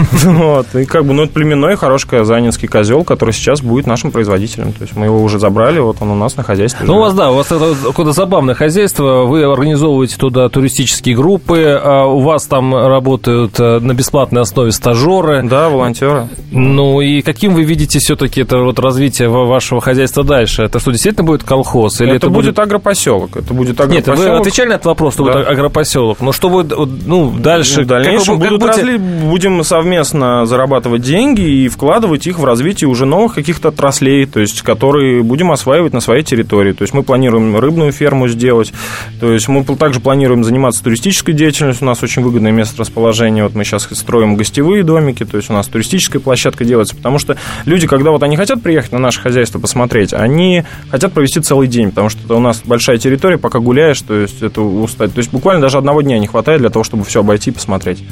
Вот. 0.30 0.74
И 0.74 0.84
как 0.84 1.04
бы, 1.04 1.12
ну, 1.12 1.24
это 1.24 1.32
племенной 1.32 1.76
хороший 1.76 2.08
казанинский 2.08 2.68
козел, 2.68 3.04
который 3.04 3.32
сейчас 3.32 3.60
будет 3.60 3.86
нашим 3.86 4.10
производителем. 4.10 4.72
То 4.72 4.82
есть 4.82 4.96
мы 4.96 5.06
его 5.06 5.22
уже 5.22 5.38
забрали, 5.38 5.80
вот 5.80 5.96
он 6.00 6.10
у 6.10 6.14
нас 6.14 6.36
на 6.36 6.42
хозяйстве. 6.42 6.86
Ну, 6.86 6.96
у 6.96 7.00
вас, 7.00 7.14
да, 7.14 7.30
у 7.30 7.36
вас 7.36 7.46
это 7.46 7.74
какое-то 7.84 8.12
забавное 8.12 8.54
хозяйство. 8.54 9.24
Вы 9.24 9.44
организовываете 9.44 10.16
туда 10.16 10.48
туристические 10.48 11.16
группы, 11.16 11.80
а 11.82 12.06
у 12.06 12.20
вас 12.20 12.46
там 12.46 12.74
работают 12.74 13.58
э, 13.58 13.78
на 13.80 13.94
бесплатной 13.94 14.42
основе 14.42 14.72
стажеры. 14.72 15.42
Да, 15.44 15.68
волонтеры. 15.68 16.28
Ну, 16.50 17.00
и 17.00 17.22
каким 17.22 17.54
вы 17.54 17.64
видите 17.64 17.98
все-таки 17.98 18.42
это 18.42 18.58
вот 18.58 18.78
развитие 18.78 19.28
вашего 19.28 19.80
хозяйства 19.80 20.24
дальше? 20.24 20.62
Это 20.62 20.78
что, 20.78 20.90
действительно 20.90 21.24
будет 21.24 21.44
колхоз? 21.44 22.00
Или 22.00 22.10
это, 22.10 22.26
это 22.26 22.30
будет, 22.30 22.58
агропоселок. 22.58 23.36
Это 23.36 23.54
будет 23.54 23.80
агропоселок. 23.80 24.18
Нет, 24.18 24.28
вы 24.28 24.36
отвечали 24.36 24.68
на 24.68 24.74
этот 24.74 24.86
вопрос, 24.86 25.14
что 25.14 25.24
да. 25.24 25.32
будет 25.32 25.48
агропоселок. 25.48 26.20
Но 26.20 26.32
что 26.32 26.48
будет, 26.48 26.72
ну, 27.06 27.30
дальше? 27.30 27.80
Ну, 27.80 27.84
в 27.84 27.86
дальнейшем 27.86 28.40
как 28.40 28.50
будут 28.50 28.64
как 28.64 28.76
будете... 28.76 28.98
будем 28.98 29.64
совместно 29.64 29.89
зарабатывать 30.02 31.02
деньги 31.02 31.42
и 31.42 31.68
вкладывать 31.68 32.26
их 32.26 32.38
в 32.38 32.44
развитие 32.44 32.88
уже 32.88 33.06
новых 33.06 33.34
каких-то 33.34 33.68
отраслей, 33.68 34.26
то 34.26 34.40
есть, 34.40 34.62
которые 34.62 35.22
будем 35.22 35.52
осваивать 35.52 35.92
на 35.92 36.00
своей 36.00 36.22
территории. 36.22 36.72
То 36.72 36.82
есть, 36.82 36.94
мы 36.94 37.02
планируем 37.02 37.56
рыбную 37.56 37.92
ферму 37.92 38.28
сделать, 38.28 38.72
то 39.20 39.32
есть, 39.32 39.48
мы 39.48 39.64
также 39.76 40.00
планируем 40.00 40.44
заниматься 40.44 40.82
туристической 40.82 41.34
деятельностью, 41.34 41.86
у 41.86 41.90
нас 41.90 42.02
очень 42.02 42.22
выгодное 42.22 42.52
место 42.52 42.80
расположения, 42.80 43.42
вот 43.42 43.54
мы 43.54 43.64
сейчас 43.64 43.88
строим 43.90 44.36
гостевые 44.36 44.82
домики, 44.82 45.24
то 45.24 45.36
есть, 45.36 45.50
у 45.50 45.52
нас 45.52 45.66
туристическая 45.66 46.20
площадка 46.20 46.64
делается, 46.64 46.96
потому 46.96 47.18
что 47.18 47.36
люди, 47.64 47.86
когда 47.86 48.10
вот 48.10 48.22
они 48.22 48.36
хотят 48.36 48.62
приехать 48.62 48.92
на 48.92 48.98
наше 48.98 49.20
хозяйство 49.20 49.58
посмотреть, 49.58 50.12
они 50.12 50.64
хотят 50.90 51.12
провести 51.12 51.40
целый 51.40 51.68
день, 51.68 51.90
потому 51.90 52.08
что 52.08 52.36
у 52.36 52.40
нас 52.40 52.62
большая 52.64 52.98
территория, 52.98 53.38
пока 53.38 53.58
гуляешь, 53.58 54.00
то 54.00 54.14
есть, 54.14 54.42
это 54.42 54.60
устать. 54.60 55.12
То 55.12 55.18
есть, 55.18 55.30
буквально 55.30 55.62
даже 55.62 55.78
одного 55.78 56.02
дня 56.02 56.18
не 56.18 56.26
хватает 56.26 56.60
для 56.60 56.70
того, 56.70 56.84
чтобы 56.84 57.04
все 57.04 57.20
обойти 57.20 57.50
и 57.50 57.52
посмотреть. 57.52 58.02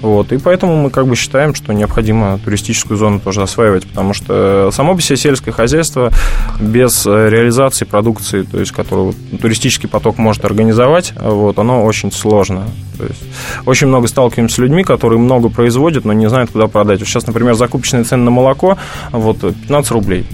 Вот, 0.00 0.32
и 0.32 0.38
поэтому 0.38 0.76
мы 0.76 0.90
как 0.90 1.06
бы 1.06 1.16
считаем, 1.28 1.54
что 1.54 1.74
необходимо 1.74 2.38
туристическую 2.42 2.96
зону 2.96 3.20
тоже 3.20 3.42
осваивать, 3.42 3.86
потому 3.86 4.14
что 4.14 4.70
само 4.72 4.94
по 4.94 5.02
себе 5.02 5.18
сельское 5.18 5.52
хозяйство 5.52 6.10
без 6.58 7.04
реализации 7.04 7.84
продукции, 7.84 8.44
то 8.44 8.58
есть 8.58 8.72
которую 8.72 9.14
туристический 9.38 9.90
поток 9.90 10.16
может 10.16 10.46
организовать, 10.46 11.12
вот, 11.20 11.58
оно 11.58 11.84
очень 11.84 12.10
сложно. 12.12 12.64
То 12.96 13.04
есть 13.04 13.22
очень 13.66 13.88
много 13.88 14.08
сталкиваемся 14.08 14.54
с 14.54 14.58
людьми, 14.58 14.84
которые 14.84 15.18
много 15.18 15.50
производят, 15.50 16.06
но 16.06 16.14
не 16.14 16.30
знают, 16.30 16.50
куда 16.50 16.66
продать. 16.66 17.00
Сейчас, 17.00 17.26
например, 17.26 17.54
закупочные 17.54 18.04
цены 18.04 18.24
на 18.24 18.30
молоко 18.30 18.78
вот 19.12 19.40
15 19.40 19.90
рублей. 19.90 20.24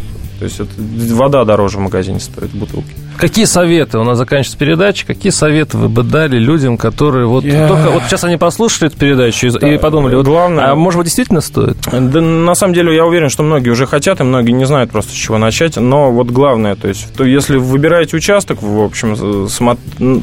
То 0.45 0.49
есть 0.49 0.61
это 0.61 1.15
вода 1.15 1.43
дороже 1.47 1.79
в 1.79 1.81
магазине 1.81 2.21
стоит, 2.21 2.51
бутылки. 2.51 2.89
Какие 3.17 3.47
советы, 3.47 3.97
у 3.97 4.05
нас 4.05 4.19
заканчивается 4.19 4.59
передача, 4.59 5.07
какие 5.07 5.31
советы 5.31 5.79
вы 5.79 5.89
бы 5.89 6.03
дали 6.03 6.37
людям, 6.37 6.77
которые 6.77 7.27
вот 7.27 7.45
Я... 7.45 7.67
только 7.67 7.91
вот 7.91 8.03
сейчас 8.03 8.25
они 8.25 8.37
послушали 8.37 8.89
эту 8.89 8.99
передачу 8.99 9.51
да, 9.53 9.73
и 9.73 9.79
подумали, 9.79 10.17
вот, 10.17 10.27
главное, 10.27 10.71
а 10.71 10.75
может 10.75 10.99
быть 10.99 11.07
действительно 11.07 11.41
стоит? 11.41 11.79
Да, 11.91 12.21
на 12.21 12.55
самом 12.55 12.75
деле 12.75 12.95
я 12.95 13.07
уверен, 13.07 13.31
что 13.31 13.43
многие 13.43 13.71
уже 13.71 13.87
хотят, 13.87 14.21
и 14.21 14.23
многие 14.23 14.53
не 14.53 14.67
знают 14.67 14.91
просто 14.91 15.13
с 15.13 15.15
чего 15.15 15.39
начать, 15.39 15.79
но 15.79 16.13
вот 16.13 16.27
главное, 16.27 16.75
то 16.75 16.89
есть, 16.89 17.15
то 17.15 17.25
если 17.25 17.57
вы 17.57 17.65
выбираете 17.65 18.15
участок, 18.15 18.61
в 18.61 18.83
общем, 18.83 19.49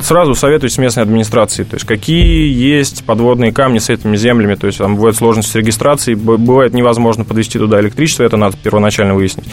сразу 0.04 0.36
советуюсь 0.36 0.74
с 0.74 0.78
местной 0.78 1.02
администрацией, 1.02 1.66
то 1.66 1.78
есть 1.78 1.88
какие 1.88 2.54
есть 2.54 3.06
подводные 3.06 3.52
камни 3.52 3.80
с 3.80 3.90
этими 3.90 4.16
землями, 4.18 4.54
то 4.54 4.68
есть 4.68 4.78
там 4.78 4.98
бывают 4.98 5.16
сложности 5.16 5.54
с 5.54 5.56
регистрацией, 5.56 6.14
бывает 6.16 6.74
невозможно 6.74 7.24
подвести 7.24 7.58
туда 7.58 7.80
электричество, 7.80 8.24
это 8.24 8.38
надо 8.38 8.58
первоначально 8.62 9.16
выяснить. 9.16 9.48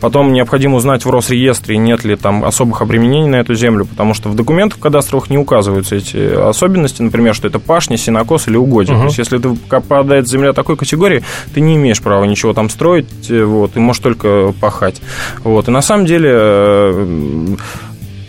Потом 0.00 0.11
необходимо 0.12 0.76
узнать 0.76 1.04
в 1.04 1.10
Росреестре, 1.10 1.76
нет 1.76 2.04
ли 2.04 2.16
там 2.16 2.44
особых 2.44 2.82
обременений 2.82 3.28
на 3.28 3.36
эту 3.36 3.54
землю, 3.54 3.84
потому 3.84 4.14
что 4.14 4.28
в 4.28 4.34
документах 4.34 4.78
кадастровых 4.78 5.30
не 5.30 5.38
указываются 5.38 5.96
эти 5.96 6.34
особенности, 6.34 7.02
например, 7.02 7.34
что 7.34 7.48
это 7.48 7.58
пашня, 7.58 7.96
сенокос 7.96 8.48
или 8.48 8.56
угодья. 8.56 8.94
Угу. 8.94 9.00
То 9.00 9.06
есть, 9.06 9.18
если 9.18 9.38
ты 9.38 9.54
попадает 9.54 10.28
земля 10.28 10.52
такой 10.52 10.76
категории, 10.76 11.22
ты 11.54 11.60
не 11.60 11.76
имеешь 11.76 12.00
права 12.00 12.24
ничего 12.24 12.52
там 12.52 12.68
строить, 12.68 13.08
вот, 13.28 13.76
и 13.76 13.80
можешь 13.80 14.02
только 14.02 14.52
пахать. 14.60 15.00
Вот. 15.44 15.68
И 15.68 15.70
на 15.70 15.82
самом 15.82 16.06
деле 16.06 16.30
э, 16.32 17.56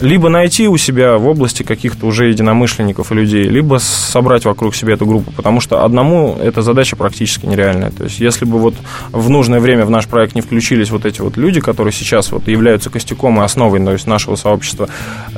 либо 0.04 0.28
найти 0.28 0.68
у 0.68 0.76
себя 0.78 1.18
в 1.18 1.28
области 1.28 1.64
каких-то 1.64 2.06
уже 2.06 2.28
единомышленников 2.28 3.12
и 3.12 3.16
людей, 3.16 3.46
либо 3.46 3.78
собрать 3.78 4.44
вокруг 4.44 4.76
себя 4.76 4.94
эту 4.94 5.06
группу, 5.06 5.32
потому 5.32 5.62
что 5.62 5.86
одному 5.86 6.38
эта 6.42 6.62
задача 6.62 6.98
практически 6.98 7.46
нереальная. 7.46 7.90
То 7.90 8.04
есть, 8.04 8.20
если 8.20 8.44
бы 8.44 8.60
вот 8.60 8.76
в 9.12 9.30
нужное 9.30 9.62
время 9.62 9.86
в 9.86 9.90
наш 9.90 10.08
проект 10.08 10.36
не 10.36 10.42
включились 10.42 10.92
вот 10.92 11.06
эти 11.06 11.22
вот 11.22 11.38
люди, 11.38 11.62
которые 11.62 11.94
сейчас 11.94 12.32
вот 12.32 12.50
являются 12.50 12.90
костяком 12.90 13.42
и 13.42 13.46
основой 13.46 13.84
то 13.84 13.94
есть, 13.94 14.06
нашего 14.06 14.36
сообщества, 14.36 14.90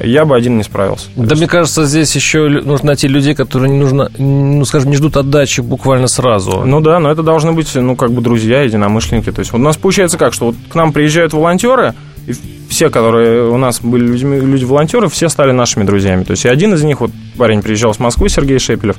я 0.04 0.26
бы 0.26 0.36
один 0.36 0.58
не 0.58 0.64
справился. 0.64 1.10
Да, 1.16 1.24
есть... 1.24 1.36
мне 1.36 1.48
кажется, 1.48 1.86
здесь 1.86 2.16
еще 2.16 2.48
нужно 2.48 2.88
найти 2.88 3.08
людей, 3.08 3.36
которые 3.36 3.72
не 3.72 3.78
нужно, 3.78 4.12
ну, 4.18 4.66
скажем, 4.66 4.90
не 4.90 4.98
ждут 4.98 5.16
отдачи 5.16 5.62
буквально 5.62 6.08
сразу. 6.08 6.64
Ну 6.66 6.82
да, 6.82 7.00
но 7.00 7.12
это 7.12 7.22
должны 7.22 7.52
быть, 7.52 7.74
ну, 7.76 7.96
как 7.96 8.12
бы 8.12 8.22
друзья, 8.22 8.64
единомышленники. 8.64 9.32
То 9.32 9.40
есть, 9.40 9.52
вот 9.52 9.60
у 9.60 9.64
нас 9.64 9.78
получается 9.78 10.18
как, 10.18 10.34
что 10.34 10.48
вот 10.48 10.56
к 10.70 10.76
нам 10.76 10.92
приезжают 10.92 11.34
волонтеры, 11.34 11.94
и 12.28 12.34
все, 12.70 12.90
которые 12.90 13.50
у 13.50 13.58
нас 13.58 13.80
были 13.82 14.06
людьми, 14.06 14.38
люди-волонтеры, 14.40 15.08
все 15.10 15.30
стали 15.30 15.52
нашими 15.52 15.84
друзьями. 15.84 16.24
То 16.24 16.32
есть 16.32 16.46
и 16.46 16.50
один 16.50 16.74
из 16.74 16.84
них, 16.84 17.02
вот 17.02 17.12
парень 17.38 17.62
приезжал 17.62 17.94
с 17.94 18.00
Москвы, 18.00 18.30
Сергей 18.30 18.60
Шепелев, 18.60 18.98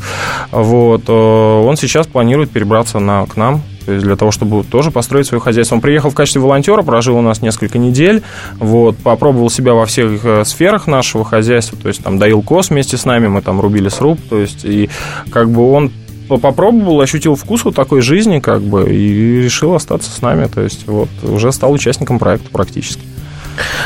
вот, 0.51 1.03
э, 1.09 1.13
он 1.13 1.77
сейчас 1.77 2.07
планирует 2.07 2.51
перебраться 2.51 2.99
на, 3.01 3.27
к 3.27 3.37
нам, 3.37 3.63
то 3.85 3.93
есть 3.93 4.05
для 4.05 4.17
того, 4.17 4.31
чтобы 4.31 4.65
тоже 4.65 4.91
построить 4.91 5.27
свое 5.27 5.41
хозяйство. 5.41 5.75
Он 5.77 5.81
приехал 5.81 6.11
в 6.11 6.15
качестве 6.15 6.41
волонтера, 6.41 6.83
прожил 6.83 7.17
у 7.17 7.23
нас 7.23 7.43
несколько 7.43 7.79
недель, 7.79 8.23
вот, 8.59 8.97
попробовал 8.97 9.51
себя 9.51 9.75
во 9.75 9.87
всех 9.87 10.25
э, 10.25 10.45
сферах 10.45 10.87
нашего 10.87 11.25
хозяйства, 11.25 11.79
то 11.81 11.89
есть 11.89 12.03
там 12.03 12.19
доил 12.19 12.43
коз 12.43 12.71
вместе 12.71 12.97
с 12.97 13.05
нами, 13.05 13.27
мы 13.29 13.43
там 13.43 13.61
рубили 13.61 13.89
сруб, 13.89 14.19
то 14.29 14.39
есть 14.39 14.65
и 14.65 14.89
как 15.31 15.51
бы 15.51 15.71
он 15.71 15.93
попробовал, 16.29 17.01
ощутил 17.01 17.37
вкус 17.37 17.65
вот 17.65 17.75
такой 17.75 18.01
жизни, 18.01 18.41
как 18.41 18.63
бы, 18.63 18.93
и 18.93 19.43
решил 19.43 19.75
остаться 19.75 20.11
с 20.11 20.21
нами, 20.23 20.47
то 20.47 20.61
есть 20.61 20.87
вот 20.87 21.09
уже 21.23 21.53
стал 21.53 21.73
участником 21.73 22.19
проекта 22.19 22.51
практически. 22.51 23.03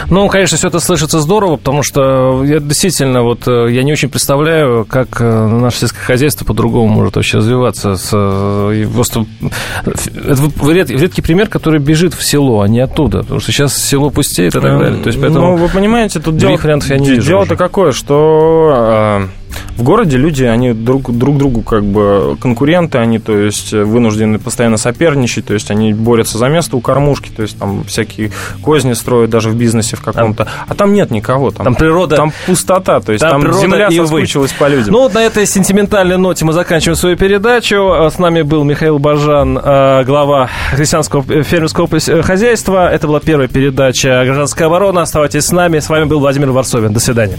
Ну, 0.09 0.29
конечно, 0.29 0.57
все 0.57 0.69
это 0.69 0.81
слышится 0.81 1.21
здорово, 1.21 1.57
потому 1.57 1.83
что 1.83 2.45
я 2.45 2.61
действительно 2.61 3.23
вот 3.23 3.47
э, 3.47 3.69
я 3.71 3.83
не 3.83 3.93
очень 3.93 4.09
представляю, 4.09 4.85
как 4.85 5.21
э, 5.21 5.47
наше 5.47 5.81
сельское 5.81 6.01
хозяйство 6.01 6.45
по-другому 6.45 6.89
может 6.89 7.17
вообще 7.17 7.39
развиваться. 7.39 7.97
С, 7.97 8.11
э, 8.13 8.87
просто 8.95 9.27
это 9.85 10.93
редкий 10.93 11.23
пример, 11.23 11.49
который 11.49 11.81
бежит 11.81 12.15
в 12.15 12.25
село, 12.25 12.63
а 12.63 12.69
не 12.69 12.81
оттуда, 12.81 13.21
потому 13.21 13.41
что 13.41 13.53
сейчас 13.53 13.77
село 13.77 14.11
пустеет 14.11 14.55
и 14.55 14.61
так 14.61 14.79
далее. 14.79 15.03
То 15.03 15.09
есть, 15.09 15.21
поэтому 15.21 15.53
ну, 15.53 15.57
вы 15.57 15.69
понимаете, 15.69 16.21
тут 16.21 16.37
дело, 16.37 16.57
вариантов 16.57 16.91
я 16.91 16.99
не 16.99 17.11
вижу. 17.11 17.27
Дело-то 17.27 17.57
какое, 17.57 17.93
что 17.93 18.73
а, 18.75 19.29
в 19.81 19.83
городе 19.83 20.19
люди, 20.19 20.45
они 20.45 20.75
друг, 20.75 21.11
друг 21.11 21.39
другу 21.39 21.63
как 21.63 21.85
бы 21.85 22.37
конкуренты, 22.39 22.99
они, 22.99 23.19
то 23.19 23.35
есть, 23.35 23.73
вынуждены 23.73 24.39
постоянно 24.39 24.77
соперничать, 24.77 25.47
то 25.47 25.55
есть, 25.55 25.71
они 25.71 25.95
борются 25.95 26.37
за 26.37 26.49
место 26.49 26.77
у 26.77 26.81
кормушки, 26.81 27.31
то 27.35 27.41
есть, 27.41 27.59
там 27.59 27.85
всякие 27.85 28.31
козни 28.63 28.93
строят 28.93 29.31
даже 29.31 29.49
в 29.49 29.57
бизнесе 29.57 29.97
в 29.97 30.03
каком-то, 30.03 30.47
а 30.69 30.75
там 30.75 30.93
нет 30.93 31.11
никого. 31.11 31.51
Там, 31.51 31.65
там 31.65 31.75
природа... 31.77 32.17
Там 32.17 32.33
пустота, 32.45 33.01
то 33.01 33.13
есть, 33.13 33.23
там, 33.23 33.41
там 33.41 33.53
земля 33.55 33.91
соскучилась 33.91 34.53
по 34.53 34.69
людям. 34.69 34.93
Ну, 34.93 35.01
вот 35.01 35.15
на 35.15 35.23
этой 35.23 35.47
сентиментальной 35.47 36.19
ноте 36.19 36.45
мы 36.45 36.53
заканчиваем 36.53 36.97
свою 36.97 37.17
передачу. 37.17 38.11
С 38.11 38.19
нами 38.19 38.43
был 38.43 38.65
Михаил 38.65 38.99
Бажан, 38.99 39.59
э, 39.59 40.05
глава 40.05 40.51
христианского 40.75 41.23
фермерского 41.23 41.89
хозяйства. 42.23 42.91
Это 42.91 43.07
была 43.07 43.21
первая 43.21 43.49
передача 43.49 44.23
«Гражданская 44.25 44.69
оборона». 44.69 45.03
Оставайтесь 45.03 45.47
с 45.47 45.53
нами. 45.53 45.79
С 45.79 45.89
вами 45.89 46.05
был 46.05 46.21
Владимир 46.21 46.51
Варсовин. 46.51 46.93
До 46.93 47.01
свидания. 47.01 47.39